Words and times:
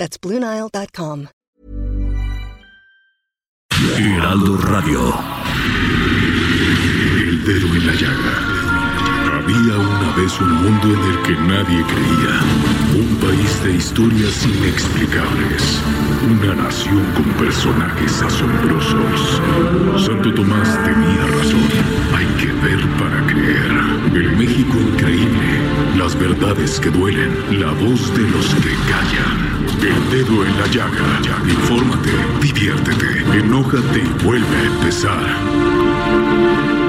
That's 0.00 0.16
BlueNile.com. 0.16 1.28
Heraldo 3.98 4.56
Radio. 4.56 5.12
El 7.18 7.44
dedo 7.44 7.66
en 7.76 7.86
la 7.86 7.92
llaga. 7.92 8.34
Había 9.36 9.76
una 9.76 10.16
vez 10.16 10.40
un 10.40 10.54
mundo 10.54 10.86
en 10.88 11.02
el 11.04 11.22
que 11.22 11.32
nadie 11.42 11.84
creía. 11.84 12.40
Un 12.96 13.14
país 13.16 13.62
de 13.62 13.72
historias 13.76 14.42
inexplicables. 14.46 15.82
Una 16.30 16.54
nación 16.54 17.04
con 17.12 17.24
personajes 17.34 18.22
asombrosos. 18.22 19.42
Santo 20.02 20.32
Tomás 20.32 20.82
tenía 20.82 21.26
razón. 21.26 21.68
Hay 22.16 22.26
que 22.40 22.50
ver 22.64 22.80
para 22.96 23.26
creer. 23.26 23.89
El 24.14 24.36
México 24.36 24.76
increíble. 24.92 25.60
Las 25.96 26.18
verdades 26.18 26.80
que 26.80 26.90
duelen. 26.90 27.30
La 27.60 27.72
voz 27.72 28.12
de 28.14 28.22
los 28.30 28.54
que 28.56 28.74
callan. 28.90 29.50
El 29.80 30.10
dedo 30.10 30.44
en 30.44 30.58
la 30.58 30.66
llaga. 30.66 31.20
Infórmate, 31.48 32.10
diviértete, 32.42 33.38
enójate 33.38 34.00
y 34.00 34.24
vuelve 34.24 34.56
a 34.56 34.66
empezar. 34.66 35.90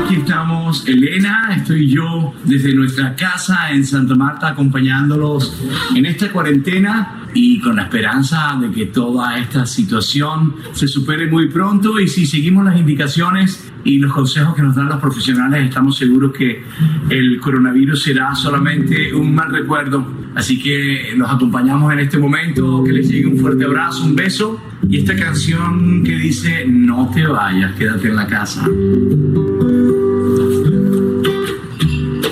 Aquí 0.06 0.16
estamos, 0.16 0.88
Elena, 0.88 1.56
estoy 1.56 1.88
yo 1.90 2.34
desde 2.44 2.74
nuestra 2.74 3.16
casa 3.16 3.72
en 3.72 3.86
Santa 3.86 4.16
Marta 4.16 4.50
acompañándolos 4.50 5.62
en 5.96 6.06
esta 6.06 6.32
cuarentena 6.32 7.30
y 7.34 7.62
con 7.62 7.78
la 7.78 7.84
esperanza 7.84 8.58
de 8.60 8.72
que 8.72 8.88
toda 8.88 9.38
esta 9.38 9.66
situación 9.66 10.56
se 10.74 10.88
supere 10.88 11.28
muy 11.28 11.50
pronto 11.50 12.00
y 12.00 12.10
si 12.10 12.26
seguimos 12.26 12.66
las 12.66 12.78
indicaciones 12.78 13.71
y 13.84 13.98
los 13.98 14.14
consejos 14.14 14.56
que 14.56 14.62
nos 14.62 14.76
dan 14.76 14.90
los 14.90 15.00
profesionales 15.00 15.68
estamos 15.68 15.98
seguros 15.98 16.32
que 16.32 16.64
el 17.10 17.40
coronavirus 17.40 18.04
será 18.04 18.36
solamente 18.36 19.14
un 19.14 19.34
mal 19.34 19.52
recuerdo. 19.52 20.06
Así 20.36 20.62
que 20.62 21.14
los 21.16 21.30
acompañamos 21.30 21.92
en 21.94 22.00
este 22.00 22.18
momento, 22.18 22.84
que 22.84 22.92
les 22.92 23.10
llegue 23.10 23.28
un 23.28 23.38
fuerte 23.38 23.66
abrazo, 23.66 24.06
un 24.06 24.16
beso 24.16 24.62
y 24.88 24.98
esta 24.98 25.16
canción 25.16 26.04
que 26.04 26.16
dice 26.16 26.66
no 26.68 27.10
te 27.14 27.26
vayas, 27.26 27.74
quédate 27.76 28.08
en 28.08 28.16
la 28.16 28.28
casa. 28.28 28.66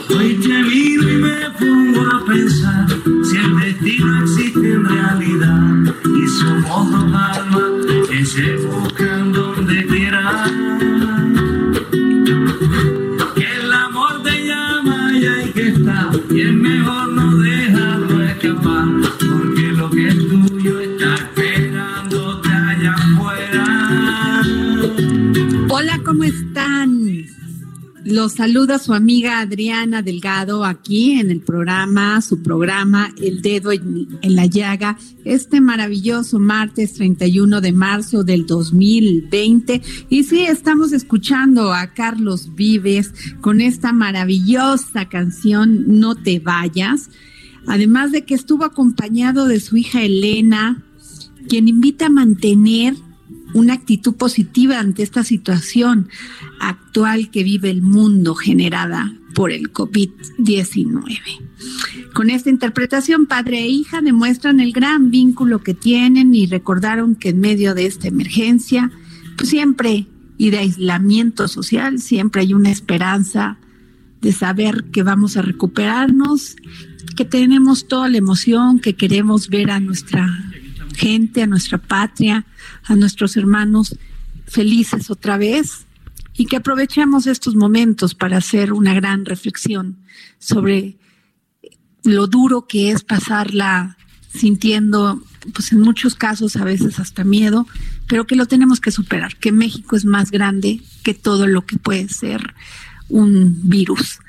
Hoy 0.09 0.33
te 0.41 0.63
miro 0.63 1.09
y 1.09 1.17
me 1.17 1.49
pongo 1.59 2.01
a 2.15 2.25
pensar 2.25 2.87
si 3.23 3.37
el 3.37 3.55
destino 3.57 4.23
existe 4.23 4.73
en 4.73 4.85
realidad 4.85 5.95
y 6.05 6.27
somos 6.27 6.91
dos 6.91 7.13
almas 7.13 7.63
que 8.09 8.25
se 8.25 8.57
Los 28.19 28.33
saluda 28.33 28.79
su 28.79 28.93
amiga 28.93 29.39
Adriana 29.39 30.01
Delgado 30.01 30.65
aquí 30.65 31.13
en 31.13 31.31
el 31.31 31.39
programa, 31.39 32.19
su 32.19 32.43
programa 32.43 33.13
El 33.17 33.41
Dedo 33.41 33.71
en, 33.71 34.19
en, 34.21 34.35
la 34.35 34.45
Llaga, 34.45 34.97
este 35.23 35.61
maravilloso 35.61 36.37
martes 36.37 36.95
31 36.95 37.61
de 37.61 37.71
marzo 37.71 38.25
del 38.25 38.45
2020. 38.45 39.81
Y 40.09 40.23
sí, 40.25 40.41
estamos 40.41 40.91
escuchando 40.91 41.71
a 41.71 41.93
Carlos 41.93 42.53
Vives 42.55 43.13
con 43.39 43.61
esta 43.61 43.93
maravillosa 43.93 45.07
canción 45.07 45.85
No 45.87 46.15
te 46.15 46.39
vayas. 46.39 47.09
Además 47.67 48.11
de 48.11 48.25
que 48.25 48.33
estuvo 48.35 48.65
acompañado 48.65 49.45
de 49.45 49.61
su 49.61 49.77
hija 49.77 50.03
Elena, 50.03 50.83
quien 51.47 51.69
invita 51.69 52.07
a 52.07 52.09
mantener 52.09 52.95
una 53.53 53.73
actitud 53.73 54.15
positiva 54.15 54.79
ante 54.79 55.03
esta 55.03 55.23
situación 55.23 56.09
actual 56.59 57.29
que 57.31 57.43
vive 57.43 57.69
el 57.69 57.81
mundo 57.81 58.35
generada 58.35 59.13
por 59.33 59.51
el 59.51 59.71
COVID-19. 59.71 61.39
Con 62.13 62.29
esta 62.29 62.49
interpretación, 62.49 63.25
padre 63.25 63.59
e 63.59 63.67
hija 63.67 64.01
demuestran 64.01 64.59
el 64.59 64.71
gran 64.71 65.11
vínculo 65.11 65.59
que 65.59 65.73
tienen 65.73 66.33
y 66.33 66.47
recordaron 66.47 67.15
que 67.15 67.29
en 67.29 67.39
medio 67.39 67.75
de 67.75 67.85
esta 67.85 68.07
emergencia, 68.07 68.91
pues 69.37 69.49
siempre 69.49 70.07
y 70.37 70.49
de 70.49 70.59
aislamiento 70.59 71.47
social, 71.47 71.99
siempre 71.99 72.41
hay 72.41 72.53
una 72.53 72.71
esperanza 72.71 73.57
de 74.21 74.31
saber 74.31 74.85
que 74.91 75.03
vamos 75.03 75.37
a 75.37 75.41
recuperarnos, 75.41 76.55
que 77.15 77.25
tenemos 77.25 77.87
toda 77.87 78.09
la 78.09 78.17
emoción, 78.17 78.79
que 78.79 78.95
queremos 78.95 79.49
ver 79.49 79.71
a 79.71 79.79
nuestra 79.79 80.27
gente, 80.93 81.41
a 81.41 81.47
nuestra 81.47 81.77
patria, 81.77 82.45
a 82.83 82.95
nuestros 82.95 83.37
hermanos 83.37 83.95
felices 84.47 85.09
otra 85.09 85.37
vez 85.37 85.85
y 86.35 86.45
que 86.45 86.57
aprovechemos 86.57 87.27
estos 87.27 87.55
momentos 87.55 88.15
para 88.15 88.37
hacer 88.37 88.73
una 88.73 88.93
gran 88.93 89.25
reflexión 89.25 89.97
sobre 90.39 90.97
lo 92.03 92.27
duro 92.27 92.65
que 92.67 92.91
es 92.91 93.03
pasarla 93.03 93.97
sintiendo, 94.33 95.21
pues 95.53 95.71
en 95.71 95.81
muchos 95.81 96.15
casos 96.15 96.55
a 96.55 96.63
veces 96.63 96.99
hasta 96.99 97.23
miedo, 97.23 97.67
pero 98.07 98.25
que 98.25 98.35
lo 98.35 98.45
tenemos 98.45 98.79
que 98.79 98.91
superar, 98.91 99.35
que 99.35 99.51
México 99.51 99.95
es 99.95 100.05
más 100.05 100.31
grande 100.31 100.81
que 101.03 101.13
todo 101.13 101.47
lo 101.47 101.65
que 101.65 101.77
puede 101.77 102.07
ser 102.09 102.53
un 103.09 103.69
virus. 103.69 104.19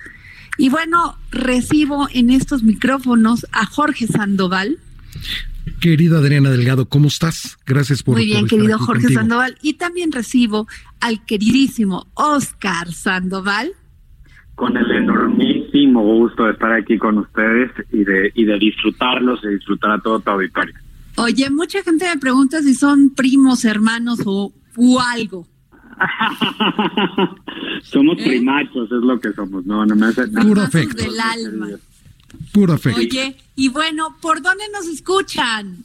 Y 0.57 0.69
bueno, 0.69 1.17
recibo 1.31 2.09
en 2.13 2.31
estos 2.31 2.63
micrófonos 2.63 3.47
a 3.53 3.67
Jorge 3.67 4.07
Sandoval. 4.07 4.79
Querida 5.81 6.19
Adriana 6.19 6.51
Delgado, 6.51 6.87
¿cómo 6.87 7.09
estás? 7.09 7.59
Gracias 7.67 8.03
por 8.03 8.17
Muy 8.17 8.27
bien, 8.27 8.41
por 8.41 8.51
querido 8.51 8.79
Jorge 8.79 9.03
contigo. 9.03 9.21
Sandoval. 9.21 9.59
Y 9.63 9.75
también 9.75 10.13
recibo 10.13 10.67
al 11.01 11.25
queridísimo 11.25 12.07
Oscar 12.15 12.93
Sandoval. 12.93 13.73
Con 14.55 14.77
el 14.77 14.91
enormísimo 14.91 16.03
gusto 16.03 16.45
de 16.45 16.53
estar 16.53 16.73
aquí 16.73 16.99
con 16.99 17.19
ustedes 17.19 17.71
y 17.93 18.05
de, 18.05 18.31
y 18.35 18.45
de 18.45 18.59
disfrutarlos 18.59 19.41
y 19.45 19.49
disfrutar 19.55 19.93
a 19.93 19.99
todo 20.01 20.21
tu 20.21 20.31
auditorio. 20.31 20.75
Oye, 21.17 21.49
mucha 21.51 21.83
gente 21.83 22.07
me 22.13 22.21
pregunta 22.21 22.61
si 22.63 22.75
son 22.75 23.11
primos, 23.15 23.65
hermanos 23.65 24.21
o, 24.27 24.53
o 24.77 25.01
algo. 25.01 25.47
somos 27.83 28.19
¿Eh? 28.19 28.25
primachos, 28.25 28.85
es 28.91 29.03
lo 29.03 29.19
que 29.19 29.33
somos. 29.33 29.65
No, 29.67 29.85
no 29.87 29.97
me 29.97 30.07
hace 30.07 30.27
nada. 30.29 30.47
Puro 30.47 30.63
afecto. 30.63 31.03
del 31.03 31.19
alma. 31.21 31.69
Puro 32.53 32.75
afecto. 32.75 32.99
Oye, 32.99 33.37
y 33.57 33.69
bueno, 33.69 34.17
¿por 34.21 34.43
dónde 34.43 34.65
nos 34.73 34.87
escuchan? 34.87 35.85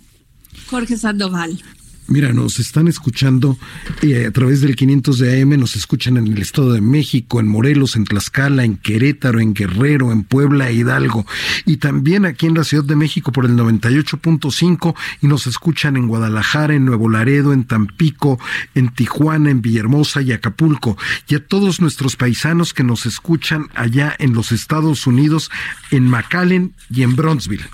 Jorge 0.68 0.98
Sandoval. 0.98 1.62
Mira, 2.08 2.34
nos 2.34 2.60
están 2.60 2.88
escuchando 2.88 3.58
eh, 4.04 4.28
a 4.28 4.32
través 4.32 4.62
del 4.62 4.76
500 4.76 5.18
de 5.18 5.42
AM, 5.42 5.60
nos 5.60 5.76
escuchan 5.76 6.18
en 6.18 6.28
el 6.28 6.38
Estado 6.38 6.72
de 6.74 6.82
México, 6.82 7.40
en 7.40 7.48
Morelos, 7.48 7.96
en 7.96 8.06
Tlaxcala, 8.06 8.64
en 8.64 8.78
Querétaro, 8.78 9.40
en 9.40 9.56
Guerrero, 9.56 10.12
en 10.12 10.24
Puebla 10.24 10.72
Hidalgo. 10.72 11.26
Y 11.66 11.78
también 11.78 12.26
aquí 12.26 12.46
en 12.46 12.54
la 12.54 12.64
Ciudad 12.64 12.84
de 12.84 12.96
México 12.96 13.32
por 13.32 13.46
el 13.46 13.54
98.5 13.54 14.96
y 15.22 15.28
nos 15.28 15.48
escuchan 15.48 15.98
en 15.98 16.08
Guadalajara, 16.08 16.76
en 16.76 16.86
Nuevo 16.86 17.10
Laredo, 17.10 17.54
en 17.54 17.64
Tampico, 17.64 18.40
en 18.76 18.90
Tijuana, 18.90 19.50
en 19.50 19.64
Villahermosa 19.64 20.22
y 20.22 20.32
Acapulco. 20.32 20.98
Y 21.28 21.34
a 21.34 21.44
todos 21.44 21.82
nuestros 21.82 22.16
paisanos 22.18 22.76
que 22.76 22.84
nos 22.84 23.08
escuchan 23.08 23.70
allá 23.74 24.16
en 24.20 24.34
los 24.34 24.52
Estados 24.52 25.08
Unidos, 25.08 25.50
en 25.90 26.08
McAllen 26.08 26.76
y 26.92 27.02
en 27.02 27.16
Bronzeville. 27.16 27.66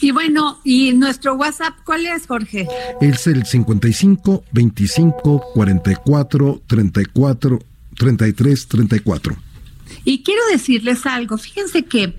Y 0.00 0.12
bueno, 0.12 0.58
¿y 0.64 0.92
nuestro 0.92 1.34
WhatsApp 1.34 1.74
cuál 1.84 2.06
es, 2.06 2.26
Jorge? 2.26 2.66
Es 3.00 3.26
el 3.26 3.44
55 3.44 4.44
25 4.52 5.42
44 5.54 6.62
34 6.66 7.58
33 7.96 8.68
34. 8.68 9.36
Y 10.04 10.22
quiero 10.22 10.40
decirles 10.52 11.04
algo, 11.06 11.36
fíjense 11.36 11.84
que 11.84 12.14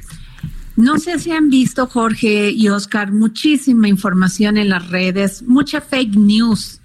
no 0.76 1.00
sé 1.00 1.20
si 1.20 1.32
han 1.32 1.50
visto, 1.50 1.88
Jorge 1.88 2.52
y 2.52 2.70
Oscar, 2.70 3.12
muchísima 3.12 3.88
información 3.88 4.58
en 4.58 4.70
las 4.70 4.90
redes, 4.90 5.44
mucha 5.44 5.82
fake 5.82 6.16
news 6.16 6.80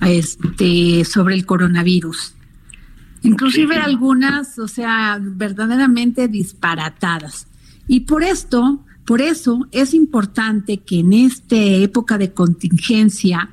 este, 0.00 1.04
sobre 1.04 1.34
el 1.34 1.46
coronavirus. 1.46 2.34
Inclusive 3.22 3.76
algunas, 3.76 4.58
o 4.58 4.68
sea, 4.68 5.18
verdaderamente 5.20 6.28
disparatadas. 6.28 7.46
Y 7.86 8.00
por 8.00 8.22
esto 8.22 8.84
Por 9.04 9.20
eso 9.20 9.66
es 9.70 9.94
importante 9.94 10.78
que 10.78 11.00
en 11.00 11.12
esta 11.12 11.56
época 11.56 12.18
de 12.18 12.32
contingencia 12.32 13.50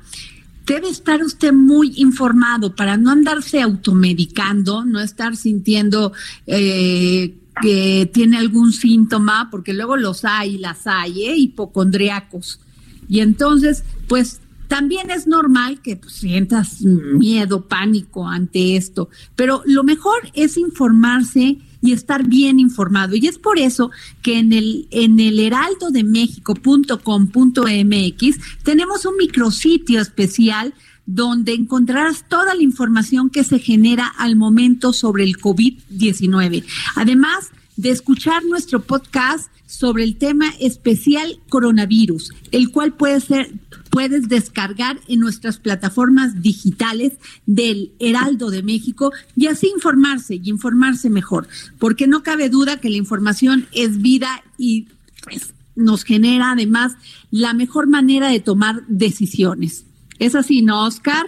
debe 0.66 0.88
estar 0.88 1.22
usted 1.22 1.52
muy 1.52 1.92
informado 1.96 2.74
para 2.74 2.96
no 2.96 3.10
andarse 3.10 3.60
automedicando, 3.60 4.84
no 4.84 5.00
estar 5.00 5.36
sintiendo 5.36 6.12
eh, 6.46 7.36
que 7.60 8.10
tiene 8.12 8.38
algún 8.38 8.72
síntoma, 8.72 9.48
porque 9.50 9.74
luego 9.74 9.96
los 9.96 10.24
hay, 10.24 10.58
las 10.58 10.86
hay, 10.86 11.24
¿eh? 11.24 11.36
hipocondriacos. 11.36 12.60
Y 13.08 13.20
entonces, 13.20 13.84
pues 14.08 14.40
también 14.68 15.10
es 15.10 15.26
normal 15.26 15.82
que 15.82 15.96
pues, 15.96 16.14
sientas 16.14 16.80
miedo, 16.80 17.68
pánico 17.68 18.26
ante 18.26 18.76
esto, 18.76 19.10
pero 19.36 19.62
lo 19.66 19.84
mejor 19.84 20.30
es 20.32 20.56
informarse 20.56 21.58
y 21.82 21.92
estar 21.92 22.26
bien 22.26 22.58
informado. 22.60 23.14
Y 23.16 23.26
es 23.26 23.36
por 23.38 23.58
eso 23.58 23.90
que 24.22 24.38
en 24.38 24.54
el, 24.54 24.86
en 24.90 25.20
el 25.20 25.38
heraldodemexico.com.mx 25.38 28.38
tenemos 28.62 29.04
un 29.04 29.18
micrositio 29.18 30.00
especial 30.00 30.72
donde 31.04 31.52
encontrarás 31.52 32.26
toda 32.28 32.54
la 32.54 32.62
información 32.62 33.28
que 33.28 33.44
se 33.44 33.58
genera 33.58 34.06
al 34.06 34.36
momento 34.36 34.92
sobre 34.92 35.24
el 35.24 35.36
COVID-19. 35.36 36.64
Además 36.94 37.50
de 37.76 37.90
escuchar 37.90 38.44
nuestro 38.44 38.82
podcast 38.82 39.50
sobre 39.66 40.04
el 40.04 40.16
tema 40.16 40.52
especial 40.60 41.40
coronavirus, 41.48 42.32
el 42.52 42.70
cual 42.70 42.92
puede 42.92 43.18
ser 43.20 43.50
puedes 43.92 44.30
descargar 44.30 44.98
en 45.06 45.20
nuestras 45.20 45.58
plataformas 45.58 46.40
digitales 46.40 47.12
del 47.44 47.92
Heraldo 48.00 48.50
de 48.50 48.62
México 48.62 49.12
y 49.36 49.48
así 49.48 49.68
informarse 49.68 50.36
y 50.36 50.48
informarse 50.48 51.10
mejor, 51.10 51.46
porque 51.78 52.06
no 52.06 52.22
cabe 52.22 52.48
duda 52.48 52.80
que 52.80 52.88
la 52.88 52.96
información 52.96 53.68
es 53.70 54.00
vida 54.00 54.42
y 54.56 54.88
pues, 55.22 55.52
nos 55.76 56.04
genera 56.04 56.52
además 56.52 56.94
la 57.30 57.52
mejor 57.52 57.86
manera 57.86 58.28
de 58.28 58.40
tomar 58.40 58.82
decisiones. 58.88 59.84
¿Es 60.18 60.34
así, 60.34 60.62
no, 60.62 60.86
Oscar? 60.86 61.26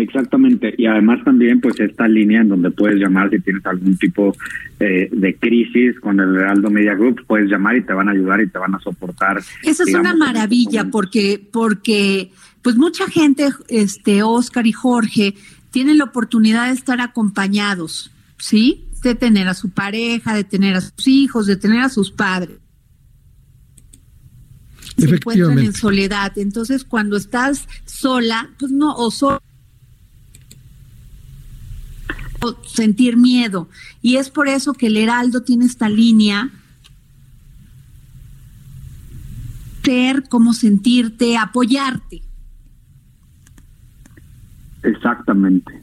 Exactamente, 0.00 0.74
y 0.78 0.86
además 0.86 1.22
también 1.24 1.60
pues 1.60 1.78
esta 1.78 2.08
línea 2.08 2.40
en 2.40 2.48
donde 2.48 2.70
puedes 2.70 2.96
llamar 2.96 3.28
si 3.28 3.38
tienes 3.40 3.64
algún 3.66 3.96
tipo 3.98 4.34
eh, 4.78 5.10
de 5.12 5.36
crisis 5.36 6.00
con 6.00 6.18
el 6.20 6.36
Heraldo 6.36 6.70
Media 6.70 6.94
Group, 6.94 7.24
puedes 7.26 7.50
llamar 7.50 7.76
y 7.76 7.82
te 7.82 7.92
van 7.92 8.08
a 8.08 8.12
ayudar 8.12 8.40
y 8.40 8.48
te 8.48 8.58
van 8.58 8.74
a 8.74 8.80
soportar. 8.80 9.42
Eso 9.62 9.82
es 9.82 9.94
una 9.94 10.14
maravilla 10.14 10.86
porque 10.90 11.46
porque 11.52 12.30
pues 12.62 12.76
mucha 12.76 13.06
gente, 13.08 13.48
este 13.68 14.22
Oscar 14.22 14.66
y 14.66 14.72
Jorge 14.72 15.34
tienen 15.70 15.98
la 15.98 16.04
oportunidad 16.04 16.68
de 16.68 16.72
estar 16.72 17.00
acompañados, 17.00 18.10
¿sí? 18.38 18.86
De 19.02 19.14
tener 19.14 19.48
a 19.48 19.54
su 19.54 19.70
pareja, 19.70 20.34
de 20.34 20.44
tener 20.44 20.76
a 20.76 20.80
sus 20.80 21.06
hijos, 21.06 21.46
de 21.46 21.56
tener 21.56 21.80
a 21.80 21.90
sus 21.90 22.10
padres 22.10 22.58
se 24.98 25.14
encuentran 25.14 25.58
en 25.58 25.72
soledad. 25.72 26.32
Entonces, 26.36 26.84
cuando 26.84 27.16
estás 27.16 27.66
sola, 27.86 28.50
pues 28.58 28.70
no, 28.72 28.94
o 28.94 29.10
solo 29.10 29.40
sentir 32.66 33.16
miedo. 33.16 33.68
Y 34.02 34.16
es 34.16 34.30
por 34.30 34.48
eso 34.48 34.72
que 34.72 34.86
el 34.86 34.96
Heraldo 34.96 35.42
tiene 35.42 35.66
esta 35.66 35.88
línea. 35.88 36.50
Ser, 39.84 40.24
cómo 40.28 40.52
sentirte, 40.52 41.36
apoyarte. 41.36 42.22
Exactamente. 44.82 45.80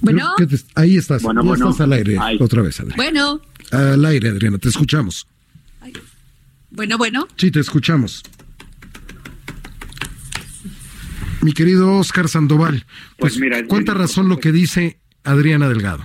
Bueno. 0.00 0.30
Ahí 0.74 0.96
estás. 0.96 1.22
Bueno, 1.22 1.44
ya 1.44 1.52
estás 1.54 1.80
al 1.80 1.92
aire 1.92 2.18
otra 2.40 2.62
vez, 2.62 2.80
Adriana. 2.80 2.96
Bueno. 2.96 3.40
Al 3.70 4.04
aire, 4.04 4.30
Adriana, 4.30 4.58
te 4.58 4.68
escuchamos. 4.68 5.26
Bueno, 6.70 6.98
bueno. 6.98 7.26
Sí, 7.36 7.50
te 7.50 7.60
escuchamos. 7.60 8.22
Mi 11.42 11.52
querido 11.52 11.96
Oscar 11.96 12.28
Sandoval, 12.28 12.84
pues, 13.18 13.34
pues 13.34 13.40
mira, 13.40 13.64
cuánta 13.66 13.94
razón 13.94 14.28
lo 14.28 14.38
que 14.38 14.52
dice 14.52 14.98
Adriana 15.24 15.68
Delgado. 15.68 16.04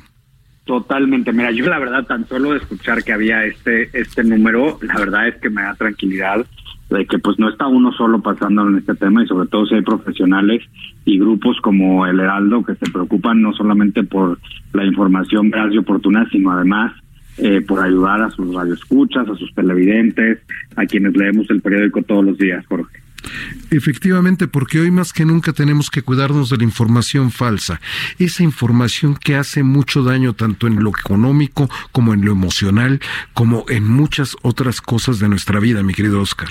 Totalmente, 0.66 1.32
mira, 1.32 1.52
yo 1.52 1.68
la 1.68 1.78
verdad 1.78 2.06
tan 2.06 2.28
solo 2.28 2.54
de 2.54 2.58
escuchar 2.58 3.04
que 3.04 3.14
había 3.14 3.46
este 3.46 3.90
este 3.94 4.24
número, 4.24 4.80
la 4.82 4.98
verdad 4.98 5.28
es 5.28 5.36
que 5.36 5.50
me 5.50 5.62
da 5.62 5.76
tranquilidad 5.76 6.46
de 6.90 7.06
que 7.06 7.20
pues 7.20 7.38
no 7.40 7.50
está 7.50 7.68
uno 7.68 7.92
solo 7.92 8.22
pasando 8.22 8.68
en 8.68 8.78
este 8.78 8.96
tema 8.96 9.24
y 9.24 9.28
sobre 9.28 9.48
todo 9.48 9.66
si 9.66 9.76
hay 9.76 9.82
profesionales 9.82 10.64
y 11.04 11.20
grupos 11.20 11.60
como 11.62 12.06
el 12.06 12.20
Heraldo 12.20 12.64
que 12.64 12.76
se 12.76 12.92
preocupan 12.92 13.42
no 13.42 13.54
solamente 13.54 14.04
por 14.04 14.40
la 14.74 14.86
información 14.86 15.50
veraz 15.50 15.74
y 15.74 15.78
oportuna, 15.78 16.28
sino 16.32 16.52
además 16.52 16.94
eh, 17.38 17.62
por 17.62 17.84
ayudar 17.84 18.22
a 18.22 18.30
sus 18.32 18.54
radioescuchas, 18.54 19.28
a 19.28 19.36
sus 19.36 19.54
televidentes, 19.54 20.40
a 20.76 20.86
quienes 20.86 21.16
leemos 21.16 21.50
el 21.50 21.62
periódico 21.62 22.02
todos 22.04 22.24
los 22.24 22.38
días, 22.38 22.66
Jorge. 22.68 23.05
Efectivamente, 23.72 24.48
porque 24.48 24.80
hoy 24.80 24.92
más 24.92 25.12
que 25.14 25.26
nunca 25.26 25.54
tenemos 25.54 25.90
que 25.90 26.02
cuidarnos 26.02 26.50
de 26.50 26.58
la 26.58 26.64
información 26.64 27.32
falsa, 27.32 27.82
esa 28.20 28.44
información 28.44 29.16
que 29.16 29.36
hace 29.36 29.64
mucho 29.64 30.04
daño 30.04 30.34
tanto 30.34 30.68
en 30.68 30.84
lo 30.84 30.90
económico 30.90 31.70
como 31.92 32.14
en 32.14 32.24
lo 32.24 32.32
emocional, 32.32 33.02
como 33.34 33.66
en 33.70 33.90
muchas 33.90 34.36
otras 34.42 34.82
cosas 34.82 35.20
de 35.20 35.30
nuestra 35.30 35.60
vida, 35.60 35.84
mi 35.84 35.94
querido 35.94 36.22
Oscar. 36.22 36.50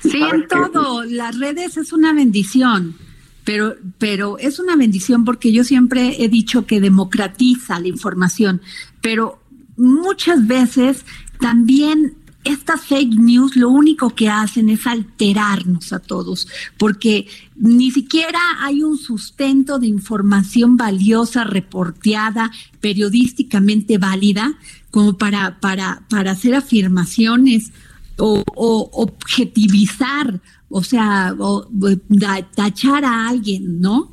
Sí, 0.00 0.22
en 0.22 0.46
todo. 0.48 1.04
Las 1.04 1.38
redes 1.38 1.76
es 1.76 1.92
una 1.92 2.12
bendición, 2.12 2.94
pero, 3.44 3.76
pero 3.98 4.38
es 4.38 4.58
una 4.58 4.76
bendición 4.76 5.24
porque 5.24 5.52
yo 5.52 5.64
siempre 5.64 6.22
he 6.22 6.28
dicho 6.28 6.66
que 6.66 6.80
democratiza 6.80 7.80
la 7.80 7.88
información, 7.88 8.62
pero 9.02 9.42
muchas 9.76 10.46
veces 10.46 11.04
también 11.38 12.14
estas 12.44 12.86
fake 12.86 13.14
news 13.14 13.56
lo 13.56 13.68
único 13.68 14.10
que 14.10 14.28
hacen 14.28 14.68
es 14.70 14.86
alterarnos 14.86 15.92
a 15.92 15.98
todos, 15.98 16.48
porque 16.78 17.26
ni 17.56 17.90
siquiera 17.90 18.38
hay 18.60 18.82
un 18.82 18.96
sustento 18.96 19.78
de 19.78 19.86
información 19.86 20.76
valiosa, 20.76 21.44
reporteada, 21.44 22.50
periodísticamente 22.80 23.98
válida, 23.98 24.54
como 24.90 25.18
para, 25.18 25.60
para, 25.60 26.02
para 26.08 26.32
hacer 26.32 26.54
afirmaciones 26.54 27.72
o, 28.16 28.44
objetivizar, 28.92 30.40
o 30.68 30.82
sea, 30.82 31.34
o, 31.38 31.68
tachar 32.54 33.04
a 33.04 33.28
alguien, 33.28 33.80
¿no? 33.80 34.12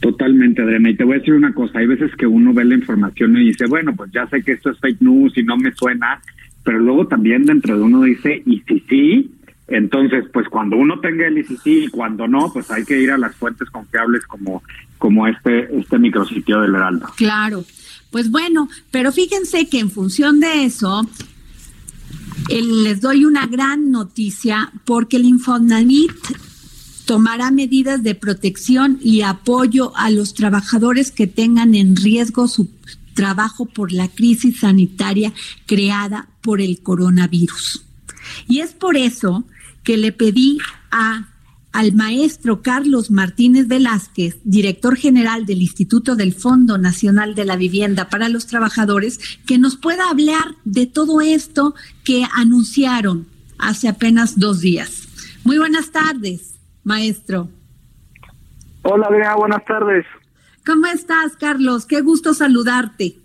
Totalmente, 0.00 0.62
Adriana. 0.62 0.90
Y 0.90 0.96
te 0.96 1.04
voy 1.04 1.16
a 1.16 1.18
decir 1.18 1.34
una 1.34 1.52
cosa, 1.52 1.78
hay 1.80 1.86
veces 1.86 2.14
que 2.16 2.26
uno 2.26 2.54
ve 2.54 2.64
la 2.64 2.74
información 2.74 3.36
y 3.36 3.48
dice, 3.48 3.66
bueno, 3.66 3.94
pues 3.94 4.10
ya 4.12 4.26
sé 4.28 4.42
que 4.42 4.52
esto 4.52 4.70
es 4.70 4.78
fake 4.78 5.00
news 5.00 5.36
y 5.36 5.42
no 5.42 5.56
me 5.56 5.72
suena, 5.74 6.20
pero 6.68 6.80
luego 6.80 7.06
también 7.06 7.46
dentro 7.46 7.78
de 7.78 7.82
uno 7.82 8.02
dice, 8.02 8.42
y 8.44 8.62
si 8.68 8.80
sí, 8.90 9.30
entonces 9.68 10.26
pues 10.30 10.46
cuando 10.50 10.76
uno 10.76 11.00
tenga 11.00 11.26
el 11.26 11.42
sí 11.46 11.84
y 11.84 11.88
cuando 11.88 12.28
no, 12.28 12.52
pues 12.52 12.70
hay 12.70 12.84
que 12.84 13.00
ir 13.00 13.10
a 13.10 13.16
las 13.16 13.34
fuentes 13.36 13.70
confiables 13.70 14.26
como, 14.26 14.62
como 14.98 15.26
este, 15.26 15.74
este 15.74 15.98
micrositio 15.98 16.60
del 16.60 16.74
Heraldo. 16.74 17.06
Claro, 17.16 17.64
pues 18.10 18.30
bueno, 18.30 18.68
pero 18.90 19.12
fíjense 19.12 19.66
que 19.70 19.78
en 19.78 19.90
función 19.90 20.40
de 20.40 20.66
eso, 20.66 21.08
les 22.50 23.00
doy 23.00 23.24
una 23.24 23.46
gran 23.46 23.90
noticia 23.90 24.70
porque 24.84 25.16
el 25.16 25.24
Infonavit 25.24 26.12
tomará 27.06 27.50
medidas 27.50 28.02
de 28.02 28.14
protección 28.14 28.98
y 29.00 29.22
apoyo 29.22 29.96
a 29.96 30.10
los 30.10 30.34
trabajadores 30.34 31.12
que 31.12 31.26
tengan 31.26 31.74
en 31.74 31.96
riesgo 31.96 32.46
su 32.46 32.68
trabajo 33.14 33.64
por 33.64 33.90
la 33.90 34.06
crisis 34.08 34.60
sanitaria 34.60 35.32
creada 35.64 36.28
por 36.48 36.62
el 36.62 36.82
coronavirus. 36.82 37.84
Y 38.46 38.60
es 38.60 38.72
por 38.72 38.96
eso 38.96 39.44
que 39.84 39.98
le 39.98 40.12
pedí 40.12 40.56
a 40.90 41.28
al 41.72 41.92
maestro 41.92 42.62
Carlos 42.62 43.10
Martínez 43.10 43.68
Velázquez, 43.68 44.38
director 44.44 44.96
general 44.96 45.44
del 45.44 45.60
Instituto 45.60 46.16
del 46.16 46.32
Fondo 46.32 46.78
Nacional 46.78 47.34
de 47.34 47.44
la 47.44 47.56
Vivienda 47.56 48.08
para 48.08 48.30
los 48.30 48.46
Trabajadores, 48.46 49.20
que 49.46 49.58
nos 49.58 49.76
pueda 49.76 50.08
hablar 50.08 50.54
de 50.64 50.86
todo 50.86 51.20
esto 51.20 51.74
que 52.02 52.24
anunciaron 52.34 53.26
hace 53.58 53.86
apenas 53.86 54.38
dos 54.38 54.60
días. 54.60 55.06
Muy 55.44 55.58
buenas 55.58 55.90
tardes, 55.90 56.58
maestro. 56.82 57.50
Hola, 58.84 59.10
buenas 59.36 59.66
tardes. 59.66 60.06
¿Cómo 60.64 60.86
estás, 60.86 61.36
Carlos? 61.36 61.84
Qué 61.84 62.00
gusto 62.00 62.32
saludarte. 62.32 63.18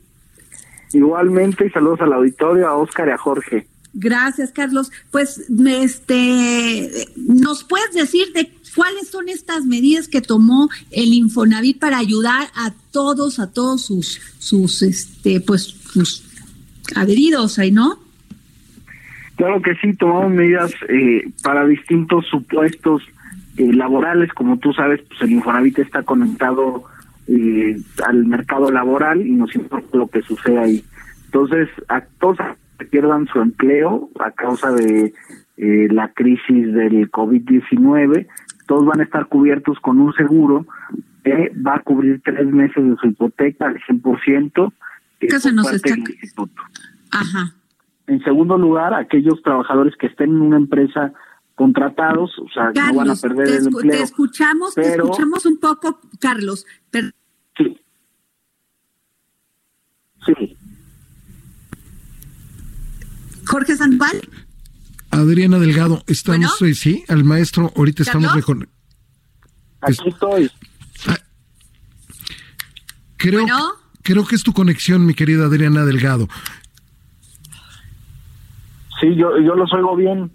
Igualmente, 0.94 1.66
y 1.66 1.70
saludos 1.70 2.02
al 2.02 2.14
auditorio, 2.14 2.68
a 2.68 2.76
Oscar 2.76 3.08
y 3.08 3.12
a 3.12 3.18
Jorge. 3.18 3.68
Gracias, 3.94 4.52
Carlos. 4.52 4.92
Pues, 5.12 5.46
este, 5.68 7.08
¿nos 7.16 7.64
puedes 7.64 7.94
decir 7.94 8.32
de 8.34 8.52
cuáles 8.76 9.10
son 9.10 9.30
estas 9.30 9.66
medidas 9.66 10.08
que 10.08 10.22
tomó 10.22 10.70
el 10.92 11.14
Infonavit 11.14 11.80
para 11.80 11.98
ayudar 11.98 12.48
a 12.56 12.74
todos, 12.92 13.40
a 13.40 13.52
todos 13.52 13.86
sus, 13.86 14.20
sus, 14.40 14.82
este, 14.82 15.42
pues, 15.42 15.64
sus 15.64 16.24
adheridos 16.96 17.60
ahí, 17.60 17.72
no? 17.72 18.00
Claro 19.36 19.62
que 19.62 19.76
sí, 19.76 19.94
tomamos 19.96 20.32
medidas 20.32 20.72
eh, 20.90 21.32
para 21.42 21.66
distintos 21.66 22.26
supuestos 22.28 23.02
eh, 23.58 23.74
laborales, 23.74 24.32
como 24.34 24.58
tú 24.58 24.74
sabes, 24.74 25.02
pues 25.08 25.22
el 25.22 25.32
Infonavit 25.32 25.80
está 25.80 26.04
conectado 26.04 26.86
eh, 27.28 27.78
al 28.06 28.26
mercado 28.26 28.72
laboral 28.72 29.26
y 29.26 29.32
nos 29.32 29.56
importa 29.56 29.98
lo 29.98 30.08
que 30.08 30.22
sucede 30.22 30.60
ahí. 30.60 30.84
Entonces, 31.26 31.70
a 31.90 32.02
todos 32.20 32.38
que 32.78 32.86
pierdan 32.86 33.28
su 33.28 33.40
empleo 33.40 34.10
a 34.20 34.32
causa 34.32 34.72
de 34.72 35.14
eh, 35.58 35.88
la 35.92 36.12
crisis 36.14 36.74
del 36.74 37.10
COVID-19, 37.12 38.28
todos 38.68 38.86
van 38.86 39.02
a 39.02 39.04
estar 39.04 39.28
cubiertos 39.28 39.80
con 39.80 40.00
un 40.00 40.14
seguro 40.14 40.66
que 41.24 41.52
va 41.66 41.76
a 41.76 41.80
cubrir 41.80 42.22
tres 42.24 42.46
meses 42.48 42.84
de 42.84 42.96
su 42.98 43.08
hipoteca 43.08 43.68
al 43.68 43.80
100%. 43.80 44.74
¿Qué 45.20 45.40
se 45.40 45.54
nos 45.54 45.72
está... 45.72 45.90
instituto. 45.96 46.62
Ajá. 47.12 47.54
En 48.08 48.22
segundo 48.24 48.58
lugar, 48.58 48.94
aquellos 48.94 49.42
trabajadores 49.42 49.96
que 49.96 50.08
estén 50.08 50.32
en 50.32 50.42
una 50.42 50.58
empresa 50.58 51.14
contratados, 51.56 52.32
o 52.40 52.48
sea, 52.54 52.72
no 52.72 52.94
van 52.96 53.12
a 53.12 53.16
perder 53.16 53.48
el 53.48 53.68
empleo. 53.68 53.92
Te 53.92 54.02
escuchamos, 54.02 54.74
te 54.74 54.96
escuchamos 54.96 55.46
un 55.46 55.60
poco, 55.60 56.00
Carlos. 56.20 56.66
Sí. 57.58 57.78
Sí. 60.26 60.58
Jorge 63.46 63.76
Sandoval. 63.76 64.22
Adriana 65.12 65.60
Delgado, 65.60 66.04
estamos, 66.08 66.60
eh, 66.64 66.74
sí, 66.74 67.04
al 67.08 67.24
maestro, 67.24 67.72
ahorita 67.76 68.02
estamos 68.04 68.36
mejor. 68.36 68.68
Aquí 69.82 70.10
estoy. 70.10 70.50
Ah, 71.08 71.18
creo, 73.18 73.46
creo 74.02 74.26
que 74.26 74.36
es 74.36 74.44
tu 74.44 74.54
conexión, 74.54 75.06
mi 75.06 75.14
querida 75.14 75.46
Adriana 75.46 75.86
Delgado. 75.86 76.28
Sí, 79.00 79.16
yo, 79.16 79.38
yo 79.38 79.54
los 79.56 79.72
oigo 79.74 79.96
bien. 79.96 80.32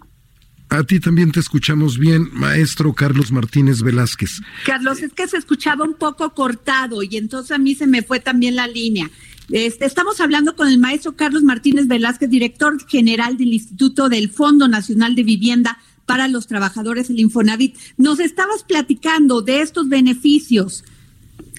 A 0.69 0.83
ti 0.83 0.99
también 0.99 1.31
te 1.31 1.39
escuchamos 1.39 1.97
bien, 1.97 2.29
maestro 2.31 2.93
Carlos 2.93 3.31
Martínez 3.31 3.81
Velázquez. 3.81 4.41
Carlos, 4.65 5.01
es 5.01 5.13
que 5.13 5.27
se 5.27 5.37
escuchaba 5.37 5.83
un 5.83 5.95
poco 5.95 6.29
cortado 6.35 7.01
y 7.01 7.17
entonces 7.17 7.51
a 7.51 7.57
mí 7.57 7.73
se 7.73 7.87
me 7.87 8.03
fue 8.03 8.19
también 8.19 8.55
la 8.55 8.67
línea. 8.67 9.09
Este, 9.49 9.85
estamos 9.85 10.21
hablando 10.21 10.55
con 10.55 10.67
el 10.67 10.77
maestro 10.77 11.15
Carlos 11.15 11.41
Martínez 11.41 11.87
Velázquez, 11.87 12.29
director 12.29 12.77
general 12.87 13.35
del 13.37 13.53
Instituto 13.53 14.09
del 14.09 14.29
Fondo 14.29 14.67
Nacional 14.67 15.15
de 15.15 15.23
Vivienda 15.23 15.79
para 16.05 16.27
los 16.27 16.45
Trabajadores 16.45 17.07
del 17.07 17.19
Infonavit. 17.19 17.75
Nos 17.97 18.19
estabas 18.19 18.63
platicando 18.63 19.41
de 19.41 19.61
estos 19.61 19.89
beneficios, 19.89 20.83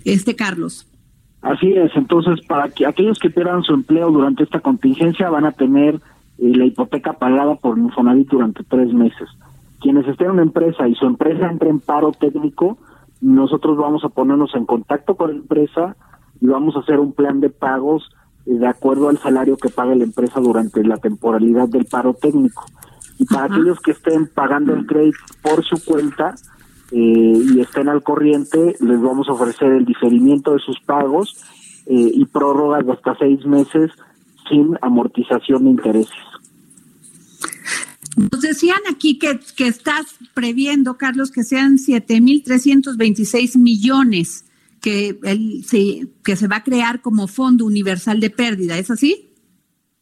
este 0.05 0.37
Carlos. 0.37 0.87
Así 1.43 1.73
es, 1.73 1.91
entonces 1.97 2.45
para 2.47 2.69
que 2.69 2.87
aquellos 2.87 3.19
que 3.19 3.31
pierdan 3.31 3.65
su 3.65 3.75
empleo 3.75 4.13
durante 4.13 4.45
esta 4.45 4.61
contingencia 4.61 5.31
van 5.31 5.47
a 5.47 5.53
tener 5.53 6.01
la 6.41 6.65
hipoteca 6.65 7.13
pagada 7.15 7.55
por 7.57 7.79
Infonavit 7.79 8.29
durante 8.29 8.65
tres 8.65 8.93
meses. 8.93 9.29
Quienes 9.81 10.07
estén 10.09 10.29
en 10.29 10.33
una 10.33 10.43
empresa 10.43 10.89
y 10.89 10.95
su 10.95 11.07
empresa 11.07 11.51
entre 11.51 11.71
en 11.71 11.81
paro 11.81 12.13
técnico, 12.13 12.79
nosotros 13.21 13.77
vamos 13.77 14.05
a 14.05 14.09
ponernos 14.09 14.55
en 14.55 14.67
contacto 14.67 15.15
con 15.17 15.31
la 15.31 15.37
empresa 15.37 15.97
y 16.41 16.47
vamos 16.47 16.77
a 16.77 16.81
hacer 16.81 16.99
un 16.99 17.13
plan 17.13 17.41
de 17.41 17.51
pagos 17.51 18.11
eh, 18.47 18.55
de 18.55 18.67
acuerdo 18.67 19.09
al 19.09 19.19
salario 19.19 19.57
que 19.57 19.69
paga 19.69 19.95
la 19.95 20.05
empresa 20.05 20.41
durante 20.41 20.83
la 20.85 20.97
temporalidad 20.97 21.69
del 21.69 21.85
paro 21.85 22.15
técnico. 22.15 22.65
Y 23.19 23.27
para 23.27 23.45
aquellos 23.45 23.81
que 23.81 23.91
estén 23.91 24.27
pagando 24.29 24.75
el 24.75 24.87
crédito 24.87 25.19
por 25.43 25.63
su 25.63 25.85
cuenta 25.85 26.35
eh, 26.93 27.39
y 27.55 27.61
estén 27.61 27.89
al 27.89 28.03
corriente, 28.03 28.77
les 28.81 29.01
vamos 29.01 29.29
a 29.29 29.33
ofrecer 29.33 29.73
el 29.73 29.85
diferimiento 29.85 30.55
de 30.55 30.61
sus 30.61 30.81
pagos 30.81 31.37
eh, 31.87 32.11
y 32.15 32.25
prórrogas 32.25 32.87
de 32.87 32.93
hasta 32.93 33.15
seis 33.17 33.45
meses 33.45 33.91
sin 34.49 34.77
amortización 34.81 35.65
de 35.65 35.71
intereses. 35.71 36.30
Nos 38.17 38.41
decían 38.41 38.81
aquí 38.91 39.19
que, 39.19 39.41
que 39.57 39.69
estás 39.69 40.17
previendo, 40.35 40.97
Carlos, 40.97 41.31
que 41.31 41.45
sean 41.45 41.77
7.326 41.77 43.57
millones 43.59 44.45
que, 44.81 45.19
el, 45.23 45.65
se, 45.65 46.09
que 46.25 46.37
se 46.37 46.49
va 46.49 46.57
a 46.57 46.65
crear 46.65 47.01
como 47.03 47.29
Fondo 47.29 47.65
Universal 47.65 48.21
de 48.21 48.31
Pérdida, 48.31 48.79
¿es 48.79 48.91
así? 48.91 49.31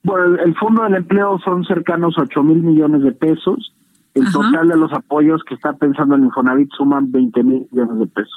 Bueno, 0.02 0.36
el, 0.42 0.54
Fondo 0.56 0.84
del 0.84 0.94
Empleo 0.94 1.38
son 1.44 1.64
cercanos 1.64 2.14
a 2.18 2.22
8 2.22 2.42
mil 2.42 2.62
millones 2.62 3.02
de 3.02 3.12
pesos. 3.12 3.74
El 4.14 4.30
total 4.32 4.68
de 4.68 4.76
los 4.76 4.92
apoyos 4.92 5.42
que 5.46 5.54
está 5.54 5.74
pensando 5.74 6.14
el 6.14 6.24
Infonavit 6.24 6.70
suman 6.76 7.12
20 7.12 7.42
mil 7.42 7.68
millones 7.70 7.98
de 7.98 8.06
pesos. 8.06 8.34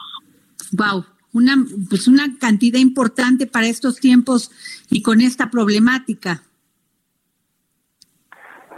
Wow, 0.73 1.05
una, 1.33 1.55
pues 1.89 2.07
una 2.07 2.37
cantidad 2.37 2.79
importante 2.79 3.47
para 3.47 3.67
estos 3.67 3.99
tiempos 3.99 4.51
y 4.89 5.01
con 5.01 5.21
esta 5.21 5.49
problemática. 5.49 6.43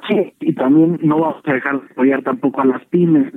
Sí, 0.07 0.33
y 0.39 0.53
también 0.53 0.99
no 1.01 1.19
vamos 1.19 1.41
a 1.45 1.53
dejar 1.53 1.81
de 1.81 1.87
apoyar 1.91 2.23
tampoco 2.23 2.61
a 2.61 2.65
las 2.65 2.83
pymes, 2.85 3.31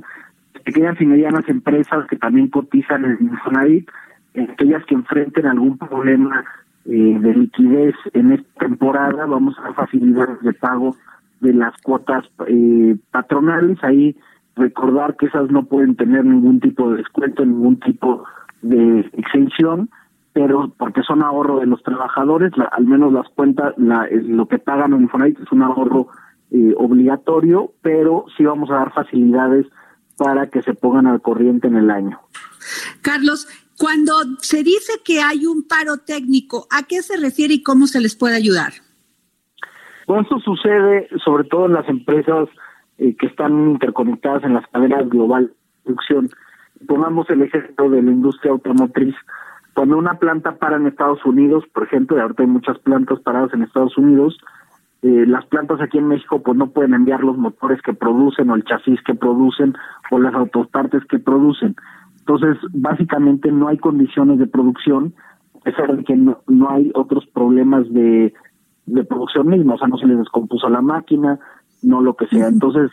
pequeñas 0.65 0.99
y 0.99 1.05
medianas 1.05 1.47
empresas 1.47 2.05
que 2.09 2.17
también 2.17 2.49
cotizan 2.49 3.05
en 3.05 3.17
Infonavit, 3.21 3.89
aquellas 4.35 4.85
que 4.85 4.95
enfrenten 4.95 5.45
algún 5.45 5.77
problema 5.77 6.43
eh, 6.85 7.17
de 7.19 7.33
liquidez 7.33 7.95
en 8.13 8.33
esta 8.33 8.65
temporada, 8.65 9.25
vamos 9.25 9.57
a 9.59 9.63
dar 9.63 9.73
facilidades 9.75 10.41
de 10.41 10.53
pago 10.53 10.95
de 11.39 11.53
las 11.53 11.75
cuotas 11.81 12.25
eh, 12.47 12.95
patronales. 13.11 13.77
Ahí 13.83 14.15
recordar 14.55 15.15
que 15.15 15.27
esas 15.27 15.49
no 15.51 15.63
pueden 15.63 15.95
tener 15.95 16.25
ningún 16.25 16.59
tipo 16.59 16.91
de 16.91 16.97
descuento, 16.97 17.45
ningún 17.45 17.79
tipo 17.79 18.25
de 18.61 18.99
exención, 19.13 19.89
pero 20.33 20.71
porque 20.77 21.01
son 21.03 21.23
ahorro 21.23 21.59
de 21.59 21.65
los 21.65 21.81
trabajadores, 21.83 22.51
al 22.71 22.85
menos 22.85 23.13
las 23.13 23.27
cuentas, 23.29 23.73
la, 23.77 24.07
lo 24.11 24.47
que 24.47 24.59
pagan 24.59 24.93
en 24.93 25.01
Infonavit 25.01 25.39
es 25.39 25.51
un 25.51 25.63
ahorro 25.63 26.07
eh, 26.51 26.73
obligatorio, 26.77 27.73
pero 27.81 28.25
sí 28.35 28.43
vamos 28.43 28.69
a 28.69 28.75
dar 28.75 28.93
facilidades 28.93 29.65
para 30.17 30.47
que 30.47 30.61
se 30.61 30.73
pongan 30.73 31.07
al 31.07 31.21
corriente 31.21 31.67
en 31.67 31.75
el 31.75 31.91
año. 31.91 32.19
Carlos, 33.01 33.47
cuando 33.77 34.13
se 34.39 34.63
dice 34.63 34.93
que 35.05 35.21
hay 35.21 35.45
un 35.45 35.67
paro 35.67 35.97
técnico, 35.97 36.67
¿a 36.71 36.83
qué 36.87 37.01
se 37.01 37.17
refiere 37.17 37.55
y 37.55 37.63
cómo 37.63 37.85
se 37.85 38.01
les 38.01 38.15
puede 38.15 38.35
ayudar? 38.35 38.73
Bueno, 40.07 40.23
esto 40.23 40.39
sucede 40.39 41.09
sobre 41.23 41.43
todo 41.43 41.65
en 41.65 41.73
las 41.73 41.87
empresas 41.87 42.49
eh, 42.97 43.15
que 43.15 43.27
están 43.27 43.71
interconectadas 43.71 44.43
en 44.43 44.53
las 44.55 44.65
cadenas 44.67 45.07
global 45.09 45.47
de 45.47 45.53
producción. 45.83 46.29
Pongamos 46.87 47.29
el 47.29 47.43
ejemplo 47.43 47.89
de 47.89 48.01
la 48.01 48.11
industria 48.11 48.51
automotriz. 48.53 49.15
Cuando 49.75 49.97
una 49.97 50.17
planta 50.17 50.55
para 50.55 50.77
en 50.77 50.87
Estados 50.87 51.23
Unidos, 51.25 51.63
por 51.73 51.83
ejemplo, 51.83 52.17
y 52.17 52.21
ahorita 52.21 52.41
hay 52.43 52.49
muchas 52.49 52.79
plantas 52.79 53.19
paradas 53.19 53.53
en 53.53 53.61
Estados 53.61 53.95
Unidos, 53.97 54.37
eh, 55.03 55.25
las 55.27 55.45
plantas 55.45 55.79
aquí 55.79 55.99
en 55.99 56.07
México 56.07 56.41
pues 56.41 56.57
no 56.57 56.71
pueden 56.71 56.93
enviar 56.93 57.23
los 57.23 57.37
motores 57.37 57.81
que 57.81 57.93
producen 57.93 58.49
o 58.49 58.55
el 58.55 58.63
chasis 58.63 58.99
que 59.03 59.13
producen 59.13 59.75
o 60.11 60.19
las 60.19 60.33
autopartes 60.33 61.05
que 61.05 61.19
producen. 61.19 61.75
Entonces, 62.19 62.57
básicamente 62.73 63.51
no 63.51 63.67
hay 63.67 63.77
condiciones 63.77 64.39
de 64.39 64.47
producción, 64.47 65.13
a 65.55 65.59
pesar 65.59 65.95
de 65.95 66.03
que 66.03 66.15
no, 66.15 66.41
hay 66.69 66.91
otros 66.93 67.25
problemas 67.27 67.91
de, 67.93 68.33
de 68.85 69.03
producción 69.05 69.47
misma, 69.47 69.75
o 69.75 69.77
sea, 69.77 69.87
no 69.87 69.97
se 69.97 70.07
les 70.07 70.17
descompuso 70.17 70.67
la 70.67 70.81
máquina, 70.81 71.39
no 71.83 72.01
lo 72.01 72.15
que 72.15 72.27
sea. 72.27 72.47
Entonces, 72.47 72.91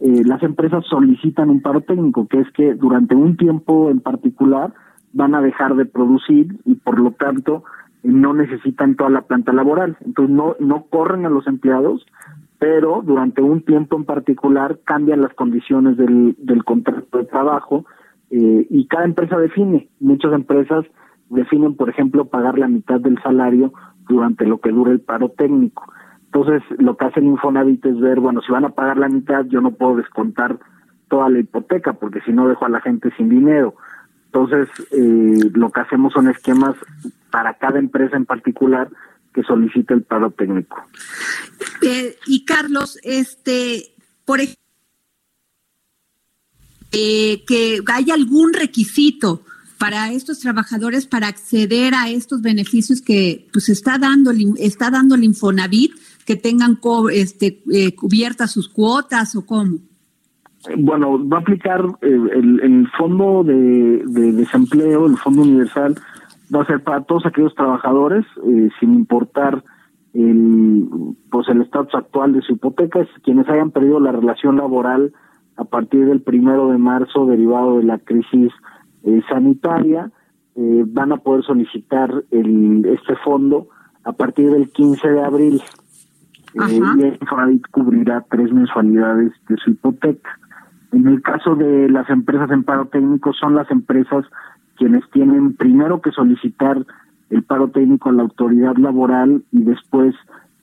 eh, 0.00 0.22
las 0.24 0.42
empresas 0.42 0.84
solicitan 0.86 1.48
un 1.48 1.62
paro 1.62 1.80
técnico, 1.80 2.28
que 2.28 2.40
es 2.40 2.50
que 2.52 2.74
durante 2.74 3.14
un 3.14 3.36
tiempo 3.36 3.90
en 3.90 4.00
particular 4.00 4.74
van 5.14 5.34
a 5.34 5.40
dejar 5.40 5.74
de 5.74 5.86
producir 5.86 6.58
y 6.66 6.74
por 6.74 7.00
lo 7.00 7.12
tanto 7.12 7.64
no 8.06 8.32
necesitan 8.34 8.94
toda 8.94 9.10
la 9.10 9.22
planta 9.22 9.52
laboral. 9.52 9.96
Entonces 10.04 10.34
no, 10.34 10.56
no 10.60 10.84
corren 10.84 11.26
a 11.26 11.30
los 11.30 11.46
empleados, 11.46 12.06
pero 12.58 13.02
durante 13.04 13.42
un 13.42 13.62
tiempo 13.62 13.96
en 13.96 14.04
particular 14.04 14.78
cambian 14.84 15.20
las 15.20 15.34
condiciones 15.34 15.96
del, 15.96 16.36
del 16.38 16.64
contrato 16.64 17.18
de 17.18 17.24
trabajo 17.24 17.84
eh, 18.30 18.66
y 18.70 18.86
cada 18.86 19.04
empresa 19.04 19.38
define. 19.38 19.88
Muchas 20.00 20.32
empresas 20.32 20.84
definen, 21.30 21.74
por 21.74 21.90
ejemplo, 21.90 22.26
pagar 22.26 22.58
la 22.58 22.68
mitad 22.68 23.00
del 23.00 23.20
salario 23.22 23.72
durante 24.08 24.46
lo 24.46 24.60
que 24.60 24.70
dure 24.70 24.92
el 24.92 25.00
paro 25.00 25.30
técnico. 25.30 25.92
Entonces, 26.26 26.62
lo 26.78 26.96
que 26.96 27.06
hace 27.06 27.20
el 27.20 27.26
Infonavit 27.26 27.84
es 27.86 27.98
ver, 28.00 28.20
bueno, 28.20 28.40
si 28.42 28.52
van 28.52 28.64
a 28.64 28.70
pagar 28.70 28.98
la 28.98 29.08
mitad, 29.08 29.44
yo 29.46 29.60
no 29.60 29.72
puedo 29.72 29.96
descontar 29.96 30.58
toda 31.08 31.28
la 31.28 31.38
hipoteca, 31.38 31.94
porque 31.94 32.20
si 32.22 32.32
no 32.32 32.48
dejo 32.48 32.66
a 32.66 32.68
la 32.68 32.80
gente 32.80 33.10
sin 33.16 33.28
dinero. 33.28 33.74
Entonces, 34.36 34.68
eh, 34.90 35.50
lo 35.54 35.70
que 35.70 35.80
hacemos 35.80 36.12
son 36.12 36.28
esquemas 36.28 36.76
para 37.30 37.54
cada 37.54 37.78
empresa 37.78 38.16
en 38.18 38.26
particular 38.26 38.90
que 39.32 39.42
solicite 39.42 39.94
el 39.94 40.02
paro 40.02 40.30
técnico. 40.30 40.76
Eh, 41.80 42.18
y 42.26 42.44
Carlos, 42.44 42.98
este, 43.02 43.94
por 44.26 44.40
ejemplo, 44.40 44.60
eh, 46.92 47.44
que 47.46 47.80
hay 47.86 48.10
algún 48.10 48.52
requisito 48.52 49.42
para 49.78 50.12
estos 50.12 50.40
trabajadores 50.40 51.06
para 51.06 51.28
acceder 51.28 51.94
a 51.94 52.10
estos 52.10 52.42
beneficios 52.42 53.00
que 53.00 53.48
pues 53.52 53.70
está 53.70 53.98
dando 53.98 54.32
está 54.58 54.90
dando 54.90 55.14
el 55.14 55.24
Infonavit 55.24 55.92
que 56.24 56.36
tengan 56.36 56.78
este 57.12 57.62
cubiertas 57.94 58.52
sus 58.52 58.68
cuotas 58.70 59.36
o 59.36 59.44
cómo 59.44 59.78
bueno, 60.78 61.28
va 61.28 61.38
a 61.38 61.40
aplicar 61.40 61.84
eh, 62.02 62.18
el, 62.62 62.88
fondo 62.96 63.44
de, 63.44 64.02
desempleo, 64.32 65.06
el 65.06 65.16
fondo 65.16 65.42
universal, 65.42 65.94
va 66.54 66.62
a 66.62 66.66
ser 66.66 66.82
para 66.82 67.02
todos 67.02 67.26
aquellos 67.26 67.54
trabajadores, 67.54 68.24
eh, 68.46 68.68
sin 68.80 68.94
importar 68.94 69.62
el 70.14 70.88
pues 71.30 71.48
el 71.48 71.60
estatus 71.60 71.94
actual 71.94 72.32
de 72.32 72.42
su 72.42 72.54
hipoteca, 72.54 73.06
quienes 73.22 73.48
hayan 73.48 73.70
perdido 73.70 74.00
la 74.00 74.12
relación 74.12 74.56
laboral 74.56 75.12
a 75.56 75.64
partir 75.64 76.06
del 76.06 76.22
primero 76.22 76.70
de 76.70 76.78
marzo 76.78 77.26
derivado 77.26 77.78
de 77.78 77.84
la 77.84 77.98
crisis 77.98 78.52
eh, 79.04 79.22
sanitaria, 79.28 80.10
eh, 80.54 80.84
van 80.86 81.12
a 81.12 81.18
poder 81.18 81.44
solicitar 81.44 82.10
el, 82.30 82.84
este 82.86 83.16
fondo 83.16 83.68
a 84.04 84.12
partir 84.12 84.50
del 84.50 84.70
15 84.70 85.08
de 85.08 85.22
abril. 85.22 85.62
Y 86.54 86.76
el 87.02 87.60
cubrirá 87.70 88.24
tres 88.30 88.50
mensualidades 88.50 89.32
de 89.48 89.56
su 89.56 89.72
hipoteca. 89.72 90.38
En 90.92 91.06
el 91.06 91.22
caso 91.22 91.54
de 91.54 91.88
las 91.88 92.08
empresas 92.10 92.50
en 92.50 92.64
paro 92.64 92.86
técnico, 92.86 93.32
son 93.32 93.54
las 93.54 93.70
empresas 93.70 94.24
quienes 94.76 95.08
tienen 95.10 95.54
primero 95.54 96.00
que 96.00 96.10
solicitar 96.10 96.84
el 97.30 97.42
paro 97.42 97.68
técnico 97.68 98.08
a 98.08 98.12
la 98.12 98.22
autoridad 98.22 98.76
laboral 98.76 99.42
y 99.50 99.62
después 99.62 100.14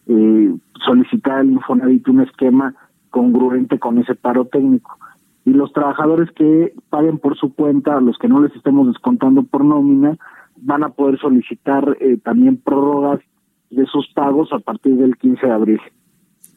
eh, 0.08 0.56
solicitar 0.86 1.39
al 1.39 1.51
Infonavit 1.51 2.08
un 2.08 2.22
esquema 2.22 2.74
congruente 3.10 3.80
con 3.80 3.98
ese 3.98 4.15
paro 4.15 4.46
técnico. 4.46 4.98
Y 5.46 5.51
los 5.51 5.74
trabajadores 5.74 6.32
que 6.32 6.74
paguen 6.89 7.20
por 7.20 7.38
su 7.38 7.53
cuenta, 7.53 7.98
a 7.98 8.01
los 8.01 8.18
que 8.18 8.30
no 8.30 8.42
les 8.42 8.56
estemos 8.56 8.88
descontando 8.88 9.44
por 9.44 9.65
nómina, 9.65 10.18
van 10.58 10.84
a 10.84 10.89
poder 10.89 11.20
solicitar 11.20 11.98
eh, 12.00 12.18
también 12.24 12.58
prórrogas 12.58 13.20
de 13.70 13.86
sus 13.88 14.08
pagos 14.13 14.53
a 14.53 14.60
partir 14.60 14.96
del 14.96 15.18
15 15.18 15.46
de 15.46 15.51
abril. 15.51 15.82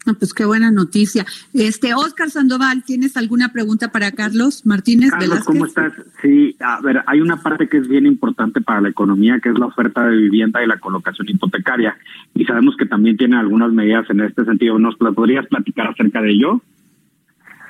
Ah, 0.06 0.12
pues 0.16 0.32
qué 0.32 0.44
buena 0.44 0.70
noticia. 0.70 1.26
Este 1.52 1.92
Oscar 1.94 2.30
Sandoval, 2.30 2.84
¿tienes 2.84 3.16
alguna 3.16 3.48
pregunta 3.48 3.88
para 3.90 4.12
Carlos 4.12 4.64
Martínez 4.64 5.10
Carlos, 5.10 5.44
¿cómo 5.44 5.66
estás? 5.66 5.92
Sí, 6.22 6.56
a 6.60 6.80
ver, 6.80 7.02
hay 7.06 7.20
una 7.20 7.42
parte 7.42 7.68
que 7.68 7.78
es 7.78 7.88
bien 7.88 8.06
importante 8.06 8.60
para 8.60 8.80
la 8.80 8.88
economía, 8.88 9.40
que 9.40 9.48
es 9.48 9.58
la 9.58 9.66
oferta 9.66 10.06
de 10.06 10.16
vivienda 10.16 10.62
y 10.62 10.68
la 10.68 10.78
colocación 10.78 11.28
hipotecaria. 11.28 11.96
Y 12.34 12.44
sabemos 12.44 12.76
que 12.76 12.86
también 12.86 13.16
tiene 13.16 13.36
algunas 13.36 13.72
medidas 13.72 14.08
en 14.08 14.20
este 14.20 14.44
sentido. 14.44 14.78
¿Nos 14.78 14.96
podrías 14.96 15.46
platicar 15.48 15.88
acerca 15.88 16.22
de 16.22 16.30
ello? 16.30 16.60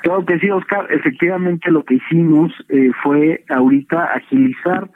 Claro 0.03 0.27
que 0.27 0.39
sí, 0.39 0.51
Oscar. 0.51 0.87
Efectivamente, 0.91 1.71
lo 1.71 1.85
que 1.85 1.95
hicimos 1.95 2.53
eh, 2.69 2.91
fue 3.03 3.45
ahorita 3.49 4.05
agilizar 4.15 4.91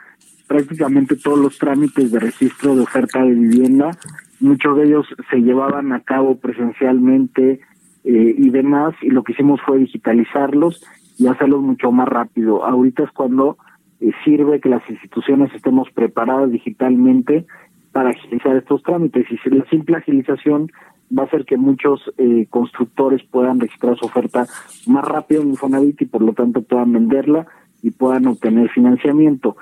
prácticamente 0.47 1.15
todos 1.15 1.39
los 1.39 1.57
trámites 1.57 2.11
de 2.11 2.19
registro 2.19 2.75
de 2.75 2.81
oferta 2.81 3.23
de 3.23 3.33
vivienda 3.33 3.97
muchos 4.41 4.77
de 4.77 4.85
ellos 4.85 5.07
se 5.29 5.37
llevaban 5.37 5.93
a 5.93 6.01
cabo 6.01 6.37
presencialmente 6.37 7.61
eh, 8.03 8.35
y 8.37 8.49
demás, 8.49 8.93
y 9.01 9.09
lo 9.09 9.23
que 9.23 9.33
hicimos 9.33 9.61
fue 9.65 9.77
digitalizarlos 9.77 10.83
y 11.17 11.27
hacerlos 11.27 11.61
mucho 11.61 11.91
más 11.91 12.07
rápido. 12.07 12.65
Ahorita 12.65 13.03
es 13.03 13.11
cuando 13.11 13.57
eh, 13.99 14.11
sirve 14.25 14.59
que 14.59 14.69
las 14.69 14.87
instituciones 14.89 15.53
estemos 15.53 15.89
preparadas 15.91 16.51
digitalmente 16.51 17.45
para 17.91 18.09
agilizar 18.09 18.55
estos 18.55 18.81
trámites. 18.83 19.27
Y 19.29 19.49
la 19.49 19.65
simple 19.65 19.97
agilización 19.97 20.71
va 21.15 21.23
a 21.23 21.25
hacer 21.27 21.45
que 21.45 21.57
muchos 21.57 22.11
eh, 22.17 22.47
constructores 22.49 23.21
puedan 23.29 23.59
registrar 23.59 23.97
su 23.97 24.05
oferta 24.05 24.47
más 24.87 25.05
rápido 25.05 25.43
en 25.43 25.49
Infonavit 25.49 26.01
y 26.01 26.05
por 26.05 26.23
lo 26.23 26.33
tanto 26.33 26.63
puedan 26.63 26.93
venderla 26.93 27.45
y 27.83 27.91
puedan 27.91 28.25
obtener 28.27 28.69
financiamiento. 28.69 29.57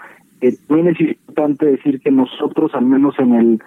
también 0.67 0.89
es 0.89 1.01
importante 1.01 1.65
decir 1.65 1.99
que 1.99 2.11
nosotros, 2.11 2.71
al 2.73 2.85
menos 2.85 3.17
en 3.19 3.35
el 3.35 3.61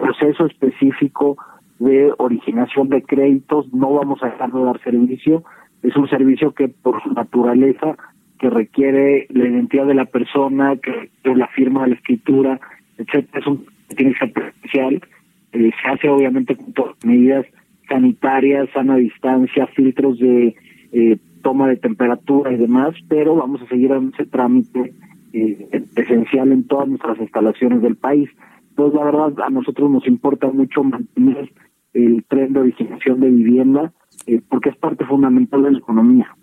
proceso 0.00 0.46
específico 0.46 1.36
de 1.78 2.12
originación 2.18 2.88
de 2.88 3.02
créditos, 3.02 3.72
no 3.72 3.92
vamos 3.92 4.22
a 4.22 4.26
dejar 4.26 4.52
de 4.52 4.62
dar 4.62 4.80
servicio. 4.82 5.44
Es 5.82 5.96
un 5.96 6.08
servicio 6.08 6.52
que 6.52 6.68
por 6.68 7.02
su 7.02 7.12
naturaleza, 7.12 7.96
que 8.38 8.50
requiere 8.50 9.26
la 9.30 9.46
identidad 9.46 9.86
de 9.86 9.94
la 9.94 10.06
persona, 10.06 10.76
que 10.76 11.10
la 11.34 11.48
firma 11.48 11.82
de 11.82 11.88
la 11.90 11.94
escritura, 11.96 12.60
etcétera, 12.98 13.40
es 13.40 13.46
un 13.46 13.66
tiene 13.94 14.12
que 14.12 14.18
ser 14.18 14.32
presencial. 14.32 15.02
Eh, 15.52 15.70
se 15.82 15.88
hace 15.88 16.08
obviamente 16.08 16.56
con 16.56 16.94
medidas 17.04 17.46
sanitarias, 17.88 18.68
sana 18.72 18.96
distancia, 18.96 19.66
filtros 19.68 20.18
de 20.18 20.56
eh, 20.92 21.18
toma 21.42 21.68
de 21.68 21.76
temperatura 21.76 22.52
y 22.52 22.56
demás, 22.56 22.94
pero 23.08 23.36
vamos 23.36 23.62
a 23.62 23.68
seguir 23.68 23.90
dando 23.90 24.12
ese 24.14 24.26
trámite 24.26 24.92
eh, 25.32 25.84
esencial 25.94 26.50
en 26.50 26.66
todas 26.66 26.88
nuestras 26.88 27.18
instalaciones 27.20 27.82
del 27.82 27.96
país. 27.96 28.28
Pues 28.76 28.94
la 28.94 29.04
verdad 29.04 29.32
a 29.44 29.50
nosotros 29.50 29.90
nos 29.90 30.06
importa 30.06 30.46
mucho 30.48 30.84
mantener 30.84 31.52
el 31.94 32.24
tren 32.28 32.52
de 32.52 32.60
originación 32.60 33.20
de 33.20 33.30
vivienda 33.30 33.92
eh, 34.26 34.42
porque 34.48 34.68
es 34.68 34.76
parte 34.76 35.04
fundamental 35.06 35.62
de 35.62 35.72
la 35.72 35.78
economía. 35.78 36.36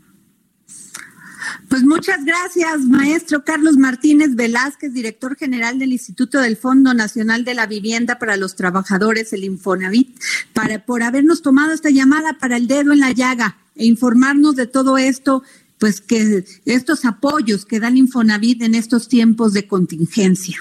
Pues 1.69 1.83
muchas 1.83 2.23
gracias, 2.23 2.81
maestro 2.81 3.43
Carlos 3.43 3.77
Martínez 3.77 4.35
Velázquez, 4.35 4.93
director 4.93 5.35
general 5.35 5.79
del 5.79 5.91
Instituto 5.91 6.39
del 6.39 6.55
Fondo 6.55 6.93
Nacional 6.93 7.43
de 7.43 7.53
la 7.53 7.67
Vivienda 7.67 8.19
para 8.19 8.37
los 8.37 8.55
Trabajadores, 8.55 9.33
el 9.33 9.43
Infonavit, 9.43 10.17
para, 10.53 10.85
por 10.85 11.03
habernos 11.03 11.41
tomado 11.41 11.71
esta 11.71 11.89
llamada 11.89 12.33
para 12.39 12.57
el 12.57 12.67
dedo 12.67 12.93
en 12.93 12.99
la 12.99 13.11
llaga 13.11 13.57
e 13.75 13.85
informarnos 13.85 14.55
de 14.55 14.67
todo 14.67 14.97
esto, 14.97 15.43
pues 15.79 15.99
que 15.99 16.45
estos 16.65 17.05
apoyos 17.05 17.65
que 17.65 17.79
dan 17.79 17.97
Infonavit 17.97 18.61
en 18.61 18.75
estos 18.75 19.07
tiempos 19.07 19.53
de 19.53 19.67
contingencia. 19.67 20.57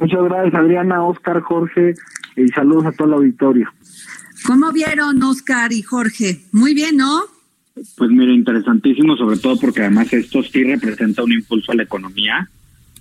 Muchas 0.00 0.24
gracias, 0.24 0.54
Adriana, 0.54 1.04
Oscar, 1.04 1.40
Jorge, 1.40 1.94
y 2.36 2.48
saludos 2.48 2.86
a 2.86 2.92
todo 2.92 3.08
el 3.08 3.14
auditorio. 3.14 3.68
¿Cómo 4.46 4.72
vieron, 4.72 5.22
Oscar 5.22 5.72
y 5.72 5.82
Jorge? 5.82 6.40
Muy 6.52 6.74
bien, 6.74 6.96
¿no? 6.96 7.20
Pues 7.96 8.10
mira, 8.10 8.32
interesantísimo, 8.32 9.16
sobre 9.16 9.38
todo 9.38 9.58
porque 9.58 9.80
además 9.80 10.12
esto 10.12 10.42
sí 10.42 10.64
representa 10.64 11.22
un 11.22 11.32
impulso 11.32 11.72
a 11.72 11.74
la 11.74 11.84
economía, 11.84 12.48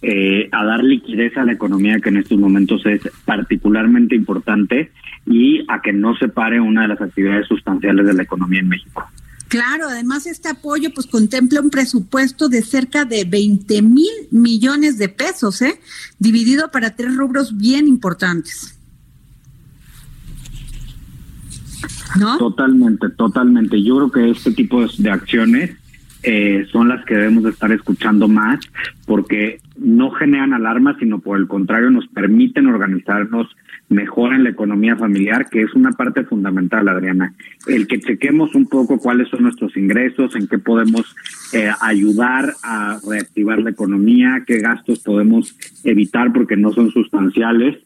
eh, 0.02 0.50
a 0.52 0.64
dar 0.64 0.84
liquidez 0.84 1.36
a 1.38 1.44
la 1.44 1.52
economía 1.52 2.00
que 2.00 2.10
en 2.10 2.18
estos 2.18 2.38
momentos 2.38 2.86
es 2.86 3.02
particularmente 3.26 4.16
importante 4.16 4.92
y 5.26 5.64
a 5.68 5.82
que 5.82 5.94
no 5.94 6.16
se 6.16 6.30
pare 6.30 6.60
una 6.60 6.84
de 6.84 6.88
las 6.90 7.02
actividades 7.02 7.48
sustanciales 7.48 8.06
de 8.06 8.14
la 8.14 8.24
economía 8.24 8.62
en 8.62 8.70
México. 8.70 9.04
Claro, 9.52 9.90
además 9.90 10.28
este 10.28 10.48
apoyo 10.48 10.94
pues 10.94 11.08
contempla 11.08 11.60
un 11.60 11.70
presupuesto 11.70 12.48
de 12.48 12.62
cerca 12.62 13.04
de 13.04 13.26
20 13.26 13.82
mil 13.82 14.10
millones 14.32 14.98
de 14.98 15.10
pesos, 15.10 15.62
¿eh? 15.62 15.78
dividido 16.20 16.72
para 16.72 16.96
tres 16.96 17.18
rubros 17.18 17.58
bien 17.58 17.86
importantes. 17.86 18.78
¿No? 22.18 22.38
Totalmente, 22.38 23.10
totalmente. 23.10 23.84
Yo 23.84 23.98
creo 23.98 24.12
que 24.14 24.32
este 24.32 24.54
tipo 24.54 24.88
de 24.88 25.12
acciones 25.12 25.72
eh, 26.24 26.66
son 26.72 26.90
las 26.90 27.04
que 27.06 27.16
debemos 27.16 27.44
de 27.44 27.50
estar 27.50 27.72
escuchando 27.72 28.28
más 28.28 28.60
porque 29.06 29.60
no 29.78 30.12
generan 30.12 30.54
alarmas, 30.54 30.98
sino 31.00 31.20
por 31.20 31.38
el 31.38 31.48
contrario 31.48 31.90
nos 31.90 32.08
permiten 32.08 32.68
organizarnos 32.68 33.48
mejor 33.90 34.34
en 34.34 34.44
la 34.44 34.50
economía 34.50 34.96
familiar, 34.96 35.50
que 35.50 35.62
es 35.62 35.74
una 35.74 35.92
parte 35.92 36.24
fundamental, 36.24 36.88
Adriana. 36.88 37.34
El 37.68 37.88
que 37.88 38.00
chequemos 38.00 38.56
un 38.56 38.68
poco 38.68 39.00
cuáles 39.00 39.28
son 39.30 39.44
nuestros 39.44 39.76
ingresos, 39.76 40.36
en 40.36 40.48
qué 40.48 40.58
podemos 40.60 41.14
eh, 41.54 41.70
ayudar 41.82 42.54
a 42.64 43.00
reactivar 43.08 43.60
la 43.60 43.72
economía, 43.72 44.44
qué 44.48 44.60
gastos 44.60 45.00
podemos 45.00 45.56
evitar 45.84 46.32
porque 46.32 46.56
no 46.56 46.72
son 46.72 46.92
sustanciales. 46.92 47.80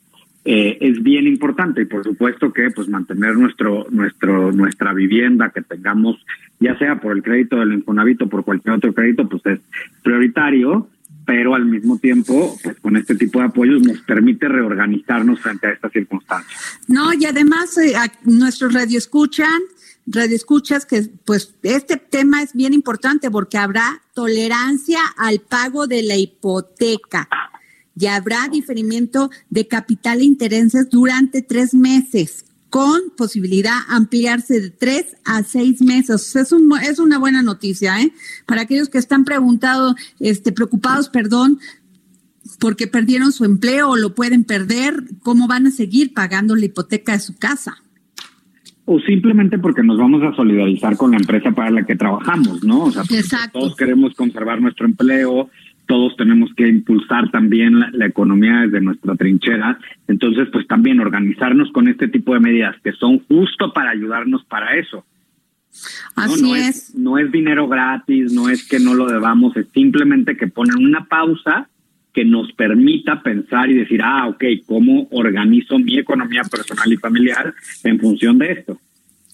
Eh, 0.47 0.77
es 0.79 1.01
bien 1.01 1.25
importante. 1.25 1.81
Y 1.81 1.85
por 1.85 2.03
supuesto 2.03 2.53
que 2.53 2.69
pues 2.69 2.87
mantener 2.87 3.35
nuestro 3.35 3.87
nuestro 3.89 4.51
nuestra 4.51 4.93
vivienda 4.93 5.49
que 5.49 5.63
tengamos 5.63 6.23
ya 6.59 6.77
sea 6.77 7.01
por 7.01 7.13
el 7.13 7.23
crédito 7.23 7.57
del 7.57 7.73
Infonavit 7.73 8.21
o 8.21 8.29
por 8.29 8.45
cualquier 8.45 8.75
otro 8.75 8.93
crédito 8.93 9.27
pues 9.27 9.43
es 9.47 9.59
prioritario. 10.03 10.87
Pero 11.25 11.55
al 11.55 11.65
mismo 11.65 11.97
tiempo, 11.97 12.55
pues 12.63 12.79
con 12.79 12.95
este 12.97 13.15
tipo 13.15 13.39
de 13.39 13.45
apoyos 13.45 13.81
nos 13.81 13.99
permite 14.01 14.47
reorganizarnos 14.47 15.39
frente 15.39 15.65
a 15.65 15.71
estas 15.71 15.91
circunstancias. 15.91 16.79
No, 16.87 17.11
y 17.15 17.25
además 17.25 17.75
eh, 17.79 17.95
nuestros 18.25 18.71
radioescuchan, 18.75 19.59
radioescuchas 20.05 20.85
que 20.85 21.01
pues 21.25 21.55
este 21.63 21.97
tema 21.97 22.43
es 22.43 22.53
bien 22.53 22.75
importante 22.75 23.31
porque 23.31 23.57
habrá 23.57 24.03
tolerancia 24.13 24.99
al 25.17 25.39
pago 25.39 25.87
de 25.87 26.03
la 26.03 26.15
hipoteca 26.15 27.27
y 27.97 28.07
habrá 28.07 28.47
diferimiento 28.51 29.29
de 29.49 29.67
capital 29.67 30.19
e 30.19 30.25
intereses 30.25 30.89
durante 30.89 31.41
tres 31.41 31.73
meses 31.73 32.45
con 32.69 32.99
posibilidad 33.15 33.77
ampliarse 33.87 34.59
de 34.59 34.69
tres 34.69 35.15
a 35.23 35.43
seis 35.43 35.81
meses. 35.81 36.35
Es, 36.35 36.51
un, 36.51 36.73
es 36.83 36.99
una 36.99 37.17
buena 37.17 37.41
noticia, 37.41 38.01
¿eh? 38.01 38.11
Para 38.45 38.63
aquellos 38.63 38.89
que 38.89 38.97
están 38.97 39.23
preguntado, 39.23 39.95
este, 40.19 40.51
preocupados, 40.51 41.07
perdón, 41.07 41.59
porque 42.59 42.87
perdieron 42.87 43.31
su 43.31 43.45
empleo 43.45 43.91
o 43.91 43.95
lo 43.95 44.13
pueden 44.13 44.43
perder, 44.43 45.03
¿cómo 45.23 45.47
van 45.47 45.67
a 45.67 45.71
seguir 45.71 46.13
pagando 46.13 46.55
la 46.55 46.65
hipoteca 46.65 47.13
de 47.13 47.19
su 47.19 47.37
casa? 47.37 47.77
O 48.83 48.99
simplemente 48.99 49.57
porque 49.57 49.81
nos 49.81 49.97
vamos 49.97 50.21
a 50.23 50.35
solidarizar 50.35 50.95
con 50.97 51.11
la 51.11 51.17
empresa 51.17 51.51
para 51.51 51.71
la 51.71 51.85
que 51.85 51.95
trabajamos, 51.95 52.63
¿no? 52.63 52.83
O 52.83 52.91
sea, 52.91 53.03
todos 53.51 53.75
queremos 53.75 54.13
conservar 54.15 54.61
nuestro 54.61 54.85
empleo, 54.85 55.49
todos 55.87 56.15
tenemos 56.17 56.53
que 56.55 56.67
impulsar 56.67 57.29
también 57.31 57.79
la, 57.79 58.05
economía 58.05 58.61
desde 58.61 58.81
nuestra 58.81 59.15
trinchera. 59.15 59.79
Entonces, 60.07 60.47
pues 60.51 60.67
también 60.67 60.99
organizarnos 60.99 61.71
con 61.71 61.87
este 61.87 62.07
tipo 62.07 62.33
de 62.33 62.39
medidas 62.39 62.75
que 62.83 62.91
son 62.93 63.19
justo 63.27 63.73
para 63.73 63.91
ayudarnos 63.91 64.43
para 64.45 64.75
eso. 64.77 65.05
Así 66.15 66.53
es. 66.53 66.95
No 66.95 67.17
es 67.17 67.31
dinero 67.31 67.67
gratis, 67.67 68.31
no 68.31 68.49
es 68.49 68.67
que 68.67 68.79
no 68.79 68.93
lo 68.93 69.07
debamos, 69.07 69.57
es 69.57 69.67
simplemente 69.69 70.37
que 70.37 70.47
ponen 70.47 70.77
una 70.77 71.05
pausa 71.05 71.67
que 72.13 72.23
nos 72.23 72.51
permita 72.53 73.21
pensar 73.21 73.69
y 73.69 73.73
decir, 73.73 74.01
ah, 74.01 74.27
ok, 74.29 74.43
¿cómo 74.65 75.07
organizo 75.11 75.77
mi 75.77 75.99
economía 75.99 76.43
personal 76.43 76.91
y 76.91 76.95
familiar 76.95 77.53
en 77.83 77.99
función 77.99 78.37
de 78.37 78.51
esto? 78.53 78.79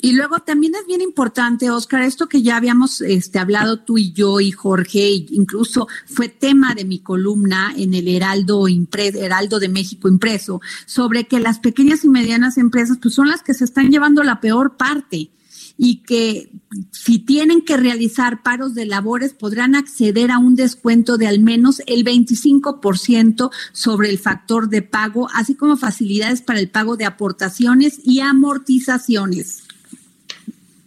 Y 0.04 0.14
luego 0.14 0.40
también 0.40 0.74
es 0.74 0.88
bien 0.88 1.02
importante, 1.02 1.70
Oscar, 1.70 2.02
esto 2.02 2.28
que 2.28 2.42
ya 2.42 2.58
habíamos 2.58 3.02
este, 3.02 3.38
hablado 3.38 3.82
tú 3.82 4.00
y 4.00 4.12
yo 4.12 4.40
y 4.40 4.52
Jorge, 4.52 5.28
incluso 5.30 5.88
fue 6.08 6.28
tema 6.28 6.74
de 6.74 6.86
mi 6.86 7.00
columna 7.00 7.72
en 7.78 7.94
el 7.94 8.08
Heraldo, 8.08 8.66
Heraldo 8.68 9.60
de 9.60 9.70
México 9.70 10.08
impreso, 10.08 10.60
sobre 10.88 11.26
que 11.26 11.40
las 11.40 11.60
pequeñas 11.60 12.04
y 12.04 12.10
medianas 12.10 12.58
empresas 12.58 12.98
pues, 13.00 13.14
son 13.14 13.28
las 13.28 13.44
que 13.44 13.54
se 13.54 13.64
están 13.64 13.92
llevando 13.92 14.24
la 14.24 14.42
peor 14.42 14.76
parte 14.76 15.30
y 15.78 15.98
que 15.98 16.52
si 16.92 17.20
tienen 17.20 17.62
que 17.62 17.78
realizar 17.78 18.42
paros 18.42 18.74
de 18.74 18.88
labores 18.88 19.34
podrán 19.34 19.76
acceder 19.76 20.32
a 20.32 20.40
un 20.40 20.56
descuento 20.56 21.18
de 21.18 21.28
al 21.28 21.40
menos 21.40 21.82
el 21.86 22.04
25% 22.04 23.52
sobre 23.72 24.10
el 24.10 24.18
factor 24.18 24.68
de 24.70 24.82
pago, 24.82 25.28
así 25.34 25.54
como 25.54 25.78
facilidades 25.78 26.42
para 26.42 26.60
el 26.60 26.70
pago 26.70 26.98
de 26.98 27.06
aportaciones 27.06 28.00
y 28.04 28.22
amortizaciones. 28.22 29.64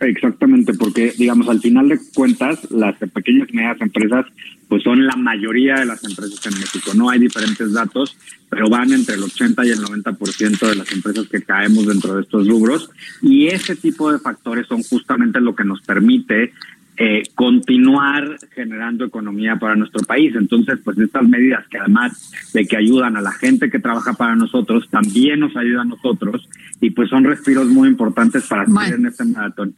Exactamente, 0.00 0.74
porque 0.74 1.12
digamos, 1.16 1.48
al 1.48 1.60
final 1.60 1.88
de 1.88 1.98
cuentas, 2.14 2.70
las 2.70 2.96
pequeñas 2.96 3.48
y 3.50 3.56
medianas 3.56 3.80
empresas 3.80 4.26
pues 4.68 4.82
son 4.82 5.06
la 5.06 5.14
mayoría 5.14 5.76
de 5.76 5.86
las 5.86 6.02
empresas 6.04 6.44
en 6.46 6.58
México. 6.58 6.92
No 6.94 7.10
hay 7.10 7.20
diferentes 7.20 7.72
datos, 7.72 8.16
pero 8.48 8.68
van 8.68 8.92
entre 8.92 9.14
el 9.14 9.22
80 9.22 9.64
y 9.66 9.70
el 9.70 9.78
90% 9.78 10.68
de 10.68 10.74
las 10.74 10.90
empresas 10.92 11.28
que 11.28 11.42
caemos 11.42 11.86
dentro 11.86 12.16
de 12.16 12.22
estos 12.22 12.48
rubros. 12.48 12.90
Y 13.22 13.46
ese 13.46 13.76
tipo 13.76 14.10
de 14.10 14.18
factores 14.18 14.66
son 14.66 14.82
justamente 14.82 15.40
lo 15.40 15.54
que 15.54 15.64
nos 15.64 15.80
permite 15.82 16.52
eh, 16.96 17.24
continuar 17.34 18.36
generando 18.54 19.04
economía 19.04 19.56
para 19.56 19.74
nuestro 19.76 20.04
país. 20.04 20.34
Entonces, 20.36 20.78
pues 20.84 20.98
estas 20.98 21.28
medidas 21.28 21.66
que 21.68 21.78
además 21.78 22.32
de 22.52 22.66
que 22.66 22.76
ayudan 22.76 23.16
a 23.16 23.20
la 23.20 23.32
gente 23.32 23.70
que 23.70 23.80
trabaja 23.80 24.14
para 24.14 24.36
nosotros, 24.36 24.88
también 24.90 25.40
nos 25.40 25.56
ayudan 25.56 25.88
a 25.88 25.96
nosotros 25.96 26.48
y 26.80 26.90
pues 26.90 27.10
son 27.10 27.24
respiros 27.24 27.66
muy 27.66 27.88
importantes 27.88 28.46
para 28.46 28.64
seguir 28.64 28.94
en 28.94 29.06
este 29.06 29.24
maratón. 29.24 29.74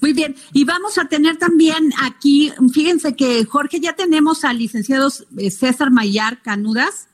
Muy 0.00 0.12
bien, 0.12 0.34
y 0.52 0.64
vamos 0.64 0.98
a 0.98 1.06
tener 1.06 1.36
también 1.36 1.92
aquí, 2.02 2.52
fíjense 2.72 3.14
que 3.14 3.44
Jorge, 3.44 3.80
ya 3.80 3.94
tenemos 3.94 4.44
al 4.44 4.58
licenciado 4.58 5.08
eh, 5.36 5.50
César 5.50 5.90
Mayar 5.90 6.42
Canudas. 6.42 7.08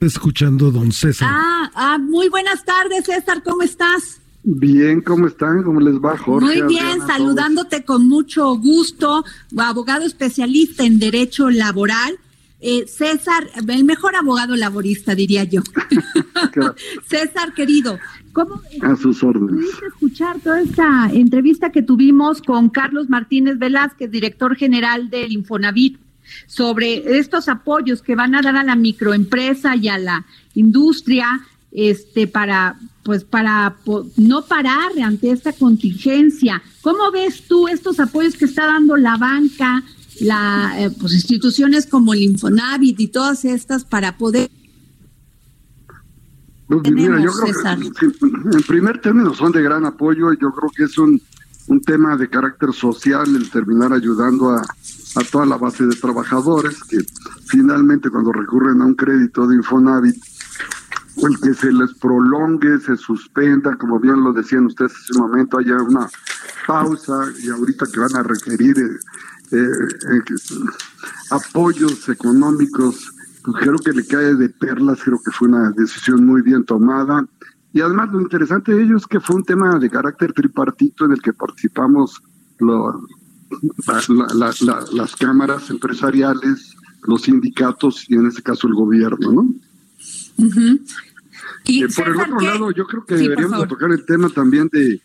Escuchando, 0.00 0.70
don 0.70 0.92
César. 0.92 1.28
Ah, 1.30 1.70
ah, 1.74 1.98
muy 1.98 2.28
buenas 2.28 2.64
tardes, 2.64 3.06
César, 3.06 3.42
¿cómo 3.42 3.62
estás? 3.62 4.20
Bien, 4.48 5.00
¿cómo 5.00 5.26
están? 5.26 5.64
¿Cómo 5.64 5.80
les 5.80 5.96
va, 5.96 6.16
Jorge? 6.16 6.62
Muy 6.62 6.62
bien, 6.68 7.04
saludándote 7.04 7.84
con 7.84 8.06
mucho 8.06 8.54
gusto, 8.56 9.24
abogado 9.56 10.04
especialista 10.04 10.84
en 10.84 11.00
Derecho 11.00 11.50
Laboral. 11.50 12.18
Eh, 12.60 12.86
César, 12.86 13.48
el 13.68 13.84
mejor 13.84 14.16
abogado 14.16 14.56
laborista, 14.56 15.14
diría 15.14 15.44
yo. 15.44 15.62
César, 17.06 17.52
querido, 17.54 17.98
¿Cómo 18.32 18.60
a 18.82 18.96
sus 18.96 19.22
órdenes. 19.22 19.64
pudiste 19.64 19.86
escuchar 19.86 20.40
toda 20.40 20.60
esta 20.60 21.10
entrevista 21.12 21.72
que 21.72 21.82
tuvimos 21.82 22.42
con 22.42 22.68
Carlos 22.68 23.08
Martínez 23.08 23.58
Velázquez, 23.58 24.10
director 24.10 24.56
general 24.56 25.08
del 25.08 25.32
Infonavit, 25.32 25.98
sobre 26.46 27.18
estos 27.18 27.48
apoyos 27.48 28.02
que 28.02 28.14
van 28.14 28.34
a 28.34 28.42
dar 28.42 28.56
a 28.56 28.64
la 28.64 28.76
microempresa 28.76 29.76
y 29.76 29.88
a 29.88 29.96
la 29.96 30.26
industria 30.54 31.40
este 31.72 32.26
para 32.26 32.76
pues 33.02 33.24
para 33.24 33.76
no 34.16 34.42
parar 34.42 34.90
ante 35.02 35.30
esta 35.30 35.52
contingencia. 35.52 36.62
¿Cómo 36.82 37.10
ves 37.10 37.42
tú 37.46 37.68
estos 37.68 38.00
apoyos 38.00 38.34
que 38.34 38.46
está 38.46 38.66
dando 38.66 38.96
la 38.96 39.16
banca, 39.16 39.82
la 40.20 40.74
eh, 40.78 40.90
pues 40.98 41.14
instituciones 41.14 41.86
como 41.86 42.14
el 42.14 42.22
Infonavit 42.22 42.98
y 43.00 43.08
todas 43.08 43.44
estas 43.44 43.84
para 43.84 44.16
poder 44.16 44.50
pues, 46.68 46.90
mira, 46.90 47.20
yo 47.20 47.30
creo 47.30 47.90
que 47.92 48.06
en 48.56 48.62
primer 48.66 49.00
término 49.00 49.34
son 49.34 49.52
de 49.52 49.62
gran 49.62 49.84
apoyo 49.84 50.32
y 50.32 50.38
yo 50.40 50.50
creo 50.52 50.70
que 50.74 50.84
es 50.84 50.98
un, 50.98 51.20
un 51.68 51.80
tema 51.80 52.16
de 52.16 52.28
carácter 52.28 52.72
social 52.72 53.36
el 53.36 53.48
terminar 53.50 53.92
ayudando 53.92 54.50
a, 54.50 54.60
a 54.60 55.24
toda 55.30 55.46
la 55.46 55.56
base 55.58 55.86
de 55.86 55.94
trabajadores 55.94 56.82
que 56.84 56.98
finalmente 57.46 58.10
cuando 58.10 58.32
recurren 58.32 58.82
a 58.82 58.86
un 58.86 58.94
crédito 58.94 59.46
de 59.46 59.56
Infonavit 59.56 60.16
el 61.16 61.40
que 61.40 61.54
se 61.54 61.72
les 61.72 61.94
prolongue, 61.94 62.78
se 62.78 62.94
suspenda, 62.96 63.74
como 63.76 63.98
bien 63.98 64.22
lo 64.22 64.34
decían 64.34 64.66
ustedes 64.66 64.92
hace 64.92 65.14
un 65.14 65.28
momento, 65.28 65.58
haya 65.58 65.76
una 65.76 66.08
pausa 66.66 67.24
y 67.42 67.48
ahorita 67.48 67.86
que 67.90 68.00
van 68.00 68.16
a 68.16 68.22
requerir 68.22 68.78
eh 68.78 68.98
apoyos 71.30 72.08
económicos 72.08 73.12
pues 73.46 73.62
creo 73.62 73.78
que 73.78 73.92
le 73.92 74.04
cae 74.04 74.34
de 74.34 74.48
perlas, 74.48 75.00
creo 75.04 75.20
que 75.24 75.30
fue 75.30 75.46
una 75.46 75.70
decisión 75.70 76.26
muy 76.26 76.42
bien 76.42 76.64
tomada. 76.64 77.24
Y 77.72 77.80
además 77.80 78.10
lo 78.12 78.20
interesante 78.20 78.74
de 78.74 78.82
ello 78.82 78.96
es 78.96 79.06
que 79.06 79.20
fue 79.20 79.36
un 79.36 79.44
tema 79.44 79.78
de 79.78 79.88
carácter 79.88 80.32
tripartito 80.32 81.04
en 81.04 81.12
el 81.12 81.22
que 81.22 81.32
participamos 81.32 82.20
las 82.58 82.96
cámaras 85.16 85.70
empresariales, 85.70 86.74
los 87.04 87.22
sindicatos 87.22 88.04
y 88.08 88.14
en 88.14 88.26
este 88.26 88.42
caso 88.42 88.66
el 88.66 88.74
gobierno, 88.74 89.30
¿no? 89.30 89.54
y 91.66 91.84
eh, 91.84 91.88
por 91.94 92.08
el 92.08 92.20
otro 92.20 92.40
lado, 92.40 92.72
yo 92.72 92.84
creo 92.86 93.04
que 93.04 93.14
deberíamos 93.14 93.68
tocar 93.68 93.92
el 93.92 94.04
tema 94.04 94.28
también 94.28 94.68
de 94.72 95.00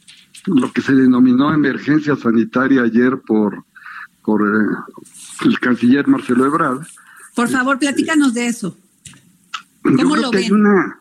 lo 0.48 0.74
que 0.74 0.82
se 0.82 0.96
denominó 0.96 1.54
emergencia 1.54 2.16
sanitaria 2.16 2.82
ayer 2.82 3.22
por, 3.22 3.66
por 4.24 4.42
eh, 4.42 5.46
el 5.46 5.60
canciller 5.60 6.08
Marcelo 6.08 6.46
Ebrard, 6.46 6.86
por 7.36 7.50
favor, 7.50 7.80
platícanos 7.80 8.34
de 8.34 8.48
eso. 8.48 8.78
¿Cómo 9.84 10.16
lo 10.16 10.32
ven? 10.32 10.44
Hay 10.44 10.52
una 10.52 10.98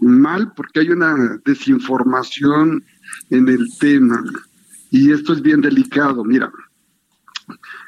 mal 0.00 0.52
porque 0.54 0.80
hay 0.80 0.90
una 0.90 1.38
desinformación 1.44 2.82
en 3.30 3.48
el 3.48 3.68
tema 3.78 4.24
y 4.90 5.12
esto 5.12 5.32
es 5.32 5.42
bien 5.42 5.60
delicado. 5.60 6.24
Mira, 6.24 6.50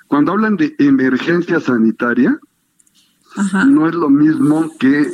cuando 0.06 0.32
hablan 0.32 0.56
de 0.56 0.76
emergencia 0.78 1.58
sanitaria, 1.58 2.38
no 3.66 3.88
es 3.88 3.94
lo 3.94 4.10
mismo 4.10 4.70
que 4.78 5.10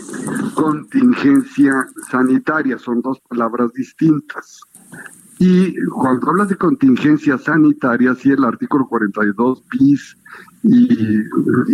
contingencia 0.55 1.87
sanitaria, 2.11 2.79
son 2.79 3.01
dos 3.01 3.19
palabras 3.29 3.73
distintas. 3.73 4.61
Y 5.39 5.77
cuando 5.87 6.31
hablas 6.31 6.49
de 6.49 6.57
contingencia 6.57 7.39
sanitaria, 7.39 8.15
sí, 8.15 8.31
el 8.31 8.45
artículo 8.45 8.87
42 8.89 9.63
bis 9.71 10.17
y, 10.65 11.23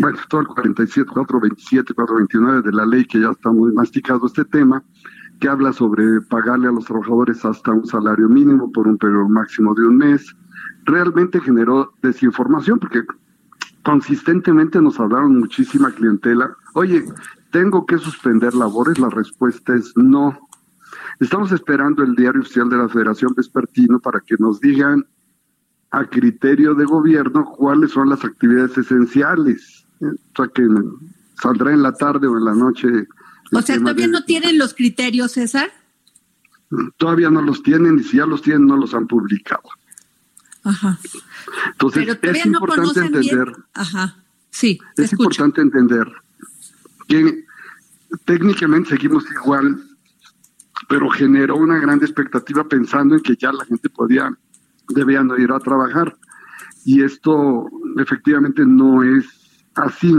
bueno, 0.01 0.19
todo 0.29 0.43
el 0.43 0.47
47, 0.49 1.11
427, 1.11 1.95
429 1.95 2.63
de 2.63 2.73
la 2.73 2.85
ley 2.85 3.07
que 3.07 3.21
ya 3.21 3.31
está 3.31 3.51
muy 3.51 3.73
masticado 3.73 4.27
este 4.27 4.45
tema, 4.45 4.83
que 5.41 5.49
habla 5.49 5.73
sobre 5.73 6.21
pagarle 6.29 6.69
a 6.69 6.73
los 6.73 6.85
trabajadores 6.85 7.45
hasta 7.45 7.73
un 7.73 7.87
salario 7.87 8.29
mínimo 8.29 8.71
por 8.71 8.87
un 8.87 8.99
periodo 8.99 9.29
máximo 9.29 9.75
de 9.75 9.87
un 9.87 9.97
mes, 9.97 10.35
realmente 10.85 11.41
generó 11.41 11.95
desinformación 12.03 12.79
porque 12.79 13.03
consistentemente 13.83 14.81
nos 14.81 15.01
hablaron 15.01 15.39
muchísima 15.39 15.91
clientela. 15.91 16.55
Oye, 16.75 17.05
¿tengo 17.51 17.87
que 17.87 17.99
suspender 17.99 18.55
labores? 18.55 18.99
La 18.99 19.11
respuesta 19.11 19.75
es 19.75 19.93
no. 19.97 20.39
Estamos 21.21 21.53
esperando 21.53 22.03
el 22.03 22.15
diario 22.15 22.41
oficial 22.41 22.69
de 22.69 22.77
la 22.77 22.89
Federación 22.89 23.35
Vespertino 23.37 24.01
para 24.01 24.21
que 24.21 24.37
nos 24.39 24.61
digan 24.61 25.07
a 25.91 26.05
criterio 26.07 26.75
de 26.75 26.85
gobierno 26.85 27.45
cuáles 27.45 27.93
son 27.93 28.09
las 28.09 28.25
actividades 28.25 28.77
esenciales. 28.77 29.87
O 30.01 30.15
sea, 30.37 30.49
que 30.53 30.67
saldrá 31.41 31.73
en 31.73 31.83
la 31.83 31.93
tarde 31.93 32.27
o 32.27 32.37
en 32.37 32.45
la 32.45 32.55
noche. 32.55 32.89
O 33.53 33.63
sea, 33.63 33.79
todavía 33.79 34.09
no 34.09 34.25
tienen 34.25 34.59
los 34.59 34.75
criterios, 34.75 35.33
César. 35.33 35.71
Todavía 36.97 37.31
no 37.31 37.43
los 37.43 37.63
tienen 37.63 37.99
y 37.99 38.03
si 38.03 38.17
ya 38.17 38.27
los 38.27 38.43
tienen 38.43 38.67
no 38.67 38.77
los 38.77 38.95
han 38.95 39.07
publicado. 39.07 39.63
Ajá. 40.65 40.99
Entonces 41.73 42.09
es 42.23 42.47
importante 42.47 43.01
entender. 43.01 43.53
Ajá. 43.75 44.17
Sí. 44.51 44.81
Es 44.97 45.13
importante 45.13 45.61
entender 45.61 46.11
que 47.07 47.45
técnicamente 48.25 48.91
seguimos 48.91 49.25
igual 49.31 49.83
pero 50.89 51.09
generó 51.11 51.57
una 51.57 51.79
gran 51.79 51.99
expectativa 52.01 52.65
pensando 52.65 53.15
en 53.15 53.23
que 53.23 53.37
ya 53.37 53.53
la 53.53 53.65
gente 53.65 53.89
podía, 53.91 54.31
debían 54.89 55.31
ir 55.39 55.53
a 55.53 55.61
trabajar. 55.61 56.17
Y 56.85 57.03
esto 57.03 57.67
efectivamente 57.99 58.65
no 58.67 59.03
es 59.03 59.27
así. 59.77 60.15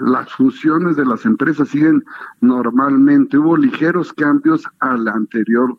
Las 0.00 0.32
funciones 0.32 0.96
de 0.96 1.04
las 1.04 1.24
empresas 1.24 1.68
siguen 1.68 2.04
normalmente. 2.40 3.38
Hubo 3.38 3.56
ligeros 3.56 4.12
cambios 4.12 4.64
al 4.80 5.06
anterior 5.08 5.78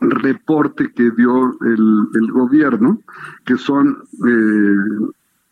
reporte 0.00 0.92
que 0.92 1.10
dio 1.10 1.56
el, 1.60 2.32
gobierno, 2.32 3.00
que 3.44 3.56
son 3.56 4.02
eh, 4.26 5.10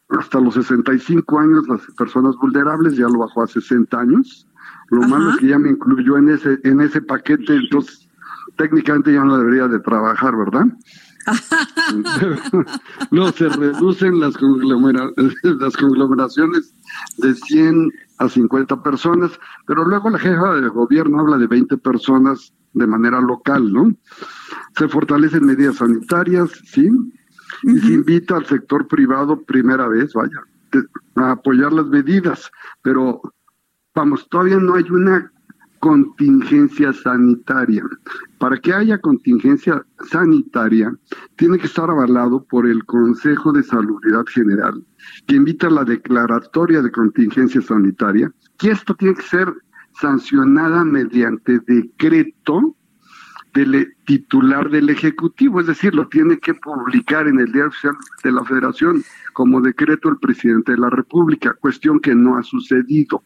hasta 0.08 0.40
los 0.40 0.54
65 0.54 1.38
años 1.38 1.68
las 1.68 1.82
personas 1.98 2.34
vulnerables, 2.36 2.96
ya 2.96 3.08
lo 3.08 3.18
bajó 3.18 3.42
a 3.42 3.46
60 3.46 3.98
años, 3.98 4.47
lo 4.90 5.02
malo 5.02 5.30
es 5.30 5.36
que 5.36 5.48
ya 5.48 5.58
me 5.58 5.70
incluyó 5.70 6.16
en 6.16 6.30
ese, 6.30 6.58
en 6.64 6.80
ese 6.80 7.00
paquete, 7.02 7.54
entonces 7.54 8.08
técnicamente 8.56 9.12
ya 9.12 9.24
no 9.24 9.38
debería 9.38 9.68
de 9.68 9.80
trabajar, 9.80 10.36
¿verdad? 10.36 10.66
no, 13.10 13.30
se 13.32 13.48
reducen 13.50 14.18
las, 14.18 14.34
las 15.42 15.76
conglomeraciones 15.76 16.74
de 17.18 17.34
100 17.34 17.90
a 18.18 18.28
50 18.28 18.82
personas, 18.82 19.38
pero 19.66 19.84
luego 19.84 20.10
la 20.10 20.18
jefa 20.18 20.54
de 20.54 20.68
gobierno 20.68 21.20
habla 21.20 21.38
de 21.38 21.46
20 21.46 21.76
personas 21.78 22.52
de 22.72 22.86
manera 22.86 23.20
local, 23.20 23.72
¿no? 23.72 23.94
Se 24.76 24.88
fortalecen 24.88 25.44
medidas 25.44 25.76
sanitarias, 25.76 26.50
¿sí? 26.64 26.88
Y 27.62 27.78
se 27.78 27.92
invita 27.92 28.36
al 28.36 28.46
sector 28.46 28.86
privado 28.86 29.42
primera 29.42 29.88
vez, 29.88 30.12
vaya, 30.14 30.40
a 31.16 31.32
apoyar 31.32 31.72
las 31.72 31.86
medidas, 31.86 32.50
pero 32.82 33.20
vamos, 33.98 34.28
todavía 34.28 34.58
no 34.58 34.76
hay 34.76 34.84
una 34.90 35.32
contingencia 35.80 36.92
sanitaria. 36.92 37.82
Para 38.38 38.56
que 38.56 38.72
haya 38.72 38.96
contingencia 38.98 39.84
sanitaria, 40.08 40.94
tiene 41.34 41.58
que 41.58 41.66
estar 41.66 41.90
avalado 41.90 42.44
por 42.44 42.68
el 42.68 42.84
Consejo 42.84 43.52
de 43.52 43.64
Salubridad 43.64 44.24
General, 44.26 44.80
que 45.26 45.34
invita 45.34 45.68
la 45.68 45.82
declaratoria 45.82 46.80
de 46.80 46.92
contingencia 46.92 47.60
sanitaria, 47.60 48.30
que 48.56 48.70
esto 48.70 48.94
tiene 48.94 49.16
que 49.16 49.22
ser 49.22 49.52
sancionada 50.00 50.84
mediante 50.84 51.58
decreto 51.66 52.76
del 53.52 53.96
titular 54.04 54.70
del 54.70 54.90
Ejecutivo, 54.90 55.58
es 55.58 55.66
decir, 55.66 55.92
lo 55.92 56.06
tiene 56.06 56.38
que 56.38 56.54
publicar 56.54 57.26
en 57.26 57.40
el 57.40 57.46
Diario 57.46 57.70
Oficial 57.70 57.96
de 58.22 58.30
la 58.30 58.44
Federación 58.44 59.02
como 59.32 59.60
decreto 59.60 60.08
el 60.08 60.18
presidente 60.18 60.72
de 60.72 60.78
la 60.78 60.90
República, 60.90 61.54
cuestión 61.54 61.98
que 61.98 62.14
no 62.14 62.36
ha 62.36 62.44
sucedido 62.44 63.24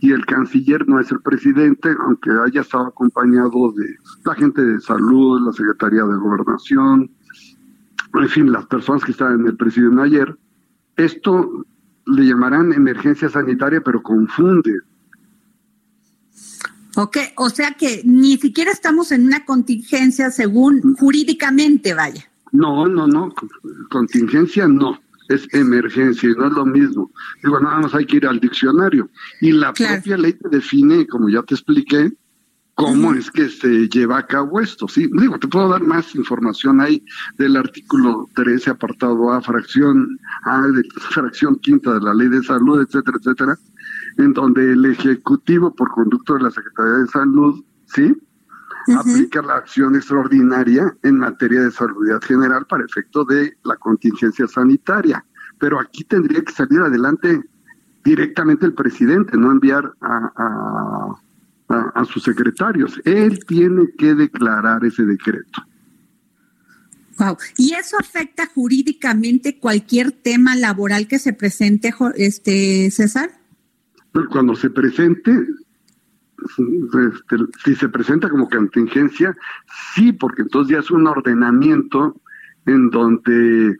y 0.00 0.12
el 0.12 0.24
canciller 0.26 0.88
no 0.88 1.00
es 1.00 1.10
el 1.12 1.20
presidente, 1.20 1.94
aunque 2.06 2.30
haya 2.46 2.62
estado 2.62 2.86
acompañado 2.86 3.72
de 3.72 3.96
la 4.24 4.34
gente 4.34 4.64
de 4.64 4.80
salud, 4.80 5.40
la 5.44 5.52
Secretaría 5.52 6.04
de 6.04 6.16
Gobernación, 6.16 7.10
en 8.14 8.28
fin, 8.28 8.52
las 8.52 8.66
personas 8.66 9.04
que 9.04 9.12
estaban 9.12 9.40
en 9.40 9.46
el 9.46 9.56
presidio 9.56 10.00
ayer. 10.02 10.36
Esto 10.96 11.64
le 12.06 12.26
llamarán 12.26 12.72
emergencia 12.72 13.28
sanitaria, 13.28 13.80
pero 13.80 14.02
confunde. 14.02 14.80
Ok, 16.96 17.18
o 17.36 17.50
sea 17.50 17.72
que 17.72 18.02
ni 18.04 18.36
siquiera 18.36 18.72
estamos 18.72 19.12
en 19.12 19.26
una 19.26 19.44
contingencia 19.44 20.30
según 20.30 20.96
jurídicamente, 20.96 21.94
vaya. 21.94 22.24
No, 22.52 22.88
no, 22.88 23.06
no, 23.06 23.32
contingencia 23.90 24.66
no 24.66 24.98
es 25.30 25.46
emergencia 25.54 26.28
y 26.28 26.32
no 26.32 26.48
es 26.48 26.52
lo 26.52 26.66
mismo. 26.66 27.10
Digo, 27.42 27.60
nada 27.60 27.80
más 27.80 27.94
hay 27.94 28.04
que 28.04 28.16
ir 28.16 28.26
al 28.26 28.40
diccionario. 28.40 29.08
Y 29.40 29.52
la 29.52 29.72
propia 29.72 30.16
ley 30.16 30.32
te 30.32 30.48
define, 30.48 31.06
como 31.06 31.28
ya 31.28 31.42
te 31.42 31.54
expliqué, 31.54 32.12
cómo 32.74 33.14
es 33.14 33.30
que 33.30 33.48
se 33.48 33.88
lleva 33.88 34.18
a 34.18 34.26
cabo 34.26 34.60
esto. 34.60 34.88
Sí, 34.88 35.08
digo, 35.12 35.38
te 35.38 35.46
puedo 35.46 35.68
dar 35.68 35.82
más 35.82 36.14
información 36.14 36.80
ahí 36.80 37.04
del 37.38 37.56
artículo 37.56 38.28
13, 38.34 38.70
apartado 38.70 39.32
A, 39.32 39.40
fracción 39.40 40.18
A, 40.44 40.66
de 40.66 40.82
fracción 41.10 41.56
quinta 41.56 41.94
de 41.94 42.00
la 42.00 42.14
ley 42.14 42.28
de 42.28 42.42
salud, 42.42 42.80
etcétera, 42.80 43.18
etcétera, 43.20 43.58
en 44.18 44.32
donde 44.32 44.72
el 44.72 44.84
Ejecutivo, 44.84 45.72
por 45.74 45.90
conducto 45.90 46.34
de 46.34 46.42
la 46.42 46.50
Secretaría 46.50 47.04
de 47.04 47.06
Salud, 47.06 47.64
¿sí? 47.86 48.16
Aplica 48.96 49.42
la 49.42 49.56
acción 49.56 49.94
extraordinaria 49.94 50.96
en 51.02 51.18
materia 51.18 51.62
de 51.62 51.70
salud 51.70 52.06
general 52.22 52.66
para 52.66 52.84
efecto 52.84 53.24
de 53.24 53.56
la 53.64 53.76
contingencia 53.76 54.46
sanitaria. 54.46 55.24
Pero 55.58 55.78
aquí 55.78 56.04
tendría 56.04 56.42
que 56.42 56.52
salir 56.52 56.80
adelante 56.80 57.42
directamente 58.04 58.66
el 58.66 58.74
presidente, 58.74 59.36
no 59.36 59.50
enviar 59.52 59.92
a, 60.00 61.14
a, 61.68 62.04
sus 62.04 62.22
secretarios. 62.22 63.00
Él 63.04 63.44
tiene 63.46 63.88
que 63.96 64.14
declarar 64.14 64.84
ese 64.84 65.04
decreto. 65.04 65.62
Wow. 67.18 67.36
¿Y 67.58 67.74
eso 67.74 67.96
afecta 68.00 68.46
jurídicamente 68.46 69.58
cualquier 69.58 70.10
tema 70.12 70.56
laboral 70.56 71.06
que 71.06 71.18
se 71.18 71.34
presente, 71.34 71.92
este 72.16 72.90
César? 72.90 73.30
Cuando 74.30 74.56
se 74.56 74.70
presente, 74.70 75.46
este, 76.42 77.36
si 77.64 77.74
se 77.74 77.88
presenta 77.88 78.28
como 78.28 78.48
contingencia, 78.48 79.36
sí, 79.94 80.12
porque 80.12 80.42
entonces 80.42 80.72
ya 80.72 80.80
es 80.80 80.90
un 80.90 81.06
ordenamiento 81.06 82.16
en 82.66 82.90
donde 82.90 83.76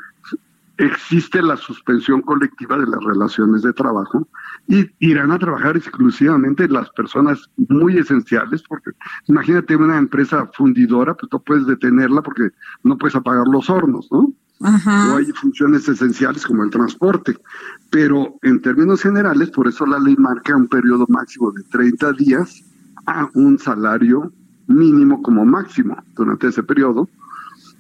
existe 0.81 1.43
la 1.43 1.57
suspensión 1.57 2.23
colectiva 2.23 2.79
de 2.79 2.87
las 2.87 3.05
relaciones 3.05 3.63
de 3.63 3.73
trabajo 3.73 4.27
y 4.67 4.91
irán 4.99 5.31
a 5.31 5.39
trabajar 5.39 5.77
exclusivamente 5.77 6.69
las 6.69 6.89
personas 6.91 7.51
muy 7.69 7.99
esenciales, 7.99 8.63
porque 8.63 8.91
imagínate 9.27 9.77
una 9.77 9.99
empresa 9.99 10.49
fundidora, 10.55 11.15
pues 11.15 11.31
no 11.33 11.39
puedes 11.41 11.67
detenerla 11.67 12.23
porque 12.23 12.49
no 12.83 12.97
puedes 12.97 13.15
apagar 13.15 13.47
los 13.47 13.69
hornos, 13.69 14.09
¿no? 14.11 14.33
O 14.63 15.17
hay 15.17 15.33
funciones 15.33 15.89
esenciales 15.89 16.47
como 16.47 16.65
el 16.65 16.71
transporte. 16.71 17.37
Pero 17.91 18.39
en 18.43 18.61
términos 18.61 19.03
generales, 19.03 19.51
por 19.51 19.67
eso 19.67 19.87
la 19.87 19.99
ley 19.99 20.17
marca 20.17 20.55
un 20.55 20.69
periodo 20.69 21.07
máximo 21.09 21.51
de 21.53 21.63
30 21.65 22.13
días 22.13 22.63
a 23.07 23.29
un 23.35 23.59
salario 23.59 24.33
mínimo 24.67 25.23
como 25.23 25.45
máximo 25.45 25.97
durante 26.15 26.49
ese 26.49 26.63
periodo. 26.63 27.09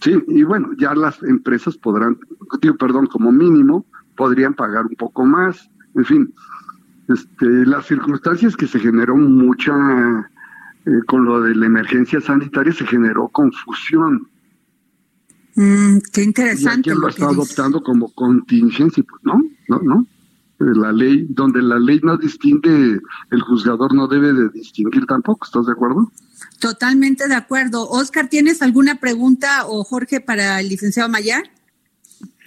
Sí, 0.00 0.18
y 0.28 0.42
bueno, 0.42 0.70
ya 0.78 0.94
las 0.94 1.22
empresas 1.22 1.76
podrán, 1.76 2.18
digo, 2.62 2.76
perdón, 2.76 3.06
como 3.06 3.30
mínimo, 3.30 3.84
podrían 4.16 4.54
pagar 4.54 4.86
un 4.86 4.96
poco 4.96 5.26
más. 5.26 5.68
En 5.94 6.04
fin, 6.06 6.34
este, 7.08 7.66
las 7.66 7.86
circunstancias 7.86 8.56
que 8.56 8.66
se 8.66 8.78
generó 8.78 9.16
mucha, 9.16 10.30
eh, 10.86 11.00
con 11.06 11.26
lo 11.26 11.42
de 11.42 11.54
la 11.54 11.66
emergencia 11.66 12.20
sanitaria, 12.22 12.72
se 12.72 12.86
generó 12.86 13.28
confusión 13.28 14.26
Mm, 15.60 15.98
qué 16.10 16.22
interesante. 16.22 16.88
Y 16.88 16.94
lo 16.94 17.08
está 17.08 17.26
adoptando 17.26 17.82
como 17.82 18.10
contingencia, 18.14 19.04
pues 19.06 19.22
no, 19.22 19.42
no, 19.68 19.78
no. 19.82 20.06
La 20.58 20.90
ley, 20.90 21.26
donde 21.28 21.60
la 21.60 21.78
ley 21.78 22.00
no 22.02 22.16
distingue, 22.16 22.98
el 23.30 23.40
juzgador 23.42 23.94
no 23.94 24.08
debe 24.08 24.32
de 24.32 24.48
distinguir 24.54 25.04
tampoco, 25.04 25.44
¿estás 25.44 25.66
de 25.66 25.72
acuerdo? 25.72 26.10
Totalmente 26.60 27.28
de 27.28 27.34
acuerdo. 27.34 27.86
Oscar, 27.90 28.28
¿tienes 28.28 28.62
alguna 28.62 29.00
pregunta 29.00 29.66
o 29.66 29.84
Jorge 29.84 30.20
para 30.22 30.60
el 30.60 30.70
licenciado 30.70 31.10
Mayar? 31.10 31.42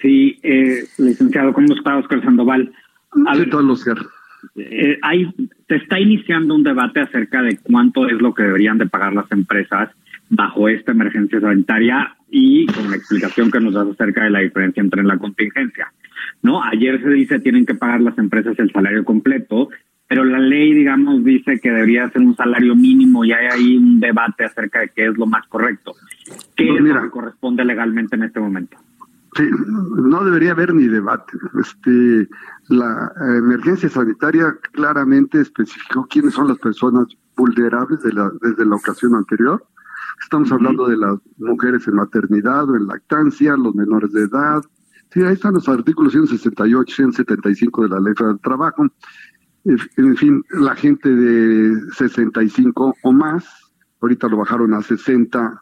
Sí, 0.02 0.40
eh, 0.42 0.88
licenciado, 0.98 1.54
¿cómo 1.54 1.76
está 1.76 1.98
Oscar 1.98 2.24
Sandoval? 2.24 2.74
A 3.28 3.38
ver, 3.38 3.54
Oscar. 3.54 3.98
Eh, 4.56 4.98
hay, 5.04 5.32
se 5.68 5.76
está 5.76 6.00
iniciando 6.00 6.56
un 6.56 6.64
debate 6.64 7.02
acerca 7.02 7.44
de 7.44 7.58
cuánto 7.58 8.08
es 8.08 8.20
lo 8.20 8.34
que 8.34 8.42
deberían 8.42 8.80
de 8.80 8.88
pagar 8.88 9.14
las 9.14 9.32
empresas 9.32 9.90
bajo 10.30 10.68
esta 10.68 10.92
emergencia 10.92 11.40
sanitaria 11.40 12.16
y 12.36 12.66
con 12.66 12.90
la 12.90 12.98
explicación 12.98 13.52
que 13.52 13.60
nos 13.60 13.76
das 13.76 13.88
acerca 13.90 14.24
de 14.24 14.32
la 14.32 14.40
diferencia 14.40 14.82
entre 14.82 15.04
la 15.04 15.20
contingencia. 15.20 15.94
¿no? 16.42 16.64
Ayer 16.64 17.00
se 17.00 17.10
dice 17.10 17.40
tienen 17.40 17.64
que 17.64 17.76
pagar 17.76 18.02
las 18.02 18.18
empresas 18.18 18.58
el 18.58 18.72
salario 18.72 19.06
completo, 19.06 19.70
pero 20.08 20.26
la 20.26 20.40
ley, 20.40 20.74
digamos, 20.74 21.24
dice 21.24 21.60
que 21.62 21.70
debería 21.70 22.10
ser 22.10 22.24
un 22.24 22.36
salario 22.36 22.76
mínimo 22.76 23.24
y 23.24 23.34
hay 23.34 23.48
ahí 23.52 23.78
un 23.78 24.00
debate 24.00 24.46
acerca 24.46 24.80
de 24.80 24.90
qué 24.96 25.08
es 25.08 25.18
lo 25.18 25.28
más 25.28 25.46
correcto. 25.48 25.94
¿Qué 26.56 26.76
pues 26.80 27.12
corresponde 27.12 27.64
legalmente 27.66 28.16
en 28.16 28.24
este 28.24 28.40
momento? 28.40 28.78
Sí, 29.36 29.44
no 29.96 30.24
debería 30.24 30.52
haber 30.52 30.74
ni 30.74 30.88
debate. 30.88 31.34
Este, 31.60 32.28
la 32.70 33.12
emergencia 33.38 33.90
sanitaria 33.90 34.56
claramente 34.72 35.40
especificó 35.40 36.08
quiénes 36.08 36.34
son 36.34 36.48
las 36.48 36.58
personas 36.58 37.08
vulnerables 37.38 38.02
de 38.02 38.14
la, 38.14 38.32
desde 38.42 38.66
la 38.66 38.76
ocasión 38.76 39.14
anterior 39.14 39.64
Estamos 40.22 40.52
hablando 40.52 40.88
de 40.88 40.98
las 40.98 41.20
mujeres 41.38 41.88
en 41.88 41.96
maternidad 41.96 42.70
o 42.70 42.76
en 42.76 42.88
lactancia, 42.88 43.56
los 43.56 43.76
menores 43.76 44.12
de 44.12 44.24
edad. 44.24 44.64
Sí, 45.12 45.22
ahí 45.22 45.34
están 45.34 45.54
los 45.54 45.68
artículos 45.70 46.14
168, 46.14 46.96
175 46.96 47.84
de 47.84 47.90
la 47.90 48.00
Ley 48.00 48.14
del 48.18 48.40
Trabajo. 48.40 48.88
En 49.66 50.18
fin, 50.18 50.44
la 50.50 50.76
gente 50.76 51.10
de 51.10 51.92
65 51.92 52.96
o 53.02 53.12
más, 53.14 53.46
ahorita 54.02 54.28
lo 54.28 54.38
bajaron 54.38 54.74
a 54.74 54.82
60 54.82 55.62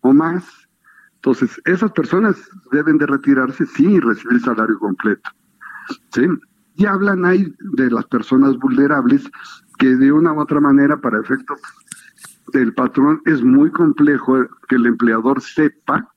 o 0.00 0.12
más. 0.12 0.44
Entonces, 1.16 1.60
esas 1.64 1.92
personas 1.92 2.36
deben 2.70 2.98
de 2.98 3.06
retirarse, 3.06 3.66
sí, 3.66 3.86
y 3.86 4.00
recibir 4.00 4.40
salario 4.40 4.78
completo. 4.78 5.30
¿sí? 6.12 6.26
Y 6.76 6.86
hablan 6.86 7.24
ahí 7.24 7.54
de 7.74 7.90
las 7.90 8.06
personas 8.06 8.56
vulnerables 8.56 9.30
que 9.78 9.94
de 9.96 10.12
una 10.12 10.32
u 10.32 10.40
otra 10.40 10.60
manera, 10.60 10.96
para 10.96 11.20
efectos 11.20 11.60
del 12.58 12.74
patrón 12.74 13.22
es 13.24 13.42
muy 13.42 13.70
complejo 13.70 14.46
que 14.68 14.76
el 14.76 14.86
empleador 14.86 15.40
sepa 15.40 16.12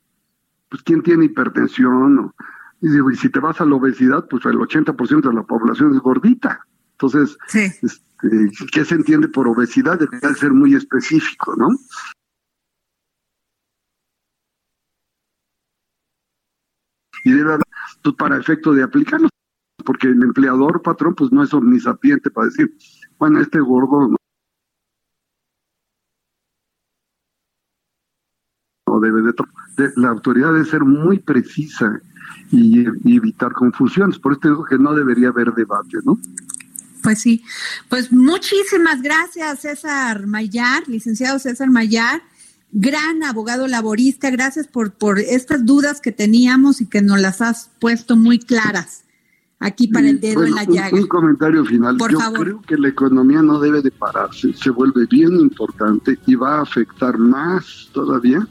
pues 0.69 0.83
quién 0.83 1.01
tiene 1.03 1.25
hipertensión 1.25 2.33
y 2.81 2.89
digo, 2.89 3.09
y 3.09 3.15
si 3.15 3.29
te 3.29 3.39
vas 3.39 3.59
a 3.61 3.65
la 3.65 3.75
obesidad, 3.75 4.27
pues 4.29 4.45
el 4.45 4.57
80% 4.57 5.29
de 5.29 5.33
la 5.33 5.43
población 5.43 5.95
es 5.95 6.01
gordita. 6.01 6.59
Entonces, 6.91 7.37
este, 7.53 8.51
¿qué 8.71 8.85
se 8.85 8.95
entiende 8.95 9.27
por 9.27 9.47
obesidad? 9.47 9.97
Debe 9.97 10.35
ser 10.35 10.51
muy 10.51 10.75
específico, 10.75 11.55
¿no? 11.55 11.69
Y 17.23 17.31
debe 17.31 17.53
haber, 17.53 17.65
pues, 18.03 18.15
para 18.15 18.37
efecto 18.37 18.73
de 18.73 18.83
aplicarlo, 18.83 19.29
porque 19.83 20.07
el 20.07 20.21
empleador, 20.21 20.81
patrón, 20.81 21.15
pues 21.15 21.31
no 21.31 21.43
es 21.43 21.53
omnisapiente 21.53 22.29
para 22.29 22.47
decir, 22.47 22.75
bueno, 23.17 23.39
este 23.39 23.59
gordo 23.59 24.15
debe 28.99 29.21
de, 29.21 29.33
la 29.95 30.09
autoridad 30.09 30.53
debe 30.53 30.65
ser 30.65 30.81
muy 30.81 31.19
precisa 31.19 31.99
y, 32.51 32.85
evitar 33.15 33.53
confusiones. 33.53 34.19
Por 34.19 34.33
eso 34.33 34.41
digo 34.43 34.65
que 34.65 34.77
no 34.77 34.93
debería 34.93 35.29
haber 35.29 35.53
debate, 35.53 35.97
¿no? 36.03 36.19
Pues 37.03 37.19
sí, 37.19 37.43
pues 37.87 38.11
muchísimas 38.11 39.01
gracias 39.01 39.59
César 39.59 40.25
Mayar, 40.25 40.87
licenciado 40.87 41.37
César 41.37 41.69
Mayar, 41.69 42.23
gran 42.71 43.23
abogado 43.23 43.67
laborista. 43.67 44.31
Gracias 44.31 44.67
por, 44.67 44.91
por 44.91 45.19
estas 45.19 45.65
dudas 45.65 46.01
que 46.01 46.11
teníamos 46.11 46.81
y 46.81 46.87
que 46.87 47.01
nos 47.01 47.19
las 47.19 47.41
has 47.41 47.69
puesto 47.79 48.15
muy 48.15 48.39
claras 48.39 49.05
aquí 49.59 49.87
para 49.87 50.09
el 50.09 50.19
dedo 50.19 50.43
en 50.43 50.55
la 50.55 50.63
llaga. 50.63 50.97
Un, 50.97 51.07
comentario 51.07 51.65
final. 51.65 51.97
Por 51.97 52.11
Yo 52.11 52.19
favor. 52.19 52.39
creo 52.41 52.61
que 52.61 52.77
la 52.77 52.89
economía 52.89 53.41
no 53.41 53.59
debe 53.59 53.81
de 53.81 53.91
pararse, 53.91 54.53
se 54.53 54.69
vuelve 54.69 55.05
bien 55.07 55.33
importante 55.39 56.17
y 56.25 56.35
va 56.35 56.59
a 56.59 56.61
afectar 56.61 57.17
más 57.17 57.89
todavía. 57.93 58.47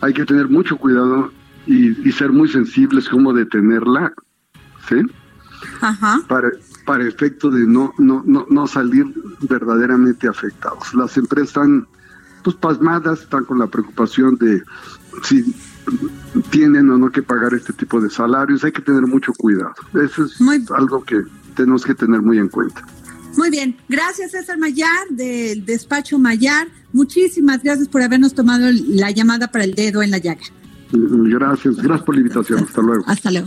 Hay 0.00 0.12
que 0.12 0.24
tener 0.24 0.48
mucho 0.48 0.76
cuidado 0.76 1.30
y, 1.66 2.08
y 2.08 2.12
ser 2.12 2.30
muy 2.32 2.48
sensibles 2.48 3.08
cómo 3.08 3.32
detenerla, 3.32 4.12
¿sí? 4.88 4.96
Ajá. 5.80 6.20
Para, 6.28 6.50
para 6.84 7.04
efecto 7.08 7.50
de 7.50 7.66
no, 7.66 7.92
no, 7.98 8.22
no, 8.26 8.46
no 8.50 8.66
salir 8.66 9.06
verdaderamente 9.48 10.28
afectados. 10.28 10.94
Las 10.94 11.16
empresas 11.16 11.48
están 11.48 11.86
pues 12.44 12.54
pasmadas, 12.56 13.22
están 13.22 13.44
con 13.44 13.58
la 13.58 13.66
preocupación 13.66 14.36
de 14.36 14.62
si 15.24 15.42
tienen 16.50 16.88
o 16.90 16.98
no 16.98 17.10
que 17.10 17.22
pagar 17.22 17.54
este 17.54 17.72
tipo 17.72 18.00
de 18.00 18.10
salarios, 18.10 18.62
hay 18.64 18.72
que 18.72 18.82
tener 18.82 19.02
mucho 19.02 19.32
cuidado. 19.32 19.74
Eso 19.94 20.24
es 20.24 20.40
Muy- 20.40 20.64
algo 20.76 21.02
que 21.02 21.22
tenemos 21.56 21.84
que 21.84 21.94
tener 21.94 22.22
muy 22.22 22.38
en 22.38 22.48
cuenta. 22.48 22.84
Muy 23.36 23.50
bien, 23.50 23.76
gracias 23.88 24.32
César 24.32 24.58
Mayar 24.58 25.08
del 25.10 25.64
despacho 25.64 26.18
Mayar. 26.18 26.68
Muchísimas 26.92 27.62
gracias 27.62 27.88
por 27.88 28.02
habernos 28.02 28.34
tomado 28.34 28.68
la 28.72 29.10
llamada 29.10 29.50
para 29.50 29.64
el 29.64 29.74
dedo 29.74 30.02
en 30.02 30.10
la 30.10 30.18
llaga. 30.18 30.42
Gracias, 30.92 31.76
gracias 31.76 32.02
por 32.02 32.14
la 32.14 32.20
invitación. 32.20 32.64
Hasta 32.64 32.80
luego. 32.80 33.04
Hasta 33.06 33.30
luego. 33.30 33.46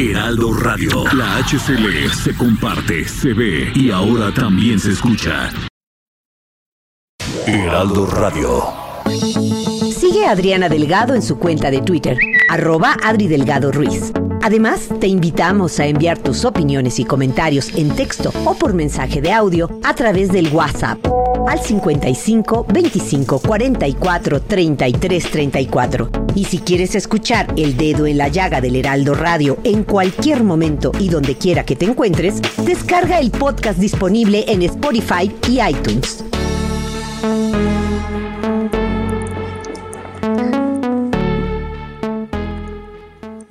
Heraldo 0.00 0.52
Radio. 0.52 1.02
La 1.12 1.38
HCL 1.38 2.08
se 2.14 2.32
comparte, 2.36 3.04
se 3.08 3.34
ve 3.34 3.72
y 3.74 3.90
ahora 3.90 4.32
también 4.32 4.78
se 4.78 4.92
escucha. 4.92 5.50
Heraldo 7.44 8.06
Radio. 8.06 8.62
Sigue 9.90 10.24
Adriana 10.26 10.68
Delgado 10.68 11.14
en 11.16 11.22
su 11.22 11.40
cuenta 11.40 11.72
de 11.72 11.80
Twitter, 11.80 12.16
arroba 12.48 12.96
Adri 13.02 13.26
Delgado 13.26 13.72
Ruiz. 13.72 14.12
Además, 14.42 14.88
te 15.00 15.06
invitamos 15.06 15.78
a 15.80 15.86
enviar 15.86 16.18
tus 16.18 16.44
opiniones 16.44 16.98
y 16.98 17.04
comentarios 17.04 17.74
en 17.76 17.94
texto 17.94 18.32
o 18.44 18.54
por 18.54 18.74
mensaje 18.74 19.20
de 19.20 19.32
audio 19.32 19.68
a 19.84 19.94
través 19.94 20.30
del 20.30 20.48
WhatsApp 20.48 20.98
al 21.48 21.60
55 21.60 22.66
25 22.68 23.40
44 23.40 24.42
33 24.42 25.30
34. 25.30 26.10
Y 26.34 26.44
si 26.44 26.58
quieres 26.58 26.94
escuchar 26.94 27.52
El 27.56 27.76
Dedo 27.76 28.06
en 28.06 28.18
la 28.18 28.28
Llaga 28.28 28.60
del 28.60 28.76
Heraldo 28.76 29.14
Radio 29.14 29.58
en 29.64 29.82
cualquier 29.82 30.44
momento 30.44 30.92
y 30.98 31.08
donde 31.08 31.36
quiera 31.36 31.64
que 31.64 31.76
te 31.76 31.86
encuentres, 31.86 32.40
descarga 32.64 33.18
el 33.18 33.30
podcast 33.30 33.78
disponible 33.78 34.44
en 34.46 34.62
Spotify 34.62 35.34
y 35.48 35.60
iTunes. 35.60 36.24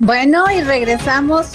Bueno, 0.08 0.50
y 0.50 0.62
regresamos. 0.62 1.50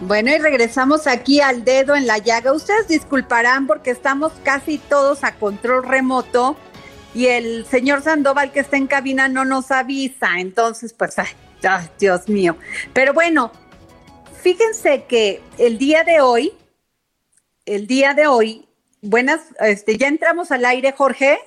Bueno, 0.00 0.32
y 0.32 0.38
regresamos 0.38 1.06
aquí 1.06 1.40
al 1.40 1.62
dedo 1.62 1.94
en 1.94 2.08
la 2.08 2.18
llaga. 2.18 2.52
Ustedes 2.52 2.88
disculparán 2.88 3.68
porque 3.68 3.92
estamos 3.92 4.32
casi 4.42 4.78
todos 4.78 5.22
a 5.22 5.36
control 5.36 5.84
remoto 5.84 6.56
y 7.14 7.26
el 7.26 7.66
señor 7.66 8.02
Sandoval 8.02 8.50
que 8.50 8.58
está 8.58 8.78
en 8.78 8.88
cabina 8.88 9.28
no 9.28 9.44
nos 9.44 9.70
avisa. 9.70 10.40
Entonces, 10.40 10.92
pues, 10.92 11.16
ay, 11.20 11.28
Dios 12.00 12.28
mío. 12.28 12.56
Pero 12.92 13.14
bueno, 13.14 13.52
fíjense 14.42 15.04
que 15.04 15.40
el 15.58 15.78
día 15.78 16.02
de 16.02 16.20
hoy, 16.20 16.52
el 17.64 17.86
día 17.86 18.12
de 18.14 18.26
hoy, 18.26 18.66
buenas, 19.02 19.42
este, 19.60 19.98
ya 19.98 20.08
entramos 20.08 20.50
al 20.50 20.64
aire, 20.64 20.90
Jorge. 20.90 21.38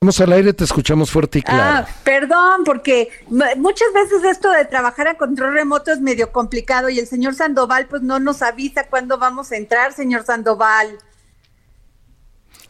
Vamos 0.00 0.20
al 0.20 0.32
aire, 0.32 0.52
te 0.52 0.62
escuchamos 0.62 1.10
fuerte 1.10 1.40
y 1.40 1.42
claro. 1.42 1.84
Ah, 1.84 1.88
perdón, 2.04 2.62
porque 2.64 3.08
muchas 3.56 3.92
veces 3.92 4.22
esto 4.22 4.48
de 4.52 4.64
trabajar 4.64 5.08
a 5.08 5.14
control 5.14 5.54
remoto 5.54 5.90
es 5.90 6.00
medio 6.00 6.30
complicado 6.30 6.88
y 6.88 7.00
el 7.00 7.08
señor 7.08 7.34
Sandoval 7.34 7.88
pues 7.88 8.02
no 8.02 8.20
nos 8.20 8.40
avisa 8.42 8.84
cuándo 8.84 9.18
vamos 9.18 9.50
a 9.50 9.56
entrar, 9.56 9.92
señor 9.92 10.24
Sandoval. 10.24 10.98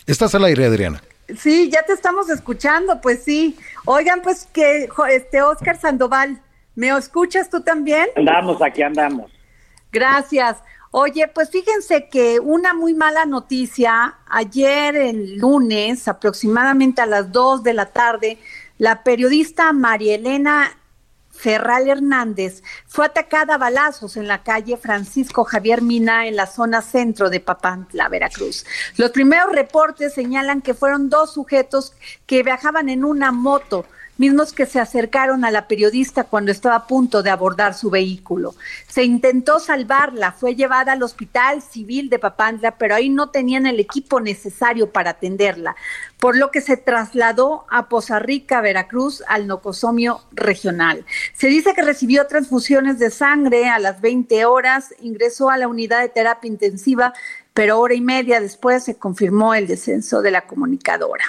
Estás 0.06 0.34
al 0.34 0.44
aire, 0.44 0.64
Adriana. 0.64 1.02
Sí, 1.38 1.68
ya 1.70 1.82
te 1.82 1.92
estamos 1.92 2.30
escuchando, 2.30 2.98
pues 3.02 3.24
sí. 3.24 3.58
Oigan, 3.84 4.22
pues 4.22 4.48
que 4.50 4.88
este 5.10 5.42
Oscar 5.42 5.78
Sandoval, 5.78 6.40
¿me 6.76 6.88
escuchas 6.96 7.50
tú 7.50 7.60
también? 7.60 8.06
Andamos, 8.16 8.62
aquí 8.62 8.80
andamos. 8.80 9.30
Gracias. 9.92 10.56
Oye, 10.90 11.28
pues 11.28 11.50
fíjense 11.50 12.08
que 12.08 12.40
una 12.40 12.72
muy 12.72 12.94
mala 12.94 13.26
noticia, 13.26 14.16
ayer 14.26 14.96
el 14.96 15.36
lunes, 15.36 16.08
aproximadamente 16.08 17.02
a 17.02 17.06
las 17.06 17.30
2 17.30 17.62
de 17.62 17.74
la 17.74 17.86
tarde, 17.92 18.38
la 18.78 19.02
periodista 19.02 19.72
María 19.74 20.14
Elena 20.14 20.78
Ferral 21.30 21.88
Hernández 21.88 22.62
fue 22.86 23.06
atacada 23.06 23.54
a 23.54 23.58
balazos 23.58 24.16
en 24.16 24.26
la 24.26 24.42
calle 24.42 24.76
Francisco 24.76 25.44
Javier 25.44 25.82
Mina 25.82 26.26
en 26.26 26.36
la 26.36 26.46
zona 26.46 26.82
centro 26.82 27.28
de 27.30 27.40
Papantla, 27.40 28.08
Veracruz. 28.08 28.64
Los 28.96 29.10
primeros 29.10 29.52
reportes 29.52 30.14
señalan 30.14 30.62
que 30.62 30.74
fueron 30.74 31.10
dos 31.10 31.34
sujetos 31.34 31.92
que 32.26 32.42
viajaban 32.42 32.88
en 32.88 33.04
una 33.04 33.30
moto 33.30 33.84
mismos 34.18 34.52
que 34.52 34.66
se 34.66 34.80
acercaron 34.80 35.44
a 35.44 35.50
la 35.50 35.66
periodista 35.68 36.24
cuando 36.24 36.52
estaba 36.52 36.74
a 36.74 36.86
punto 36.86 37.22
de 37.22 37.30
abordar 37.30 37.74
su 37.74 37.88
vehículo. 37.88 38.54
Se 38.88 39.04
intentó 39.04 39.60
salvarla, 39.60 40.32
fue 40.32 40.54
llevada 40.54 40.92
al 40.92 41.02
Hospital 41.02 41.62
Civil 41.62 42.10
de 42.10 42.18
Papantla, 42.18 42.72
pero 42.72 42.94
ahí 42.94 43.08
no 43.08 43.30
tenían 43.30 43.66
el 43.66 43.80
equipo 43.80 44.20
necesario 44.20 44.90
para 44.90 45.10
atenderla, 45.10 45.76
por 46.18 46.36
lo 46.36 46.50
que 46.50 46.60
se 46.60 46.76
trasladó 46.76 47.64
a 47.70 47.88
Poza 47.88 48.18
Rica, 48.18 48.60
Veracruz, 48.60 49.22
al 49.28 49.46
nocosomio 49.46 50.20
regional. 50.32 51.06
Se 51.32 51.46
dice 51.46 51.72
que 51.74 51.82
recibió 51.82 52.26
transfusiones 52.26 52.98
de 52.98 53.10
sangre 53.10 53.68
a 53.68 53.78
las 53.78 54.00
20 54.00 54.44
horas, 54.44 54.94
ingresó 55.00 55.48
a 55.50 55.56
la 55.56 55.68
unidad 55.68 56.00
de 56.00 56.08
terapia 56.08 56.48
intensiva, 56.48 57.14
pero 57.54 57.80
hora 57.80 57.94
y 57.94 58.00
media 58.00 58.40
después 58.40 58.84
se 58.84 58.96
confirmó 58.96 59.54
el 59.54 59.66
descenso 59.66 60.22
de 60.22 60.30
la 60.30 60.42
comunicadora. 60.42 61.24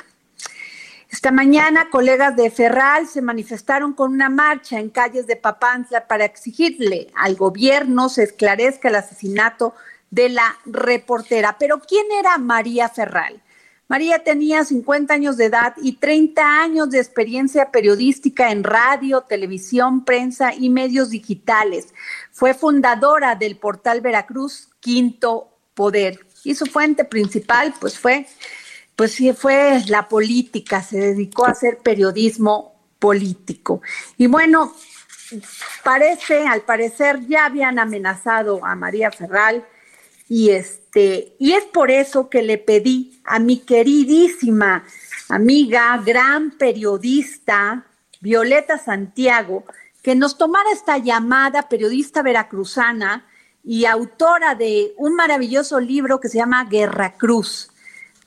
Esta 1.12 1.32
mañana, 1.32 1.90
colegas 1.90 2.36
de 2.36 2.52
Ferral 2.52 3.08
se 3.08 3.24
manifestaron 3.24 3.94
con 3.94 4.12
una 4.12 4.30
marcha 4.30 4.80
en 4.80 4.92
calles 4.92 5.26
de 5.26 5.36
Papantla 5.36 6.08
para 6.08 6.24
exigirle 6.24 7.08
al 7.16 7.36
gobierno 7.36 8.10
se 8.10 8.24
esclarezca 8.24 8.90
el 8.90 8.96
asesinato 8.96 9.74
de 10.12 10.30
la 10.30 10.56
reportera. 10.66 11.58
Pero 11.60 11.80
¿quién 11.80 12.06
era 12.20 12.38
María 12.38 12.90
Ferral? 12.90 13.42
María 13.88 14.20
tenía 14.20 14.64
50 14.64 15.12
años 15.12 15.36
de 15.36 15.46
edad 15.46 15.74
y 15.82 15.94
30 15.94 16.62
años 16.62 16.92
de 16.92 17.00
experiencia 17.00 17.72
periodística 17.72 18.52
en 18.52 18.64
radio, 18.64 19.22
televisión, 19.22 20.06
prensa 20.06 20.54
y 20.54 20.70
medios 20.70 21.10
digitales. 21.10 21.88
Fue 22.32 22.54
fundadora 22.54 23.34
del 23.34 23.58
portal 23.58 24.02
Veracruz 24.02 24.70
Quinto 24.80 25.50
Poder 25.74 26.20
y 26.44 26.54
su 26.54 26.68
fuente 26.68 27.04
principal 27.04 27.74
pues 27.80 27.98
fue 27.98 28.28
pues 29.00 29.14
sí, 29.14 29.32
fue 29.32 29.82
la 29.88 30.10
política, 30.10 30.84
se 30.84 30.98
dedicó 30.98 31.46
a 31.46 31.52
hacer 31.52 31.78
periodismo 31.78 32.76
político. 33.00 33.82
Y 34.18 34.28
bueno, 34.28 34.74
parece, 35.86 36.46
al 36.46 36.64
parecer 36.64 37.26
ya 37.26 37.46
habían 37.46 37.80
amenazado 37.80 38.60
a 38.66 38.76
María 38.76 39.10
Ferral 39.10 39.66
y 40.28 40.50
este, 40.50 41.34
y 41.40 41.54
es 41.54 41.64
por 41.64 41.92
eso 41.92 42.30
que 42.30 42.42
le 42.42 42.58
pedí 42.58 43.22
a 43.24 43.40
mi 43.40 43.60
queridísima 43.60 44.84
amiga, 45.30 46.04
gran 46.06 46.52
periodista, 46.58 47.86
Violeta 48.20 48.78
Santiago, 48.78 49.64
que 50.04 50.14
nos 50.14 50.38
tomara 50.38 50.72
esta 50.74 50.98
llamada, 50.98 51.70
periodista 51.70 52.22
veracruzana 52.22 53.26
y 53.64 53.86
autora 53.86 54.56
de 54.56 54.94
un 54.98 55.16
maravilloso 55.16 55.80
libro 55.80 56.20
que 56.20 56.28
se 56.28 56.40
llama 56.40 56.66
Guerra 56.66 57.14
Cruz 57.14 57.69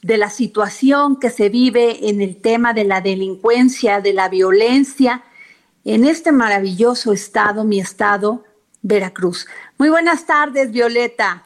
de 0.03 0.19
la 0.19 0.31
situación 0.31 1.19
que 1.19 1.31
se 1.31 1.49
vive 1.49 2.09
en 2.09 2.21
el 2.21 2.41
tema 2.41 2.75
de 2.75 2.85
la 2.85 3.01
delincuencia, 3.01 4.01
de 4.01 4.13
la 4.13 4.29
violencia, 4.29 5.23
en 5.85 6.05
este 6.05 6.33
maravilloso 6.33 7.13
estado, 7.13 7.65
mi 7.65 7.81
estado, 7.81 8.45
Veracruz. 8.83 9.47
Muy 9.79 9.91
buenas 9.91 10.27
tardes, 10.27 10.73
Violeta. 10.73 11.45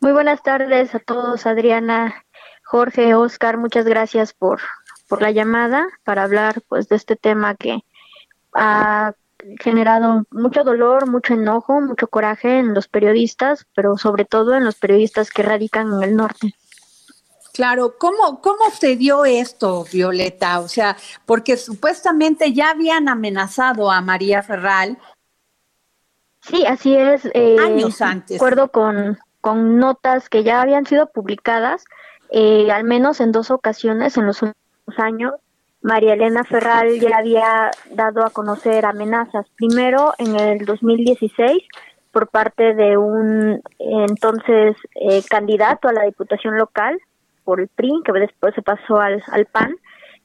Muy 0.00 0.12
buenas 0.12 0.42
tardes 0.42 0.94
a 0.94 0.98
todos, 0.98 1.46
Adriana, 1.46 2.24
Jorge, 2.64 3.14
Oscar, 3.14 3.58
muchas 3.58 3.84
gracias 3.84 4.32
por, 4.32 4.60
por 5.06 5.22
la 5.22 5.30
llamada 5.30 5.86
para 6.02 6.24
hablar 6.24 6.62
pues 6.68 6.88
de 6.88 6.96
este 6.96 7.14
tema 7.14 7.54
que 7.54 7.80
ha 8.54 9.12
generado 9.60 10.24
mucho 10.30 10.64
dolor, 10.64 11.08
mucho 11.08 11.34
enojo, 11.34 11.80
mucho 11.80 12.08
coraje 12.08 12.58
en 12.58 12.74
los 12.74 12.88
periodistas, 12.88 13.66
pero 13.74 13.98
sobre 13.98 14.24
todo 14.24 14.54
en 14.54 14.64
los 14.64 14.76
periodistas 14.76 15.30
que 15.30 15.42
radican 15.42 15.92
en 15.92 16.02
el 16.02 16.16
norte. 16.16 16.54
Claro, 17.56 17.94
¿cómo, 17.96 18.42
cómo 18.42 18.68
se 18.70 18.96
dio 18.96 19.24
esto, 19.24 19.86
Violeta? 19.90 20.60
O 20.60 20.68
sea, 20.68 20.94
porque 21.24 21.56
supuestamente 21.56 22.52
ya 22.52 22.68
habían 22.72 23.08
amenazado 23.08 23.90
a 23.90 24.02
María 24.02 24.42
Ferral. 24.42 24.98
Sí, 26.42 26.66
así 26.66 26.94
es. 26.94 27.26
Eh, 27.32 27.56
Años 27.58 28.02
antes. 28.02 28.28
De 28.28 28.36
acuerdo 28.36 28.68
con, 28.68 29.16
con 29.40 29.78
notas 29.78 30.28
que 30.28 30.44
ya 30.44 30.60
habían 30.60 30.84
sido 30.84 31.06
publicadas, 31.06 31.86
eh, 32.30 32.70
al 32.70 32.84
menos 32.84 33.20
en 33.20 33.32
dos 33.32 33.50
ocasiones 33.50 34.18
en 34.18 34.26
los 34.26 34.42
últimos 34.42 34.98
años, 34.98 35.32
María 35.80 36.12
Elena 36.12 36.44
Ferral 36.44 37.00
ya 37.00 37.16
había 37.16 37.70
dado 37.90 38.22
a 38.26 38.28
conocer 38.28 38.84
amenazas. 38.84 39.46
Primero 39.56 40.12
en 40.18 40.38
el 40.38 40.66
2016 40.66 41.62
por 42.12 42.28
parte 42.28 42.74
de 42.74 42.98
un 42.98 43.62
entonces 43.78 44.76
eh, 44.94 45.22
candidato 45.26 45.88
a 45.88 45.94
la 45.94 46.02
diputación 46.02 46.58
local, 46.58 47.00
por 47.46 47.60
el 47.60 47.68
PRI, 47.68 48.02
que 48.04 48.12
después 48.12 48.54
se 48.54 48.62
pasó 48.62 49.00
al, 49.00 49.22
al 49.32 49.46
PAN, 49.46 49.76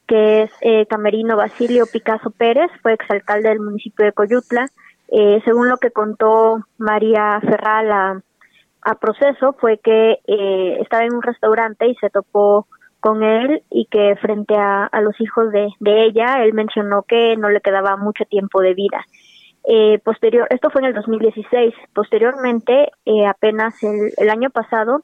que 0.07 0.41
es 0.41 0.51
eh, 0.61 0.87
Camerino 0.87 1.37
Basilio 1.37 1.85
Picasso 1.85 2.31
Pérez, 2.31 2.69
fue 2.81 2.93
exalcalde 2.93 3.49
del 3.49 3.61
municipio 3.61 4.03
de 4.03 4.11
Coyutla. 4.11 4.65
Eh, 5.09 5.41
según 5.45 5.69
lo 5.69 5.77
que 5.77 5.91
contó 5.91 6.65
María 6.77 7.39
Ferral 7.41 7.91
a, 7.91 8.95
proceso, 8.99 9.53
fue 9.59 9.77
que 9.77 10.17
eh, 10.25 10.77
estaba 10.81 11.05
en 11.05 11.13
un 11.13 11.21
restaurante 11.21 11.87
y 11.87 11.95
se 11.95 12.09
topó 12.09 12.67
con 12.99 13.23
él 13.23 13.61
y 13.69 13.85
que 13.85 14.15
frente 14.15 14.55
a, 14.55 14.85
a 14.85 15.01
los 15.01 15.19
hijos 15.21 15.51
de, 15.51 15.69
de, 15.79 16.05
ella, 16.05 16.43
él 16.43 16.53
mencionó 16.53 17.03
que 17.03 17.37
no 17.37 17.49
le 17.49 17.61
quedaba 17.61 17.97
mucho 17.97 18.25
tiempo 18.25 18.61
de 18.61 18.73
vida. 18.73 19.05
Eh, 19.63 19.99
posterior, 20.03 20.47
esto 20.49 20.69
fue 20.71 20.81
en 20.81 20.87
el 20.87 20.93
2016. 20.95 21.73
Posteriormente, 21.93 22.91
eh, 23.05 23.27
apenas 23.27 23.81
el, 23.83 24.11
el, 24.17 24.29
año 24.29 24.49
pasado, 24.49 25.03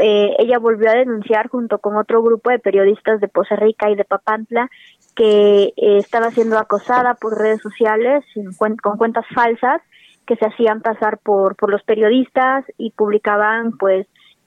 eh, 0.00 0.36
ella 0.38 0.58
volvió 0.58 0.90
a 0.90 0.94
denunciar 0.94 1.48
junto 1.48 1.78
con 1.78 1.96
otro 1.96 2.22
grupo 2.22 2.50
de 2.50 2.58
periodistas 2.58 3.20
de 3.20 3.28
Poza 3.28 3.56
Rica 3.56 3.90
y 3.90 3.96
de 3.96 4.04
Papantla 4.04 4.70
que 5.16 5.72
eh, 5.76 5.96
estaba 5.98 6.30
siendo 6.30 6.58
acosada 6.58 7.14
por 7.14 7.38
redes 7.38 7.60
sociales 7.60 8.24
con 8.58 8.96
cuentas 8.96 9.26
falsas 9.34 9.82
que 10.26 10.36
se 10.36 10.46
hacían 10.46 10.80
pasar 10.80 11.18
por, 11.18 11.56
por 11.56 11.70
los 11.70 11.82
periodistas 11.82 12.64
y 12.78 12.92
publicaban 12.92 13.76
pues 13.76 14.06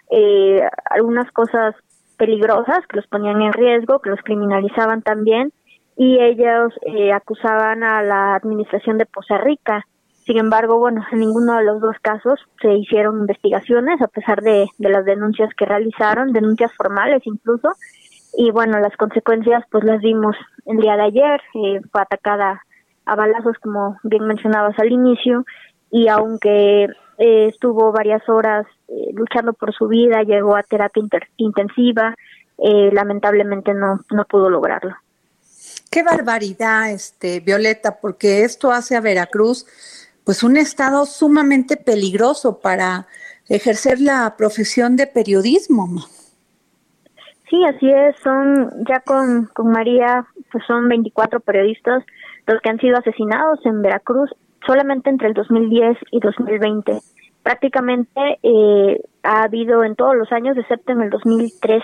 eh, 0.09 0.61
algunas 0.89 1.31
cosas 1.31 1.75
peligrosas 2.17 2.85
que 2.87 2.97
los 2.97 3.07
ponían 3.07 3.41
en 3.41 3.53
riesgo, 3.53 3.99
que 3.99 4.09
los 4.09 4.21
criminalizaban 4.21 5.01
también 5.01 5.51
y 5.97 6.19
ellos 6.19 6.73
eh, 6.81 7.11
acusaban 7.11 7.83
a 7.83 8.01
la 8.03 8.35
administración 8.35 8.97
de 8.97 9.05
Poza 9.05 9.37
Rica 9.37 9.85
sin 10.25 10.37
embargo, 10.37 10.79
bueno, 10.79 11.05
en 11.11 11.19
ninguno 11.19 11.57
de 11.57 11.63
los 11.63 11.81
dos 11.81 11.95
casos 12.01 12.39
se 12.61 12.73
hicieron 12.73 13.19
investigaciones, 13.19 14.01
a 14.01 14.07
pesar 14.07 14.41
de, 14.41 14.67
de 14.77 14.89
las 14.89 15.05
denuncias 15.05 15.49
que 15.55 15.65
realizaron, 15.65 16.33
denuncias 16.33 16.71
formales 16.73 17.21
incluso. 17.25 17.73
Y 18.37 18.51
bueno, 18.51 18.79
las 18.79 18.95
consecuencias 18.97 19.63
pues 19.71 19.83
las 19.83 20.01
vimos 20.01 20.35
el 20.65 20.77
día 20.77 20.97
de 20.97 21.03
ayer, 21.03 21.41
eh, 21.53 21.81
fue 21.91 22.01
atacada 22.01 22.61
a 23.05 23.15
balazos, 23.15 23.57
como 23.61 23.97
bien 24.03 24.25
mencionabas 24.25 24.77
al 24.79 24.91
inicio, 24.91 25.45
y 25.91 26.07
aunque 26.07 26.85
eh, 27.17 27.47
estuvo 27.47 27.91
varias 27.91 28.27
horas 28.27 28.65
eh, 28.87 29.11
luchando 29.13 29.53
por 29.53 29.73
su 29.73 29.87
vida, 29.87 30.23
llegó 30.23 30.55
a 30.55 30.63
terapia 30.63 31.03
intensiva, 31.37 32.15
eh, 32.57 32.89
lamentablemente 32.91 33.73
no, 33.73 33.99
no 34.11 34.25
pudo 34.25 34.49
lograrlo. 34.49 34.95
Qué 35.91 36.03
barbaridad, 36.03 36.91
este 36.91 37.39
Violeta, 37.39 37.99
porque 38.01 38.43
esto 38.43 38.71
hace 38.71 38.95
a 38.95 39.01
Veracruz 39.01 39.65
pues 40.25 40.43
un 40.43 40.57
estado 40.57 41.05
sumamente 41.05 41.77
peligroso 41.77 42.59
para 42.59 43.07
ejercer 43.47 44.01
la 44.01 44.35
profesión 44.37 44.95
de 44.95 45.07
periodismo. 45.07 45.87
Sí, 47.49 47.63
así 47.63 47.89
es, 47.89 48.15
son 48.23 48.71
ya 48.87 48.99
con, 49.01 49.45
con 49.53 49.71
María, 49.71 50.25
pues 50.51 50.63
son 50.65 50.89
24 50.89 51.39
periodistas 51.41 52.03
los 52.47 52.59
que 52.61 52.69
han 52.69 52.79
sido 52.79 52.97
asesinados 52.97 53.63
en 53.65 53.81
Veracruz 53.81 54.31
solamente 54.65 55.09
entre 55.09 55.27
el 55.27 55.33
2010 55.33 55.97
y 56.11 56.19
2020. 56.19 56.99
Prácticamente 57.43 58.39
eh, 58.41 59.01
ha 59.21 59.43
habido 59.43 59.83
en 59.83 59.95
todos 59.95 60.15
los 60.15 60.31
años, 60.31 60.57
excepto 60.57 60.91
en 60.93 61.01
el 61.01 61.11
2013, 61.11 61.83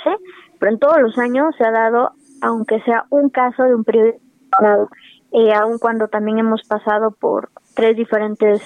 pero 0.60 0.72
en 0.72 0.80
todos 0.80 1.00
los 1.00 1.18
años 1.20 1.56
se 1.58 1.64
ha 1.64 1.72
dado, 1.72 2.12
aunque 2.42 2.82
sea 2.82 3.06
un 3.12 3.30
caso 3.30 3.64
de 3.64 3.76
un 3.76 3.84
periodista, 3.84 4.22
eh, 5.32 5.54
aun 5.54 5.78
cuando 5.78 6.08
también 6.08 6.39
hemos 6.39 6.64
pasado 6.68 7.12
por 7.12 7.52
tres 7.82 7.97
diferentes 7.97 8.61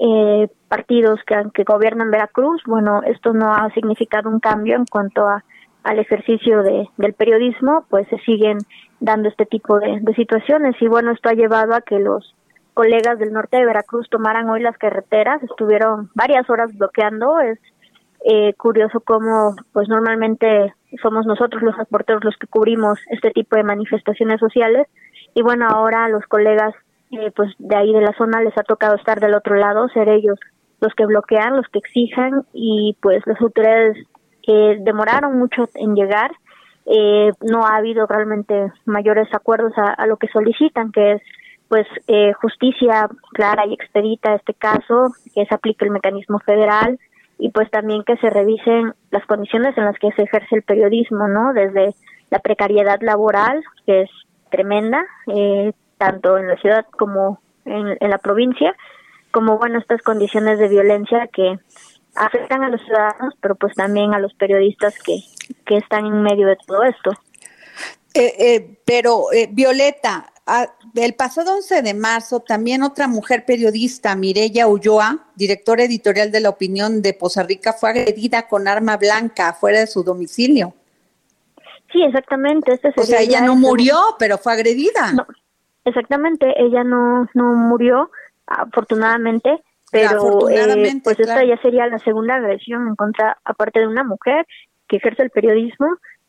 eh, 0.00 0.48
partidos 0.66 1.20
que, 1.24 1.36
que 1.54 1.62
gobiernan 1.62 2.10
Veracruz, 2.10 2.60
bueno, 2.66 3.02
esto 3.04 3.32
no 3.32 3.54
ha 3.54 3.70
significado 3.70 4.28
un 4.28 4.40
cambio 4.40 4.74
en 4.74 4.86
cuanto 4.86 5.26
a 5.26 5.44
al 5.84 6.00
ejercicio 6.00 6.64
de, 6.64 6.88
del 6.96 7.12
periodismo, 7.12 7.86
pues 7.88 8.08
se 8.08 8.18
siguen 8.18 8.58
dando 8.98 9.28
este 9.28 9.46
tipo 9.46 9.78
de, 9.78 10.02
situaciones. 10.16 10.74
Y 10.80 10.88
bueno, 10.88 11.12
esto 11.12 11.28
ha 11.28 11.34
llevado 11.34 11.74
a 11.74 11.80
que 11.80 12.00
los 12.00 12.34
colegas 12.74 13.20
del 13.20 13.32
norte 13.32 13.56
de 13.56 13.66
Veracruz 13.66 14.08
tomaran 14.10 14.50
hoy 14.50 14.60
las 14.62 14.76
carreteras, 14.78 15.40
estuvieron 15.44 16.10
varias 16.12 16.50
horas 16.50 16.76
bloqueando, 16.76 17.38
es 17.38 17.60
eh, 18.24 18.52
curioso 18.54 18.98
cómo 18.98 19.54
pues 19.72 19.88
normalmente 19.88 20.74
somos 21.00 21.24
nosotros 21.24 21.62
los 21.62 21.76
reporteros 21.76 22.24
los 22.24 22.36
que 22.36 22.48
cubrimos 22.48 22.98
este 23.10 23.30
tipo 23.30 23.54
de 23.54 23.62
manifestaciones 23.62 24.40
sociales. 24.40 24.88
Y 25.34 25.42
bueno, 25.42 25.68
ahora 25.68 26.08
los 26.08 26.24
colegas 26.26 26.74
eh, 27.12 27.30
pues 27.34 27.52
de 27.58 27.76
ahí 27.76 27.92
de 27.92 28.00
la 28.00 28.12
zona 28.16 28.40
les 28.40 28.56
ha 28.58 28.62
tocado 28.62 28.96
estar 28.96 29.20
del 29.20 29.34
otro 29.34 29.54
lado, 29.56 29.88
ser 29.88 30.08
ellos 30.08 30.38
los 30.80 30.94
que 30.94 31.06
bloquean, 31.06 31.56
los 31.56 31.66
que 31.68 31.78
exijan 31.78 32.44
y 32.52 32.96
pues 33.00 33.22
las 33.26 33.40
autoridades 33.40 33.96
eh, 34.46 34.78
demoraron 34.80 35.38
mucho 35.38 35.68
en 35.74 35.94
llegar. 35.94 36.32
Eh, 36.86 37.32
no 37.40 37.66
ha 37.66 37.76
habido 37.76 38.06
realmente 38.06 38.72
mayores 38.84 39.28
acuerdos 39.32 39.72
a, 39.76 39.92
a 39.92 40.06
lo 40.06 40.18
que 40.18 40.28
solicitan, 40.28 40.92
que 40.92 41.12
es 41.14 41.22
pues 41.68 41.86
eh, 42.06 42.32
justicia 42.34 43.08
clara 43.32 43.66
y 43.66 43.74
expedita 43.74 44.34
este 44.34 44.54
caso, 44.54 45.12
que 45.34 45.44
se 45.46 45.54
aplique 45.54 45.84
el 45.84 45.90
mecanismo 45.90 46.38
federal 46.40 46.98
y 47.38 47.50
pues 47.50 47.70
también 47.70 48.02
que 48.04 48.16
se 48.18 48.30
revisen 48.30 48.94
las 49.10 49.26
condiciones 49.26 49.76
en 49.76 49.84
las 49.84 49.98
que 49.98 50.10
se 50.12 50.22
ejerce 50.22 50.56
el 50.56 50.62
periodismo, 50.62 51.28
¿no? 51.28 51.52
Desde 51.52 51.94
la 52.30 52.38
precariedad 52.38 52.98
laboral, 53.00 53.62
que 53.84 54.02
es 54.02 54.10
tremenda, 54.50 55.04
eh, 55.26 55.72
tanto 55.98 56.38
en 56.38 56.48
la 56.48 56.56
ciudad 56.56 56.86
como 56.98 57.40
en, 57.64 57.96
en 58.00 58.10
la 58.10 58.18
provincia, 58.18 58.74
como 59.30 59.58
bueno 59.58 59.78
estas 59.78 60.02
condiciones 60.02 60.58
de 60.58 60.68
violencia 60.68 61.28
que 61.32 61.58
afectan 62.14 62.62
a 62.62 62.70
los 62.70 62.80
ciudadanos, 62.82 63.34
pero 63.40 63.54
pues 63.54 63.74
también 63.74 64.14
a 64.14 64.18
los 64.18 64.34
periodistas 64.34 64.94
que, 64.98 65.20
que 65.64 65.76
están 65.76 66.06
en 66.06 66.22
medio 66.22 66.46
de 66.46 66.56
todo 66.66 66.82
esto. 66.84 67.12
Eh, 68.14 68.34
eh, 68.38 68.78
pero, 68.86 69.30
eh, 69.32 69.48
Violeta, 69.52 70.32
a, 70.46 70.72
el 70.94 71.14
pasado 71.14 71.54
11 71.54 71.82
de 71.82 71.92
marzo, 71.92 72.40
también 72.40 72.82
otra 72.82 73.08
mujer 73.08 73.44
periodista, 73.44 74.16
Mireya 74.16 74.66
Ulloa, 74.66 75.26
directora 75.34 75.84
editorial 75.84 76.32
de 76.32 76.40
La 76.40 76.48
Opinión 76.48 77.02
de 77.02 77.12
Poza 77.12 77.42
Rica, 77.42 77.74
fue 77.74 77.90
agredida 77.90 78.48
con 78.48 78.68
arma 78.68 78.96
blanca 78.96 79.52
fuera 79.52 79.80
de 79.80 79.86
su 79.86 80.02
domicilio. 80.02 80.72
Sí, 81.92 82.02
exactamente. 82.02 82.72
Este 82.72 82.92
o 82.96 83.04
sea, 83.04 83.20
ella 83.20 83.42
no 83.42 83.54
murió, 83.54 84.00
pero 84.18 84.38
fue 84.38 84.54
agredida. 84.54 85.12
No, 85.12 85.26
exactamente, 85.86 86.52
ella 86.62 86.84
no, 86.84 87.26
no 87.34 87.54
murió, 87.54 88.10
afortunadamente, 88.46 89.62
pero 89.90 90.48
eh, 90.50 91.00
pues 91.02 91.16
claro. 91.16 91.40
esta 91.40 91.44
ya 91.44 91.56
sería 91.62 91.86
la 91.86 91.98
segunda 92.00 92.34
agresión 92.34 92.88
en 92.88 92.96
contra, 92.96 93.38
aparte 93.44 93.80
de 93.80 93.86
una 93.86 94.04
mujer 94.04 94.46
que 94.88 94.96
ejerce 94.96 95.22
el 95.22 95.30
periodismo. 95.30 95.86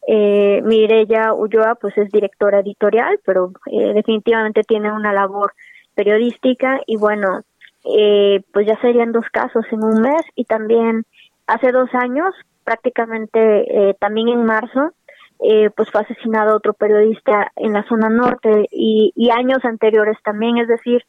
Eh, 0.07 0.61
Mireya 0.63 1.33
Ulloa 1.33 1.75
pues 1.75 1.97
es 1.97 2.09
directora 2.11 2.59
editorial, 2.59 3.19
pero 3.25 3.51
eh, 3.71 3.93
definitivamente 3.93 4.61
tiene 4.63 4.91
una 4.91 5.11
labor 5.11 5.53
periodística 5.95 6.79
y 6.85 6.95
bueno, 6.95 7.41
eh, 7.83 8.41
pues 8.53 8.67
ya 8.67 8.79
serían 8.79 9.11
dos 9.11 9.25
casos 9.31 9.65
en 9.71 9.83
un 9.83 10.01
mes 10.01 10.21
y 10.35 10.45
también 10.45 11.05
hace 11.47 11.71
dos 11.71 11.89
años, 11.93 12.33
prácticamente 12.63 13.89
eh, 13.89 13.95
también 13.99 14.29
en 14.29 14.45
marzo, 14.45 14.91
eh, 15.39 15.69
pues 15.75 15.89
fue 15.91 16.01
asesinado 16.01 16.55
otro 16.55 16.73
periodista 16.73 17.51
en 17.55 17.73
la 17.73 17.87
zona 17.87 18.09
norte 18.09 18.67
y, 18.71 19.13
y 19.15 19.29
años 19.29 19.63
anteriores 19.63 20.17
también, 20.23 20.57
es 20.57 20.67
decir, 20.67 21.03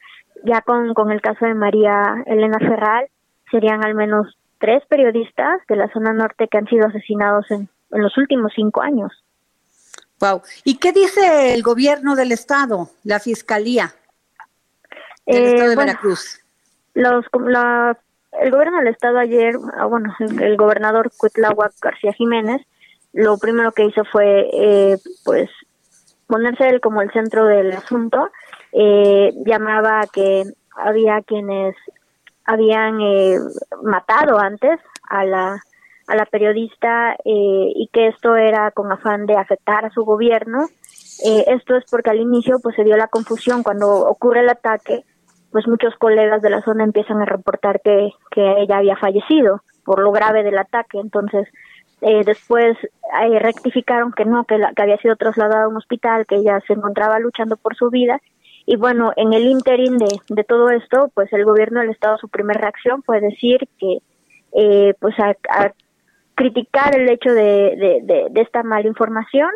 ya 0.44 0.60
con, 0.62 0.94
con 0.94 1.10
el 1.10 1.20
caso 1.20 1.46
de 1.46 1.54
María 1.54 2.22
Elena 2.26 2.58
Ferral, 2.58 3.08
serían 3.50 3.84
al 3.84 3.94
menos 3.94 4.36
tres 4.58 4.82
periodistas 4.88 5.60
de 5.68 5.76
la 5.76 5.90
zona 5.92 6.12
norte 6.12 6.48
que 6.48 6.58
han 6.58 6.66
sido 6.66 6.86
asesinados 6.86 7.50
en, 7.50 7.68
en 7.90 8.02
los 8.02 8.16
últimos 8.18 8.52
cinco 8.54 8.82
años. 8.82 9.12
Wow. 10.20 10.42
¿Y 10.64 10.78
qué 10.78 10.92
dice 10.92 11.54
el 11.54 11.62
gobierno 11.62 12.16
del 12.16 12.32
estado, 12.32 12.90
la 13.04 13.20
fiscalía 13.20 13.94
del 15.26 15.36
eh, 15.36 15.48
estado 15.50 15.70
de 15.70 15.76
bueno, 15.76 15.92
Veracruz? 15.92 16.40
los, 16.94 17.24
el 18.40 18.50
gobierno 18.50 18.78
del 18.78 18.88
estado 18.88 19.18
ayer, 19.18 19.54
ah, 19.76 19.86
bueno, 19.86 20.14
el, 20.18 20.56
gobernador 20.56 21.10
Cuitláhuac 21.16 21.72
García 21.80 22.12
Jiménez, 22.12 22.62
lo 23.12 23.38
primero 23.38 23.72
que 23.72 23.84
hizo 23.84 24.04
fue, 24.04 24.48
eh, 24.52 24.98
pues, 25.24 25.50
ponerse 26.26 26.68
él 26.68 26.80
como 26.80 27.02
el 27.02 27.11
centro 27.12 27.46
del 27.46 27.72
asunto. 27.72 28.30
Eh, 28.72 29.32
llamaba 29.46 30.00
a 30.00 30.06
que 30.06 30.44
había 30.76 31.22
quienes 31.22 31.74
habían 32.44 33.00
eh, 33.00 33.38
matado 33.82 34.38
antes 34.38 34.78
a 35.09 35.24
la 35.24 35.62
a 36.09 36.16
la 36.16 36.24
periodista 36.24 37.12
eh, 37.24 37.72
y 37.74 37.88
que 37.92 38.09
esto 38.09 38.34
era 38.34 38.70
con 38.70 38.90
afán 38.90 39.26
de 39.26 39.36
afectar 39.36 39.84
a 39.84 39.90
su 39.90 40.04
gobierno. 40.04 40.66
Eh, 41.24 41.44
esto 41.48 41.76
es 41.76 41.84
porque 41.90 42.11
al 42.11 42.20
inicio 42.20 42.59
pues 42.62 42.74
se 42.76 42.84
dio 42.84 42.96
la 42.96 43.09
confusión 43.09 43.62
cuando 43.62 44.09
ocurre 44.09 44.40
el 44.40 44.48
ataque, 44.48 45.04
pues 45.52 45.68
muchos 45.68 45.94
colegas 45.96 46.40
de 46.40 46.50
la 46.50 46.62
zona 46.62 46.84
empiezan 46.84 47.20
a 47.20 47.26
reportar 47.26 47.82
que, 47.82 48.11
que 48.30 48.62
ella 48.62 48.78
había 48.78 48.96
fallecido 48.96 49.62
por 49.84 50.00
lo 50.00 50.11
grave 50.11 50.42
del 50.42 50.56
ataque. 50.56 50.98
Entonces 50.98 51.46
eh, 52.01 52.22
después 52.24 52.76
eh, 53.22 53.38
rectificaron 53.38 54.12
que 54.12 54.24
no, 54.24 54.44
que, 54.44 54.59
la, 54.59 54.72
que 54.72 54.82
había 54.82 54.99
sido 54.99 55.16
trasladada 55.16 55.64
a 55.64 55.68
un 55.68 55.76
hospital, 55.76 56.26
que 56.26 56.36
ella 56.36 56.61
se 56.66 56.74
encontraba 56.74 57.18
luchando 57.18 57.57
por 57.57 57.76
su 57.76 57.90
vida. 57.90 58.20
Y 58.66 58.76
bueno, 58.76 59.12
en 59.16 59.32
el 59.32 59.46
interín 59.46 59.96
de, 59.99 60.09
de 60.28 60.44
todo 60.44 60.70
esto, 60.70 61.11
pues 61.14 61.32
el 61.32 61.44
gobierno 61.44 61.80
del 61.80 61.90
Estado, 61.90 62.18
su 62.18 62.28
primera 62.28 62.61
reacción 62.61 63.03
fue 63.03 63.20
decir 63.20 63.66
que 63.78 63.99
eh, 64.53 64.94
pues 65.01 65.14
a, 65.18 65.34
criticar 66.34 66.94
el 66.94 67.09
hecho 67.09 67.32
de, 67.32 68.01
de, 68.30 68.40
esta 68.40 68.62
mala 68.62 68.86
información, 68.86 69.51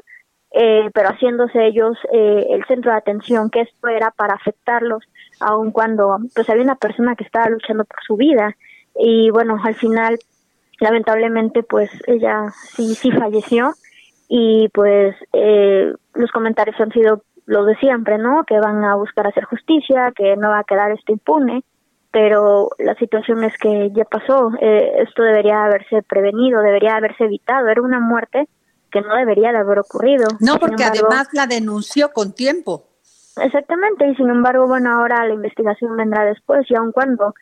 eh, 0.53 0.90
pero 0.93 1.11
haciéndose 1.11 1.64
ellos 1.66 1.97
eh, 2.12 2.47
el 2.51 2.64
centro 2.66 2.90
de 2.90 2.99
atención, 2.99 3.51
que 3.51 3.61
esto 3.61 3.88
era 3.88 4.11
para 4.11 4.34
afectarlos, 4.34 5.05
aun 5.40 5.70
cuando 5.70 6.18
pues 6.34 6.51
había 6.51 6.64
una 6.64 6.74
persona 6.74 7.14
que 7.14 7.24
estaba 7.24 7.49
luchando 7.49 7.84
por 7.84 8.03
su 8.05 8.16
vida. 8.16 8.57
Y 8.97 9.30
bueno, 9.30 9.57
al 9.62 9.74
final, 9.76 10.18
lamentablemente, 10.83 11.62
pues 11.62 11.91
ella 12.07 12.53
sí, 12.74 12.95
sí 12.95 13.11
falleció 13.11 13.74
y 14.28 14.68
pues 14.68 15.14
eh, 15.33 15.93
los 16.14 16.30
comentarios 16.30 16.80
han 16.80 16.93
sido 16.93 17.22
los 17.47 17.66
de 17.66 17.76
siempre, 17.76 18.18
¿no? 18.18 18.45
Que 18.45 18.59
van 18.61 18.85
a 18.85 18.95
buscar 18.95 19.26
hacer 19.26 19.45
justicia, 19.45 20.12
que 20.14 20.37
no 20.37 20.49
va 20.49 20.61
a 20.61 20.64
quedar 20.64 20.91
esto 20.93 21.12
impune 21.12 21.64
pero 22.12 22.68
la 22.78 22.95
situación 22.97 23.43
es 23.43 23.57
que 23.59 23.91
ya 23.97 24.05
pasó. 24.05 24.51
Eh, 24.61 24.93
esto 24.99 25.22
debería 25.22 25.64
haberse 25.64 26.03
prevenido, 26.03 26.61
debería 26.61 26.97
haberse 26.97 27.24
evitado. 27.24 27.68
Era 27.68 27.80
una 27.80 28.01
muerte 28.01 28.49
que 28.91 29.01
no 29.01 29.16
debería 29.16 29.51
de 29.51 29.59
haber 29.59 29.78
ocurrido. 29.78 30.28
No, 30.39 30.59
porque 30.59 30.85
además 30.85 31.28
la 31.33 31.47
denunció 31.47 32.12
con 32.12 32.35
tiempo. 32.35 32.85
Exactamente, 33.43 34.07
y 34.07 34.14
sin 34.14 34.28
embargo, 34.28 34.68
bueno, 34.68 34.93
ahora 34.93 35.26
la 35.26 35.33
investigación 35.33 35.97
vendrá 35.97 36.26
después, 36.26 36.70
y 36.70 36.74
aun 36.74 36.93
cuando, 36.93 37.35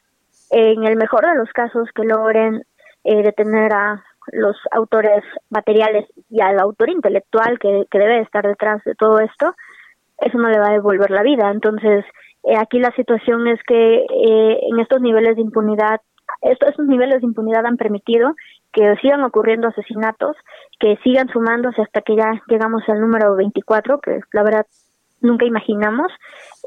en 0.51 0.85
el 0.85 0.95
mejor 0.95 1.27
de 1.27 1.35
los 1.35 1.51
casos, 1.51 1.89
que 1.93 2.05
logren 2.05 2.63
eh, 3.05 3.23
detener 3.23 3.73
a 3.73 4.05
los 4.33 4.57
autores 4.71 5.25
materiales 5.49 6.07
y 6.29 6.41
al 6.41 6.59
autor 6.61 6.91
intelectual 6.91 7.59
que, 7.59 7.87
debe 7.93 8.21
estar 8.21 8.47
detrás 8.47 8.83
de 8.85 8.95
todo 8.95 9.19
esto, 9.21 9.55
eso 10.19 10.39
no 10.39 10.49
le 10.49 10.59
va 10.59 10.69
a 10.69 10.73
devolver 10.73 11.11
la 11.11 11.23
vida. 11.23 11.51
Entonces, 11.51 12.05
eh, 12.45 12.57
aquí 12.57 12.79
la 12.79 12.95
situación 12.95 13.49
es 13.49 13.61
que 13.67 13.97
eh, 13.97 14.59
en 14.71 14.79
estos 14.81 15.01
niveles 15.01 15.37
de 15.37 15.43
impunidad, 15.43 16.01
estos, 16.43 16.79
niveles 16.87 17.21
de 17.21 17.27
impunidad 17.27 17.67
han 17.67 17.77
permitido 17.77 18.35
que 18.73 18.95
sigan 19.03 19.25
ocurriendo 19.25 19.69
asesinatos, 19.69 20.37
que 20.79 20.97
sigan 21.03 21.29
sumándose 21.29 21.83
hasta 21.83 22.03
que 22.03 22.15
ya 22.17 22.41
llegamos 22.47 22.83
al 22.89 23.01
número 23.01 23.35
24, 23.35 24.01
que 24.01 24.21
la 24.33 24.43
verdad 24.43 24.67
nunca 25.21 25.45
imaginamos. 25.45 26.13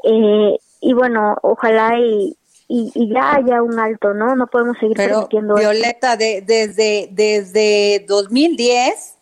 Eh, 0.02 0.56
y 0.80 0.92
bueno, 0.92 1.36
ojalá 1.42 1.98
y, 1.98 2.36
y, 2.66 3.12
ya 3.12 3.34
haya 3.36 3.62
un 3.62 3.78
alto, 3.78 4.14
¿no? 4.14 4.34
No 4.34 4.46
podemos 4.46 4.76
seguir 4.78 4.96
Pero, 4.96 5.28
Violeta, 5.30 6.16
de, 6.16 6.42
desde, 6.42 7.08
desde 7.12 8.04
2010 8.08 9.14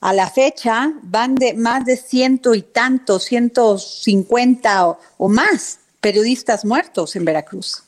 a 0.00 0.12
la 0.14 0.28
fecha 0.28 0.92
van 1.02 1.34
de 1.34 1.54
más 1.54 1.84
de 1.84 1.96
ciento 1.96 2.54
y 2.54 2.62
tantos, 2.62 3.24
ciento 3.24 3.76
cincuenta 3.78 4.96
o 5.18 5.28
más 5.28 5.80
periodistas 6.00 6.64
muertos 6.64 7.16
en 7.16 7.26
Veracruz. 7.26 7.84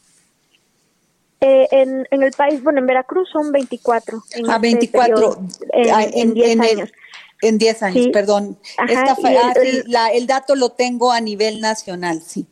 Eh, 1.41 1.67
en, 1.73 2.07
en, 2.11 2.23
el 2.23 2.33
país, 2.33 2.63
bueno, 2.63 2.79
en 2.79 2.87
Veracruz 2.87 3.29
son 3.33 3.51
24. 3.51 4.23
En 4.33 4.51
ah, 4.51 4.59
24 4.59 5.39
en, 5.73 6.35
10 6.35 6.61
años. 6.61 6.93
En 7.41 7.59
10 7.59 7.83
años, 7.83 8.07
perdón. 8.13 8.59
Esta 8.89 9.17
ah, 9.25 9.53
el, 9.57 9.85
el, 10.15 10.27
dato 10.29 10.55
lo 10.55 10.71
tengo 10.71 11.11
a 11.11 11.21
nivel 11.21 11.61
nacional, 11.61 12.23
sí. 12.23 12.47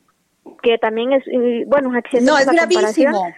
Que 0.63 0.79
también 0.79 1.13
es, 1.13 1.25
bueno, 1.67 1.91
no, 1.91 2.39
es 2.39 2.47
gravísimo. 2.47 3.33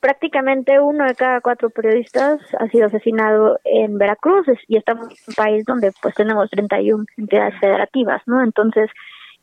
Prácticamente 0.00 0.78
uno 0.78 1.04
de 1.04 1.14
cada 1.14 1.40
cuatro 1.40 1.70
periodistas 1.70 2.40
ha 2.58 2.68
sido 2.68 2.86
asesinado 2.86 3.58
en 3.64 3.98
Veracruz 3.98 4.46
y 4.68 4.76
estamos 4.76 5.08
en 5.08 5.16
un 5.28 5.34
país 5.34 5.64
donde 5.64 5.92
pues 6.00 6.14
tenemos 6.14 6.50
31 6.50 7.04
entidades 7.16 7.58
federativas, 7.58 8.22
¿no? 8.26 8.42
Entonces, 8.42 8.90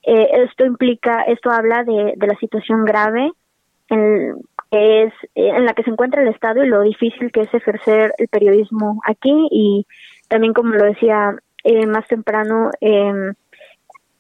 eh, 0.04 0.30
esto 0.44 0.64
implica, 0.64 1.24
esto 1.24 1.50
habla 1.50 1.84
de, 1.84 2.14
de 2.16 2.28
la 2.28 2.38
situación 2.38 2.86
grave 2.86 3.32
en, 3.90 4.36
es, 4.74 5.14
eh, 5.36 5.50
en 5.50 5.66
la 5.66 5.74
que 5.74 5.84
se 5.84 5.92
encuentra 5.92 6.22
el 6.22 6.30
Estado 6.30 6.64
y 6.64 6.68
lo 6.68 6.82
difícil 6.82 7.32
que 7.32 7.42
es 7.42 7.54
ejercer 7.54 8.14
el 8.18 8.28
periodismo 8.28 9.02
aquí 9.06 9.48
y 9.52 9.86
también 10.28 10.54
como 10.54 10.74
lo 10.74 10.86
decía 10.86 11.36
eh, 11.64 11.86
más 11.86 12.08
temprano, 12.08 12.72
eh, 12.82 13.34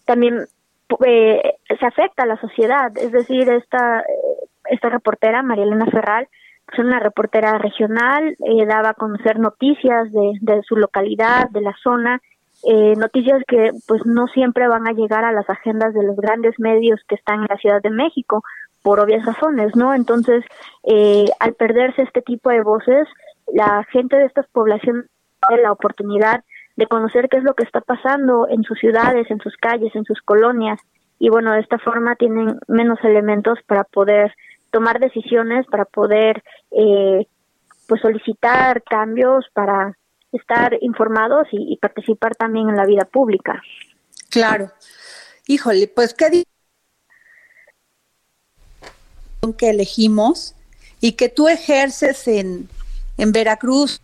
también 0.06 0.46
eh, 1.06 1.56
se 1.80 1.86
afecta 1.86 2.24
a 2.24 2.28
la 2.28 2.40
sociedad, 2.40 2.92
es 2.98 3.12
decir, 3.12 3.50
esta, 3.50 4.04
esta 4.70 4.90
reportera, 4.90 5.44
María 5.44 5.66
Elena 5.66 5.86
Ferral, 5.86 6.28
es 6.72 6.80
una 6.80 7.00
reportera 7.00 7.58
regional, 7.58 8.36
daba 8.68 8.90
a 8.90 8.94
conocer 8.94 9.38
noticias 9.38 10.12
de, 10.12 10.34
de 10.42 10.62
su 10.64 10.76
localidad, 10.76 11.50
de 11.50 11.62
la 11.62 11.76
zona, 11.84 12.22
eh, 12.66 12.94
noticias 12.96 13.42
que 13.46 13.72
pues 13.88 14.06
no 14.06 14.28
siempre 14.28 14.70
van 14.70 14.88
a 14.88 14.94
llegar 14.94 15.26
a 15.26 15.34
las 15.34 15.50
agendas 15.50 15.94
de 15.94 16.04
los 16.04 16.16
grandes 16.16 16.58
medios 16.60 17.02
que 17.08 17.16
están 17.16 17.42
en 17.42 17.48
la 17.50 17.58
Ciudad 17.58 17.82
de 17.82 17.90
México 17.90 18.42
por 18.82 19.02
obvias 19.02 19.26
razones, 19.26 19.76
¿no? 19.76 19.94
Entonces, 19.94 20.46
eh, 20.84 21.26
al 21.40 21.54
perderse 21.56 22.04
este 22.04 22.22
tipo 22.22 22.50
de 22.50 22.62
voces, 22.62 23.08
la 23.54 23.84
gente 23.92 24.16
de 24.16 24.26
estas 24.26 24.48
poblaciones 24.48 25.06
tiene 25.48 25.64
la 25.64 25.74
oportunidad 25.74 26.44
de 26.76 26.88
conocer 26.88 27.30
qué 27.30 27.38
es 27.38 27.44
lo 27.44 27.54
que 27.54 27.64
está 27.64 27.82
pasando 27.82 28.48
en 28.50 28.64
sus 28.64 28.80
ciudades, 28.80 29.30
en 29.30 29.40
sus 29.40 29.56
calles, 29.58 29.96
en 29.96 30.06
sus 30.06 30.22
colonias, 30.22 30.80
y 31.20 31.30
bueno, 31.30 31.54
de 31.54 31.62
esta 31.62 31.80
forma 31.80 32.16
tienen 32.16 32.60
menos 32.68 33.00
elementos 33.04 33.58
para 33.66 33.86
poder 33.86 34.36
tomar 34.72 35.00
decisiones, 35.00 35.66
para 35.68 35.86
poder 35.86 36.44
eh, 36.72 37.28
pues 37.88 38.02
solicitar 38.02 38.84
cambios, 38.84 39.46
para 39.54 39.98
estar 40.34 40.78
informados 40.82 41.48
y, 41.52 41.78
participar 41.78 42.36
también 42.36 42.68
en 42.68 42.76
la 42.76 42.86
vida 42.86 43.06
pública. 43.06 43.62
Claro. 44.30 44.72
Híjole, 45.48 45.88
pues 45.88 46.14
qué 46.14 46.44
que 49.58 49.70
elegimos 49.70 50.56
y 51.00 51.14
que 51.14 51.30
tú 51.30 51.48
ejerces 51.48 52.28
en, 52.28 52.68
en 53.18 53.32
Veracruz 53.32 54.02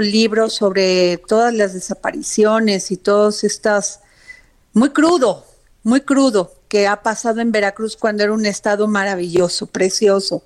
libros 0.00 0.54
sobre 0.54 1.18
todas 1.18 1.52
las 1.54 1.74
desapariciones 1.74 2.90
y 2.90 2.96
todas 2.96 3.44
estas 3.44 4.00
muy 4.72 4.90
crudo, 4.90 5.44
muy 5.82 6.00
crudo 6.00 6.52
que 6.68 6.86
ha 6.86 7.02
pasado 7.02 7.40
en 7.40 7.52
Veracruz 7.52 7.96
cuando 7.96 8.22
era 8.22 8.32
un 8.32 8.46
estado 8.46 8.86
maravilloso, 8.88 9.66
precioso 9.66 10.42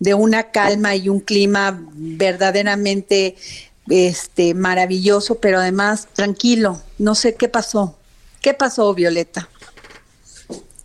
de 0.00 0.14
una 0.14 0.50
calma 0.50 0.94
y 0.96 1.08
un 1.08 1.20
clima 1.20 1.80
verdaderamente 1.94 3.36
este 3.88 4.54
maravilloso, 4.54 5.40
pero 5.40 5.58
además 5.58 6.08
tranquilo. 6.12 6.80
No 6.98 7.14
sé 7.14 7.36
qué 7.36 7.48
pasó. 7.48 7.96
¿Qué 8.42 8.54
pasó, 8.54 8.92
Violeta? 8.94 9.48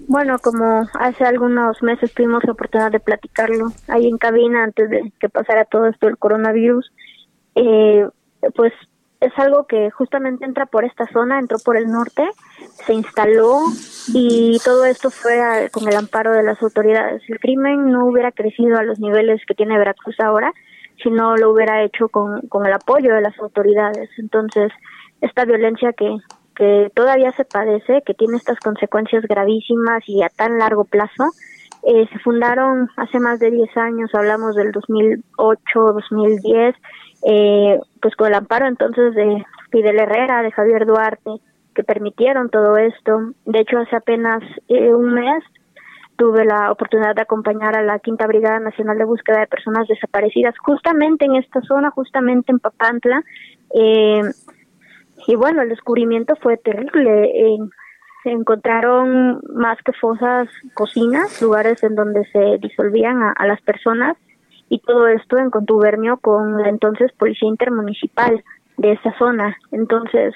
Bueno, 0.07 0.37
como 0.39 0.87
hace 0.99 1.23
algunos 1.23 1.81
meses 1.81 2.13
tuvimos 2.13 2.43
la 2.43 2.53
oportunidad 2.53 2.91
de 2.91 2.99
platicarlo 2.99 3.71
ahí 3.87 4.07
en 4.07 4.17
cabina 4.17 4.63
antes 4.63 4.89
de 4.89 5.11
que 5.19 5.29
pasara 5.29 5.65
todo 5.65 5.87
esto 5.87 6.07
del 6.07 6.17
coronavirus, 6.17 6.91
eh, 7.55 8.07
pues 8.55 8.73
es 9.19 9.31
algo 9.37 9.65
que 9.67 9.89
justamente 9.91 10.43
entra 10.43 10.65
por 10.65 10.83
esta 10.83 11.07
zona, 11.07 11.39
entró 11.39 11.57
por 11.59 11.77
el 11.77 11.87
norte, 11.87 12.29
se 12.85 12.93
instaló 12.93 13.59
y 14.13 14.59
todo 14.65 14.83
esto 14.85 15.09
fue 15.09 15.69
con 15.71 15.87
el 15.87 15.95
amparo 15.95 16.33
de 16.33 16.43
las 16.43 16.61
autoridades. 16.61 17.21
El 17.29 17.39
crimen 17.39 17.89
no 17.89 18.05
hubiera 18.05 18.31
crecido 18.31 18.77
a 18.77 18.83
los 18.83 18.99
niveles 18.99 19.41
que 19.47 19.55
tiene 19.55 19.77
Veracruz 19.77 20.19
ahora 20.19 20.51
si 21.01 21.09
no 21.09 21.35
lo 21.37 21.51
hubiera 21.51 21.83
hecho 21.83 22.09
con, 22.09 22.41
con 22.47 22.65
el 22.65 22.73
apoyo 22.73 23.13
de 23.15 23.21
las 23.21 23.37
autoridades. 23.39 24.09
Entonces, 24.17 24.71
esta 25.21 25.45
violencia 25.45 25.93
que, 25.93 26.17
que 26.55 26.91
todavía 26.93 27.31
se 27.31 27.45
padece, 27.45 28.03
que 28.05 28.13
tiene 28.13 28.37
estas 28.37 28.59
consecuencias 28.59 29.23
gravísimas 29.23 30.03
y 30.07 30.21
a 30.21 30.29
tan 30.29 30.59
largo 30.59 30.83
plazo, 30.85 31.23
eh, 31.85 32.07
se 32.11 32.19
fundaron 32.19 32.89
hace 32.95 33.19
más 33.19 33.39
de 33.39 33.51
10 33.51 33.77
años, 33.77 34.09
hablamos 34.13 34.55
del 34.55 34.71
2008, 34.71 35.79
2010, 35.79 36.75
eh, 37.25 37.79
pues 38.01 38.15
con 38.15 38.27
el 38.27 38.35
amparo 38.35 38.67
entonces 38.67 39.13
de 39.15 39.43
Fidel 39.69 39.99
Herrera, 39.99 40.43
de 40.43 40.51
Javier 40.51 40.85
Duarte, 40.85 41.31
que 41.75 41.83
permitieron 41.83 42.49
todo 42.49 42.77
esto. 42.77 43.33
De 43.45 43.59
hecho, 43.59 43.79
hace 43.79 43.97
apenas 43.97 44.41
eh, 44.69 44.93
un 44.93 45.13
mes 45.13 45.43
tuve 46.15 46.45
la 46.45 46.71
oportunidad 46.71 47.15
de 47.15 47.23
acompañar 47.23 47.75
a 47.75 47.81
la 47.81 47.99
Quinta 47.99 48.27
Brigada 48.27 48.59
Nacional 48.59 48.97
de 48.97 49.05
Búsqueda 49.05 49.39
de 49.41 49.47
Personas 49.47 49.87
Desaparecidas 49.87 50.55
justamente 50.59 51.25
en 51.25 51.35
esta 51.35 51.61
zona, 51.61 51.91
justamente 51.91 52.51
en 52.51 52.59
Papantla. 52.59 53.23
Eh, 53.75 54.21
y 55.27 55.35
bueno, 55.35 55.61
el 55.61 55.69
descubrimiento 55.69 56.35
fue 56.37 56.57
terrible. 56.57 57.29
Se 58.23 58.31
encontraron 58.31 59.41
más 59.53 59.77
que 59.83 59.91
fosas, 59.93 60.47
cocinas, 60.73 61.41
lugares 61.41 61.83
en 61.83 61.95
donde 61.95 62.25
se 62.31 62.57
disolvían 62.59 63.21
a, 63.21 63.45
las 63.45 63.61
personas 63.61 64.17
y 64.69 64.79
todo 64.79 65.07
esto 65.07 65.37
en 65.37 65.49
contubernio 65.49 66.17
con 66.17 66.61
la 66.61 66.69
entonces 66.69 67.11
Policía 67.13 67.49
Intermunicipal 67.49 68.43
de 68.77 68.93
esa 68.93 69.15
zona. 69.17 69.57
Entonces, 69.71 70.33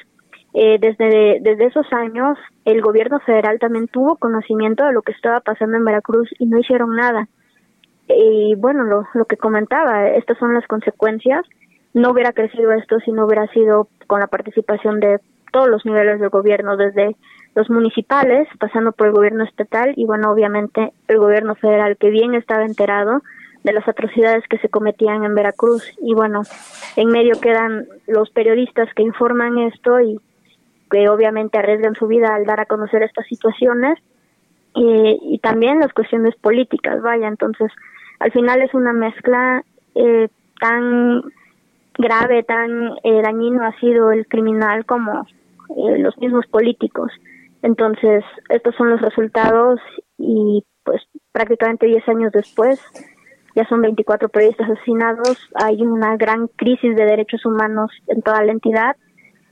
eh, 0.53 0.77
desde, 0.79 1.39
desde 1.41 1.65
esos 1.65 1.91
años, 1.93 2.37
el 2.65 2.81
gobierno 2.81 3.19
federal 3.21 3.57
también 3.59 3.87
tuvo 3.87 4.17
conocimiento 4.17 4.85
de 4.85 4.93
lo 4.93 5.01
que 5.01 5.13
estaba 5.13 5.39
pasando 5.39 5.77
en 5.77 5.85
Veracruz 5.85 6.29
y 6.37 6.45
no 6.45 6.59
hicieron 6.59 6.95
nada. 6.95 7.27
Y 8.09 8.55
bueno, 8.55 8.83
lo, 8.83 9.07
lo 9.13 9.25
que 9.25 9.37
comentaba, 9.37 10.09
estas 10.09 10.37
son 10.37 10.53
las 10.53 10.67
consecuencias. 10.67 11.45
No 11.93 12.11
hubiera 12.11 12.33
crecido 12.33 12.71
esto 12.73 12.99
si 12.99 13.11
no 13.11 13.25
hubiera 13.25 13.47
sido 13.47 13.87
con 14.07 14.19
la 14.19 14.27
participación 14.27 14.99
de 14.99 15.19
todos 15.57 15.69
los 15.69 15.83
niveles 15.87 16.19
del 16.19 16.29
gobierno, 16.29 16.77
desde 16.77 17.15
los 17.55 17.67
municipales, 17.71 18.47
pasando 18.59 18.91
por 18.91 19.07
el 19.07 19.13
gobierno 19.13 19.43
estatal 19.43 19.91
y 19.97 20.05
bueno, 20.05 20.31
obviamente 20.31 20.93
el 21.07 21.17
gobierno 21.17 21.55
federal, 21.55 21.97
que 21.97 22.11
bien 22.11 22.35
estaba 22.35 22.63
enterado 22.63 23.23
de 23.63 23.73
las 23.73 23.87
atrocidades 23.87 24.47
que 24.47 24.59
se 24.59 24.69
cometían 24.69 25.23
en 25.23 25.33
Veracruz. 25.33 25.83
Y 25.99 26.13
bueno, 26.13 26.43
en 26.95 27.07
medio 27.09 27.41
quedan 27.41 27.87
los 28.05 28.29
periodistas 28.29 28.87
que 28.93 29.01
informan 29.01 29.57
esto 29.57 29.99
y 29.99 30.19
que 30.91 31.09
obviamente 31.09 31.57
arriesgan 31.57 31.95
su 31.95 32.05
vida 32.05 32.35
al 32.35 32.45
dar 32.45 32.59
a 32.59 32.67
conocer 32.67 33.01
estas 33.01 33.25
situaciones 33.25 33.97
y 34.75 35.39
también 35.39 35.79
las 35.79 35.91
cuestiones 35.91 36.35
políticas, 36.35 37.01
vaya, 37.01 37.27
entonces 37.27 37.71
al 38.19 38.31
final 38.31 38.61
es 38.61 38.75
una 38.75 38.93
mezcla 38.93 39.63
eh, 39.95 40.27
tan 40.59 41.23
grave, 41.97 42.43
tan 42.43 42.91
eh, 43.03 43.23
dañino 43.23 43.65
ha 43.65 43.71
sido 43.79 44.11
el 44.11 44.27
criminal 44.27 44.85
como 44.85 45.25
eh, 45.69 45.99
los 45.99 46.17
mismos 46.17 46.45
políticos. 46.47 47.11
Entonces, 47.61 48.23
estos 48.49 48.75
son 48.75 48.89
los 48.89 49.01
resultados 49.01 49.79
y 50.17 50.63
pues 50.83 51.01
prácticamente 51.31 51.87
10 51.87 52.07
años 52.09 52.31
después 52.31 52.79
ya 53.55 53.65
son 53.67 53.81
24 53.81 54.29
periodistas 54.29 54.69
asesinados, 54.69 55.49
hay 55.55 55.81
una 55.81 56.15
gran 56.15 56.47
crisis 56.47 56.95
de 56.95 57.05
derechos 57.05 57.43
humanos 57.43 57.89
en 58.05 58.21
toda 58.21 58.43
la 58.43 58.51
entidad, 58.51 58.95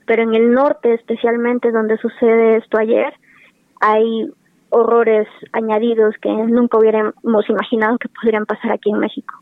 pero 0.06 0.22
en 0.22 0.32
el 0.34 0.52
norte 0.52 0.94
especialmente 0.94 1.72
donde 1.72 1.98
sucede 1.98 2.58
esto 2.58 2.78
ayer, 2.78 3.12
hay 3.80 4.30
horrores 4.70 5.26
añadidos 5.52 6.14
que 6.22 6.28
nunca 6.28 6.78
hubiéramos 6.78 7.48
imaginado 7.48 7.98
que 7.98 8.08
podrían 8.08 8.46
pasar 8.46 8.70
aquí 8.70 8.90
en 8.90 9.00
México. 9.00 9.34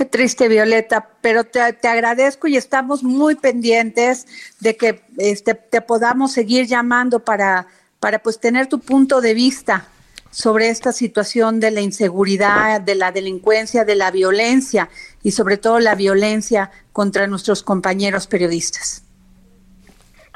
Qué 0.00 0.06
triste, 0.06 0.48
Violeta, 0.48 1.10
pero 1.20 1.44
te, 1.44 1.60
agradezco 1.60 2.48
y 2.48 2.56
estamos 2.56 3.02
muy 3.02 3.34
pendientes 3.34 4.26
de 4.58 4.74
que 4.74 5.02
este, 5.18 5.52
te 5.54 5.82
podamos 5.82 6.32
seguir 6.32 6.64
llamando 6.64 7.20
para, 7.20 7.66
para 7.98 8.18
pues 8.18 8.40
tener 8.40 8.66
tu 8.66 8.80
punto 8.80 9.20
de 9.20 9.34
vista 9.34 9.88
sobre 10.30 10.70
esta 10.70 10.92
situación 10.92 11.60
de 11.60 11.70
la 11.70 11.82
inseguridad, 11.82 12.80
de 12.80 12.94
la 12.94 13.12
delincuencia, 13.12 13.84
de 13.84 13.94
la 13.94 14.10
violencia 14.10 14.88
y 15.22 15.32
sobre 15.32 15.58
todo 15.58 15.80
la 15.80 15.94
violencia 15.94 16.70
contra 16.94 17.26
nuestros 17.26 17.62
compañeros 17.62 18.26
periodistas. 18.26 19.04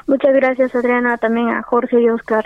Muchas 0.05 0.35
gracias, 0.35 0.75
Adriana, 0.75 1.17
también 1.17 1.49
a 1.49 1.63
Jorge 1.63 2.01
y 2.01 2.09
Oscar, 2.09 2.45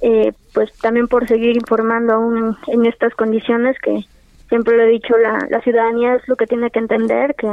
eh, 0.00 0.32
pues 0.54 0.72
también 0.78 1.06
por 1.06 1.28
seguir 1.28 1.54
informando 1.54 2.14
aún 2.14 2.56
en 2.68 2.86
estas 2.86 3.14
condiciones 3.14 3.76
que 3.78 4.06
siempre 4.48 4.76
lo 4.76 4.82
he 4.84 4.88
dicho, 4.88 5.16
la, 5.18 5.46
la 5.50 5.60
ciudadanía 5.60 6.14
es 6.14 6.28
lo 6.28 6.36
que 6.36 6.46
tiene 6.46 6.70
que 6.70 6.78
entender, 6.78 7.34
que, 7.34 7.48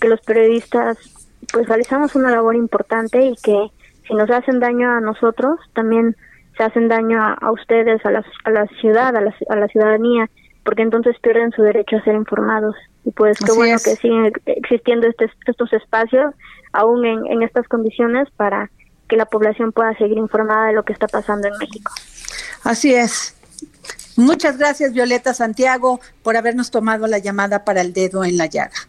que 0.00 0.08
los 0.08 0.20
periodistas 0.20 0.98
pues 1.52 1.68
realizamos 1.68 2.14
una 2.14 2.30
labor 2.30 2.56
importante 2.56 3.20
y 3.20 3.34
que 3.36 3.70
si 4.06 4.14
nos 4.14 4.30
hacen 4.30 4.60
daño 4.60 4.90
a 4.90 5.00
nosotros, 5.00 5.58
también 5.74 6.16
se 6.56 6.64
hacen 6.64 6.88
daño 6.88 7.18
a, 7.22 7.50
ustedes, 7.50 8.04
a 8.04 8.10
la, 8.10 8.24
a 8.44 8.50
la 8.50 8.66
ciudad, 8.80 9.16
a 9.16 9.20
la, 9.20 9.34
a 9.48 9.56
la 9.56 9.68
ciudadanía, 9.68 10.28
porque 10.64 10.82
entonces 10.82 11.16
pierden 11.20 11.50
su 11.52 11.62
derecho 11.62 11.96
a 11.96 12.04
ser 12.04 12.14
informados. 12.14 12.76
Y 13.04 13.10
pues 13.10 13.38
qué 13.38 13.52
bueno 13.52 13.78
que 13.82 13.96
siguen 13.96 14.32
existiendo 14.46 15.06
este, 15.08 15.30
estos 15.46 15.72
espacios, 15.72 16.34
aún 16.72 17.04
en, 17.04 17.26
en 17.26 17.42
estas 17.42 17.66
condiciones, 17.68 18.28
para 18.36 18.70
que 19.08 19.16
la 19.16 19.26
población 19.26 19.72
pueda 19.72 19.96
seguir 19.96 20.18
informada 20.18 20.66
de 20.66 20.72
lo 20.74 20.84
que 20.84 20.92
está 20.92 21.06
pasando 21.06 21.48
en 21.48 21.54
México. 21.58 21.92
Así 22.64 22.94
es. 22.94 23.36
Muchas 24.16 24.58
gracias, 24.58 24.92
Violeta 24.92 25.34
Santiago, 25.34 26.00
por 26.22 26.36
habernos 26.36 26.70
tomado 26.70 27.06
la 27.06 27.18
llamada 27.18 27.64
para 27.64 27.80
el 27.80 27.92
dedo 27.92 28.24
en 28.24 28.36
la 28.36 28.46
llaga. 28.46 28.88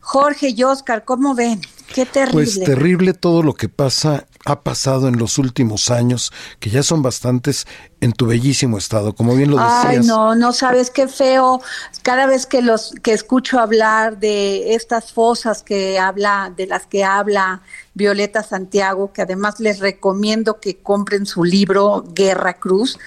Jorge 0.00 0.48
y 0.48 0.62
Oscar, 0.64 1.04
¿cómo 1.04 1.34
ven? 1.34 1.60
Qué 1.94 2.06
terrible. 2.06 2.44
Pues 2.44 2.60
terrible 2.60 3.14
todo 3.14 3.42
lo 3.42 3.54
que 3.54 3.68
pasa, 3.68 4.26
ha 4.46 4.60
pasado 4.60 5.08
en 5.08 5.18
los 5.18 5.38
últimos 5.38 5.90
años, 5.90 6.32
que 6.58 6.70
ya 6.70 6.82
son 6.82 7.02
bastantes 7.02 7.66
en 8.00 8.12
tu 8.12 8.26
bellísimo 8.26 8.78
estado, 8.78 9.14
como 9.14 9.34
bien 9.34 9.50
lo 9.50 9.58
decías. 9.58 9.84
Ay, 9.84 9.98
no, 10.06 10.34
no 10.34 10.52
sabes 10.52 10.90
qué 10.90 11.06
feo. 11.08 11.60
Cada 12.02 12.26
vez 12.26 12.46
que 12.46 12.62
los 12.62 12.94
que 13.02 13.12
escucho 13.12 13.58
hablar 13.58 14.18
de 14.18 14.74
estas 14.74 15.12
fosas 15.12 15.62
que 15.62 15.98
habla, 15.98 16.52
de 16.56 16.66
las 16.66 16.86
que 16.86 17.04
habla 17.04 17.62
Violeta 17.94 18.42
Santiago, 18.42 19.12
que 19.12 19.22
además 19.22 19.60
les 19.60 19.80
recomiendo 19.80 20.60
que 20.60 20.78
compren 20.78 21.26
su 21.26 21.44
libro 21.44 22.04
Guerra 22.14 22.54
Cruz, 22.54 22.98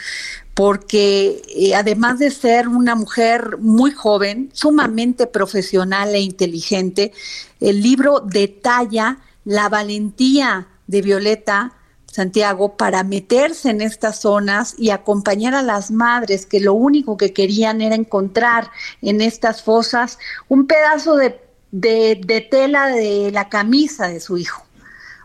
porque 0.54 1.42
eh, 1.56 1.76
además 1.76 2.20
de 2.20 2.30
ser 2.30 2.68
una 2.68 2.96
mujer 2.96 3.58
muy 3.60 3.92
joven, 3.92 4.50
sumamente 4.54 5.26
profesional 5.26 6.14
e 6.14 6.20
inteligente, 6.20 7.12
el 7.60 7.82
libro 7.82 8.20
detalla 8.20 9.20
la 9.46 9.68
valentía 9.70 10.68
de 10.88 11.02
Violeta 11.02 11.74
Santiago 12.06 12.78
para 12.78 13.04
meterse 13.04 13.72
en 13.72 13.82
estas 13.82 14.22
zonas 14.22 14.76
y 14.78 14.92
acompañar 14.92 15.56
a 15.56 15.64
las 15.64 15.90
madres 15.90 16.46
que 16.46 16.60
lo 16.60 16.76
único 16.76 17.18
que 17.18 17.34
querían 17.34 17.82
era 17.82 17.96
encontrar 17.96 18.70
en 19.02 19.22
estas 19.22 19.64
fosas 19.64 20.20
un 20.48 20.68
pedazo 20.68 21.16
de, 21.16 21.42
de 21.72 22.48
tela 22.52 22.88
de 22.88 23.32
la 23.32 23.50
camisa 23.50 24.08
de 24.08 24.20
su 24.20 24.38
hijo. 24.38 24.64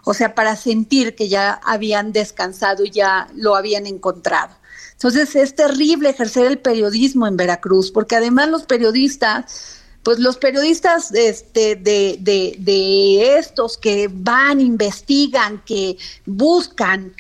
O 0.05 0.15
sea, 0.15 0.35
para 0.35 0.57
sentir 0.57 1.15
que 1.15 1.29
ya 1.29 1.61
habían 1.63 2.13
descansado 2.13 2.83
y 2.83 2.91
ya 2.91 3.29
lo 3.35 3.55
habían 3.55 3.85
encontrado. 3.87 4.58
Entonces 4.99 5.37
es 5.37 5.55
terrible 5.55 6.11
ejercer 6.11 6.47
el 6.47 6.59
periodismo 6.59 7.29
en 7.29 7.37
Veracruz, 7.37 7.93
porque 7.93 8.17
además 8.17 8.49
los 8.49 8.65
periodistas, 8.65 9.81
pues 10.03 10.19
los 10.19 10.39
periodistas 10.39 11.13
este, 11.15 11.77
de, 11.77 12.19
de, 12.21 12.57
de 12.59 13.39
estos 13.39 13.79
que 13.79 14.11
van, 14.13 14.61
investigan, 14.61 15.63
que 15.65 15.97
buscan, 16.27 17.13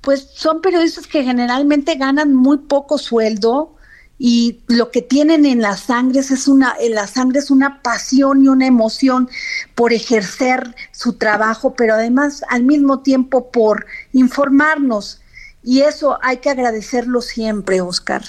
pues 0.00 0.30
son 0.32 0.62
periodistas 0.62 1.06
que 1.06 1.24
generalmente 1.24 1.96
ganan 1.96 2.34
muy 2.34 2.56
poco 2.56 2.96
sueldo, 2.96 3.76
y 4.18 4.60
lo 4.68 4.90
que 4.90 5.02
tienen 5.02 5.44
en 5.44 5.60
la 5.60 5.76
sangre 5.76 6.20
es 6.20 6.48
una 6.48 6.74
en 6.80 6.94
la 6.94 7.06
sangre 7.06 7.40
es 7.40 7.50
una 7.50 7.82
pasión 7.82 8.42
y 8.42 8.48
una 8.48 8.66
emoción 8.66 9.28
por 9.74 9.92
ejercer 9.92 10.74
su 10.90 11.14
trabajo, 11.18 11.74
pero 11.74 11.92
además 11.92 12.42
al 12.48 12.62
mismo 12.62 13.00
tiempo 13.00 13.50
por 13.50 13.84
informarnos 14.14 15.20
y 15.66 15.80
eso 15.80 16.16
hay 16.22 16.36
que 16.36 16.48
agradecerlo 16.48 17.20
siempre, 17.20 17.80
Oscar. 17.80 18.22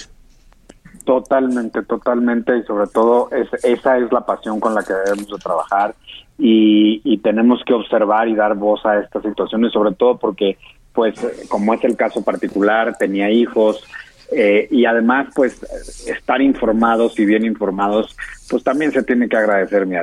Totalmente, 1.04 1.82
totalmente, 1.84 2.58
y 2.58 2.64
sobre 2.64 2.88
todo 2.88 3.30
es, 3.30 3.48
esa 3.64 3.96
es 3.96 4.10
la 4.10 4.26
pasión 4.26 4.58
con 4.58 4.74
la 4.74 4.82
que 4.82 4.92
debemos 4.92 5.28
de 5.28 5.38
trabajar 5.38 5.94
y, 6.36 7.16
tenemos 7.18 7.62
que 7.64 7.74
observar 7.74 8.28
y 8.28 8.34
dar 8.34 8.56
voz 8.56 8.84
a 8.84 8.98
estas 8.98 9.22
situaciones, 9.22 9.72
sobre 9.72 9.94
todo 9.94 10.18
porque, 10.18 10.58
pues, 10.92 11.14
como 11.48 11.74
es 11.74 11.84
el 11.84 11.96
caso 11.96 12.22
particular, 12.22 12.96
tenía 12.98 13.30
hijos, 13.30 13.84
eh, 14.32 14.66
y 14.70 14.84
además, 14.84 15.28
pues, 15.34 15.62
estar 16.06 16.42
informados 16.42 17.18
y 17.18 17.24
bien 17.24 17.44
informados, 17.44 18.16
pues 18.50 18.64
también 18.64 18.90
se 18.90 19.02
tiene 19.04 19.28
que 19.28 19.36
agradecer, 19.36 19.86
mi 19.86 19.96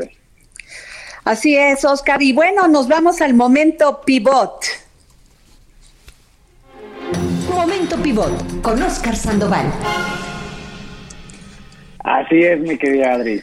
Así 1.26 1.58
es, 1.58 1.84
Oscar. 1.84 2.22
Y 2.22 2.32
bueno, 2.32 2.68
nos 2.68 2.88
vamos 2.88 3.20
al 3.22 3.34
momento 3.34 4.02
pivot. 4.06 4.85
Momento 7.56 7.96
Pivot 8.04 8.62
con 8.62 8.82
Oscar 8.84 9.16
Sandoval. 9.16 9.66
Así 12.00 12.42
es, 12.42 12.60
mi 12.60 12.78
querida 12.78 13.14
Adri. 13.14 13.42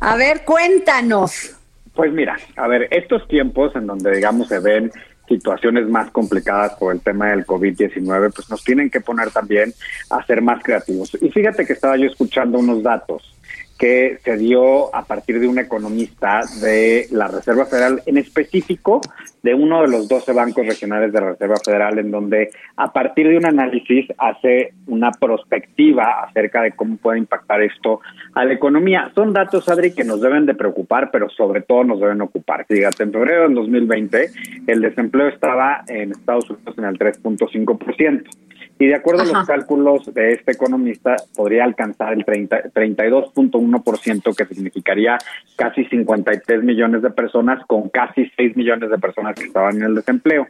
A 0.00 0.16
ver, 0.16 0.44
cuéntanos. 0.44 1.54
Pues 1.94 2.10
mira, 2.10 2.38
a 2.56 2.66
ver, 2.66 2.88
estos 2.90 3.28
tiempos 3.28 3.76
en 3.76 3.86
donde, 3.86 4.16
digamos, 4.16 4.48
se 4.48 4.58
ven 4.60 4.90
situaciones 5.28 5.86
más 5.88 6.10
complicadas 6.10 6.74
por 6.76 6.94
el 6.94 7.00
tema 7.00 7.28
del 7.28 7.44
COVID-19, 7.44 8.32
pues 8.34 8.48
nos 8.48 8.64
tienen 8.64 8.88
que 8.88 9.02
poner 9.02 9.30
también 9.30 9.74
a 10.08 10.24
ser 10.24 10.40
más 10.40 10.62
creativos. 10.62 11.16
Y 11.20 11.28
fíjate 11.28 11.66
que 11.66 11.74
estaba 11.74 11.98
yo 11.98 12.06
escuchando 12.06 12.58
unos 12.58 12.82
datos 12.82 13.37
que 13.78 14.18
se 14.24 14.36
dio 14.36 14.94
a 14.94 15.04
partir 15.04 15.38
de 15.38 15.46
un 15.46 15.58
economista 15.58 16.40
de 16.60 17.06
la 17.12 17.28
Reserva 17.28 17.64
Federal, 17.66 18.02
en 18.06 18.18
específico 18.18 19.00
de 19.42 19.54
uno 19.54 19.82
de 19.82 19.88
los 19.88 20.08
12 20.08 20.32
bancos 20.32 20.66
regionales 20.66 21.12
de 21.12 21.20
la 21.20 21.30
Reserva 21.30 21.56
Federal, 21.64 21.98
en 21.98 22.10
donde 22.10 22.50
a 22.76 22.92
partir 22.92 23.28
de 23.28 23.36
un 23.36 23.46
análisis 23.46 24.06
hace 24.18 24.74
una 24.88 25.12
prospectiva 25.12 26.24
acerca 26.24 26.62
de 26.62 26.72
cómo 26.72 26.96
puede 26.96 27.18
impactar 27.18 27.62
esto 27.62 28.00
a 28.34 28.44
la 28.44 28.52
economía. 28.52 29.12
Son 29.14 29.32
datos, 29.32 29.68
Adri, 29.68 29.94
que 29.94 30.04
nos 30.04 30.20
deben 30.20 30.44
de 30.44 30.54
preocupar, 30.54 31.10
pero 31.12 31.28
sobre 31.30 31.62
todo 31.62 31.84
nos 31.84 32.00
deben 32.00 32.20
ocupar. 32.20 32.66
Fíjate, 32.66 33.04
en 33.04 33.12
febrero 33.12 33.42
del 33.44 33.54
2020 33.54 34.30
el 34.66 34.80
desempleo 34.80 35.28
estaba 35.28 35.84
en 35.86 36.10
Estados 36.10 36.50
Unidos 36.50 36.74
en 36.76 36.84
el 36.84 36.98
3.5%. 36.98 38.47
Y 38.78 38.86
de 38.86 38.94
acuerdo 38.94 39.22
a 39.22 39.26
los 39.26 39.46
cálculos 39.46 40.14
de 40.14 40.34
este 40.34 40.52
economista, 40.52 41.16
podría 41.34 41.64
alcanzar 41.64 42.12
el 42.12 42.24
32.1%, 42.24 44.36
que 44.36 44.44
significaría 44.44 45.18
casi 45.56 45.84
53 45.86 46.62
millones 46.62 47.02
de 47.02 47.10
personas, 47.10 47.64
con 47.66 47.88
casi 47.88 48.30
6 48.36 48.56
millones 48.56 48.90
de 48.90 48.98
personas 48.98 49.34
que 49.34 49.46
estaban 49.46 49.74
en 49.76 49.82
el 49.82 49.96
desempleo. 49.96 50.46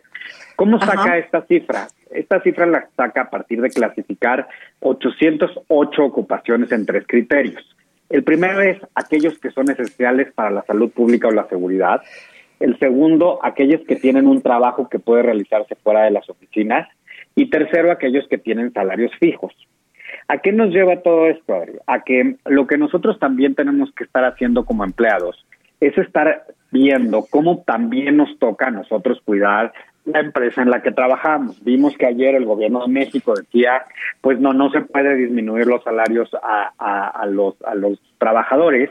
¿Cómo 0.56 0.78
saca 0.78 1.16
esta 1.16 1.46
cifra? 1.46 1.88
Esta 2.10 2.42
cifra 2.42 2.66
la 2.66 2.86
saca 2.96 3.22
a 3.22 3.30
partir 3.30 3.62
de 3.62 3.70
clasificar 3.70 4.46
808 4.80 6.04
ocupaciones 6.04 6.70
en 6.72 6.84
tres 6.84 7.04
criterios. 7.06 7.64
El 8.10 8.24
primero 8.24 8.60
es 8.60 8.78
aquellos 8.94 9.38
que 9.38 9.50
son 9.50 9.70
esenciales 9.70 10.32
para 10.32 10.50
la 10.50 10.62
salud 10.62 10.90
pública 10.90 11.28
o 11.28 11.30
la 11.30 11.48
seguridad. 11.48 12.02
El 12.60 12.78
segundo, 12.78 13.38
aquellos 13.42 13.82
que 13.86 13.96
tienen 13.96 14.26
un 14.26 14.42
trabajo 14.42 14.88
que 14.88 14.98
puede 14.98 15.22
realizarse 15.22 15.76
fuera 15.76 16.04
de 16.04 16.10
las 16.10 16.28
oficinas. 16.28 16.88
Y 17.38 17.50
tercero, 17.50 17.92
aquellos 17.92 18.26
que 18.26 18.36
tienen 18.36 18.72
salarios 18.72 19.12
fijos. 19.20 19.54
¿A 20.26 20.38
qué 20.38 20.50
nos 20.50 20.70
lleva 20.70 21.02
todo 21.02 21.28
esto, 21.28 21.54
Adri? 21.54 21.74
A 21.86 22.02
que 22.02 22.34
lo 22.46 22.66
que 22.66 22.76
nosotros 22.76 23.16
también 23.20 23.54
tenemos 23.54 23.92
que 23.94 24.02
estar 24.02 24.24
haciendo 24.24 24.64
como 24.64 24.82
empleados 24.82 25.46
es 25.78 25.96
estar 25.96 26.46
viendo 26.72 27.26
cómo 27.30 27.62
también 27.62 28.16
nos 28.16 28.36
toca 28.40 28.66
a 28.66 28.70
nosotros 28.72 29.20
cuidar 29.24 29.72
la 30.04 30.18
empresa 30.18 30.62
en 30.62 30.70
la 30.70 30.82
que 30.82 30.90
trabajamos. 30.90 31.62
Vimos 31.62 31.96
que 31.96 32.06
ayer 32.06 32.34
el 32.34 32.44
gobierno 32.44 32.80
de 32.84 32.92
México 32.92 33.34
decía, 33.34 33.84
pues 34.20 34.40
no, 34.40 34.52
no 34.52 34.72
se 34.72 34.80
puede 34.80 35.14
disminuir 35.14 35.68
los 35.68 35.84
salarios 35.84 36.28
a, 36.42 36.72
a, 36.76 37.24
los, 37.26 37.54
a 37.62 37.76
los 37.76 38.00
trabajadores, 38.18 38.90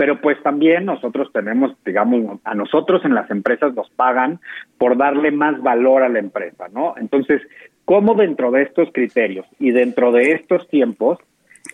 pero 0.00 0.20
pues 0.20 0.40
también 0.44 0.86
nosotros 0.86 1.28
tenemos, 1.32 1.72
digamos, 1.84 2.38
a 2.44 2.54
nosotros 2.54 3.04
en 3.04 3.14
las 3.14 3.30
empresas 3.30 3.74
nos 3.74 3.90
pagan 3.90 4.38
por 4.78 4.96
darle 4.96 5.30
más 5.30 5.60
valor 5.60 6.04
a 6.04 6.08
la 6.08 6.20
empresa, 6.20 6.68
¿no? 6.72 6.94
Entonces, 6.96 7.42
cómo 7.90 8.14
dentro 8.14 8.52
de 8.52 8.62
estos 8.62 8.88
criterios 8.92 9.44
y 9.58 9.72
dentro 9.72 10.12
de 10.12 10.30
estos 10.30 10.68
tiempos 10.68 11.18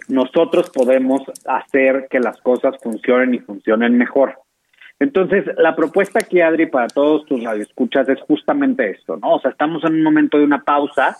nosotros 0.08 0.70
podemos 0.70 1.20
hacer 1.44 2.06
que 2.08 2.20
las 2.20 2.40
cosas 2.40 2.74
funcionen 2.82 3.34
y 3.34 3.38
funcionen 3.40 3.98
mejor. 3.98 4.38
Entonces, 4.98 5.44
la 5.58 5.76
propuesta 5.76 6.20
aquí, 6.20 6.40
Adri, 6.40 6.68
para 6.68 6.86
todos 6.86 7.26
tus 7.26 7.44
radioescuchas 7.44 8.08
es 8.08 8.18
justamente 8.22 8.92
esto, 8.92 9.18
¿no? 9.18 9.34
O 9.34 9.40
sea, 9.40 9.50
estamos 9.50 9.84
en 9.84 9.92
un 9.92 10.02
momento 10.02 10.38
de 10.38 10.44
una 10.44 10.62
pausa 10.62 11.14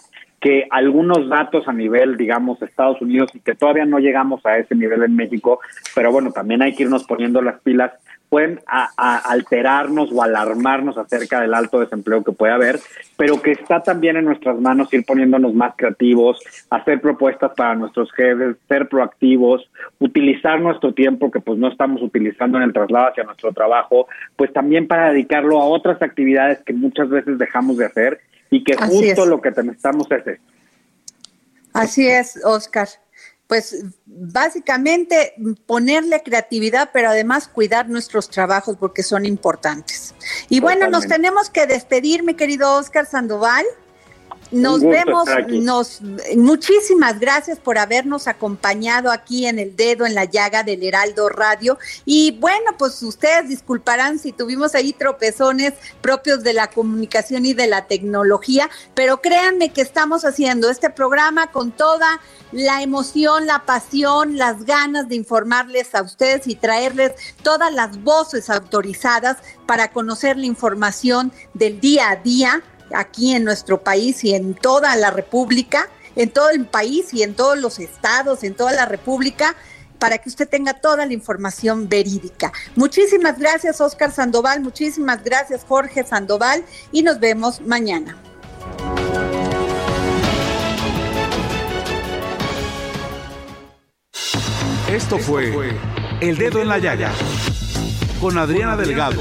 que 0.47 0.65
algunos 0.71 1.29
datos 1.29 1.67
a 1.67 1.73
nivel, 1.73 2.17
digamos, 2.17 2.63
Estados 2.63 3.03
Unidos 3.03 3.33
y 3.35 3.41
que 3.41 3.57
todavía 3.57 3.85
no 3.85 3.99
llegamos 3.99 4.47
a 4.47 4.59
ese 4.59 4.77
nivel 4.77 5.03
en 5.03 5.17
México, 5.17 5.59
pero 5.93 6.13
bueno, 6.13 6.31
también 6.31 6.63
hay 6.63 6.73
que 6.73 6.85
irnos 6.85 7.03
poniendo 7.03 7.43
las 7.43 7.61
pilas 7.63 7.95
pueden 8.29 8.61
alterarnos 8.97 10.11
o 10.13 10.23
alarmarnos 10.23 10.99
acerca 10.99 11.41
del 11.41 11.53
alto 11.55 11.81
desempleo 11.81 12.23
que 12.23 12.33
puede 12.33 12.53
haber, 12.53 12.79
pero 13.17 13.43
que 13.43 13.53
está 13.53 13.83
también 13.83 14.17
en 14.17 14.25
nuestras 14.25 14.61
manos 14.61 14.93
ir 14.93 15.05
poniéndonos 15.05 15.53
más 15.55 15.75
creativos, 15.77 16.41
hacer 16.71 17.01
propuestas 17.01 17.53
para 17.57 17.75
nuestros 17.75 18.13
jefes, 18.13 18.57
ser 18.69 18.89
proactivos, 18.89 19.69
utilizar 19.99 20.61
nuestro 20.61 20.93
tiempo 20.93 21.31
que 21.31 21.41
pues 21.41 21.59
no 21.59 21.69
estamos 21.69 22.03
utilizando 22.03 22.59
en 22.59 22.65
el 22.65 22.73
traslado 22.73 23.09
hacia 23.09 23.25
nuestro 23.25 23.53
trabajo, 23.53 24.07
pues 24.37 24.53
también 24.53 24.87
para 24.87 25.13
dedicarlo 25.13 25.61
a 25.61 25.67
otras 25.67 26.01
actividades 26.03 26.59
que 26.65 26.73
muchas 26.73 27.09
veces 27.09 27.39
dejamos 27.39 27.79
de 27.79 27.87
hacer 27.87 28.21
y 28.51 28.65
que 28.65 28.77
justo 28.77 29.27
lo 29.27 29.41
que 29.41 29.51
necesitamos 29.51 30.07
es 30.11 30.27
esto. 30.27 30.45
Así 31.73 32.07
es, 32.09 32.41
Oscar 32.45 32.89
pues 33.47 33.85
básicamente 34.07 35.35
ponerle 35.67 36.23
creatividad, 36.23 36.91
pero 36.93 37.11
además 37.11 37.49
cuidar 37.49 37.89
nuestros 37.89 38.29
trabajos 38.29 38.77
porque 38.77 39.03
son 39.03 39.25
importantes. 39.25 40.15
Y 40.49 40.61
bueno, 40.61 40.89
nos 40.89 41.07
tenemos 41.07 41.49
que 41.49 41.67
despedir, 41.67 42.25
mi 42.25 42.35
querido 42.35 42.75
Oscar 42.75 43.07
Sandoval. 43.07 43.65
Nos 44.51 44.81
vemos, 44.81 45.29
nos 45.51 46.01
muchísimas 46.37 47.19
gracias 47.19 47.59
por 47.59 47.79
habernos 47.79 48.29
acompañado 48.29 49.11
aquí 49.11 49.47
en 49.47 49.59
el 49.59 49.75
dedo 49.75 50.07
en 50.07 50.15
la 50.15 50.25
llaga 50.25 50.63
del 50.63 50.85
Heraldo 50.85 51.29
Radio. 51.29 51.79
Y 52.05 52.33
bueno, 52.39 52.73
pues 52.79 53.03
ustedes 53.03 53.49
disculparán 53.49 54.19
si 54.19 54.33
tuvimos 54.33 54.75
ahí 54.75 54.93
tropezones 54.93 55.75
propios 56.01 56.45
de 56.45 56.53
la 56.53 56.69
comunicación 56.69 57.45
y 57.45 57.55
de 57.55 57.67
la 57.67 57.87
tecnología, 57.87 58.71
pero 58.95 59.21
créanme 59.21 59.73
que 59.73 59.83
estamos 59.83 60.25
haciendo 60.25 60.71
este 60.71 60.91
programa 60.91 61.51
con 61.51 61.73
toda 61.73 62.21
la 62.53 62.83
emoción, 62.83 63.47
la 63.47 63.65
pasión, 63.65 64.37
las 64.37 64.65
ganas 64.65 65.09
de 65.09 65.17
informarles 65.17 65.95
a 65.95 66.03
ustedes 66.03 66.47
y 66.47 66.55
traerles 66.55 67.13
todas 67.43 67.73
las 67.73 68.03
voces 68.03 68.49
autorizadas 68.49 69.39
para 69.67 69.91
conocer 69.91 70.37
la 70.37 70.47
información 70.47 71.33
del 71.55 71.81
día 71.81 72.11
a 72.11 72.17
día 72.17 72.63
aquí 72.95 73.35
en 73.35 73.45
nuestro 73.45 73.83
país 73.83 74.25
y 74.25 74.35
en 74.35 74.55
toda 74.55 74.97
la 74.97 75.11
República, 75.11 75.89
en 76.15 76.31
todo 76.31 76.51
el 76.51 76.67
país 76.67 77.13
y 77.13 77.23
en 77.23 77.35
todos 77.35 77.59
los 77.59 77.79
estados, 77.79 78.43
en 78.43 78.55
toda 78.55 78.73
la 78.73 78.87
República, 78.87 79.55
para 79.99 80.19
que 80.19 80.29
usted 80.29 80.49
tenga 80.49 80.75
toda 80.75 81.07
la 81.07 81.13
información 81.13 81.89
verídica. 81.89 82.53
Muchísimas 82.75 83.39
gracias, 83.39 83.81
Oscar 83.81 84.13
Sandoval, 84.13 84.61
muchísimas 84.61 85.23
gracias, 85.25 85.65
Jorge 85.67 86.05
Sandoval, 86.05 86.65
y 86.93 87.03
nos 87.03 87.19
vemos 87.19 87.61
mañana. 87.61 88.17
Esto 94.91 95.19
fue 95.19 95.53
El 96.21 96.39
Dedo 96.39 96.61
en 96.61 96.69
la 96.69 96.79
Yaya 96.79 97.13
con 98.21 98.39
Adriana 98.39 98.77
Delgado. 98.77 99.21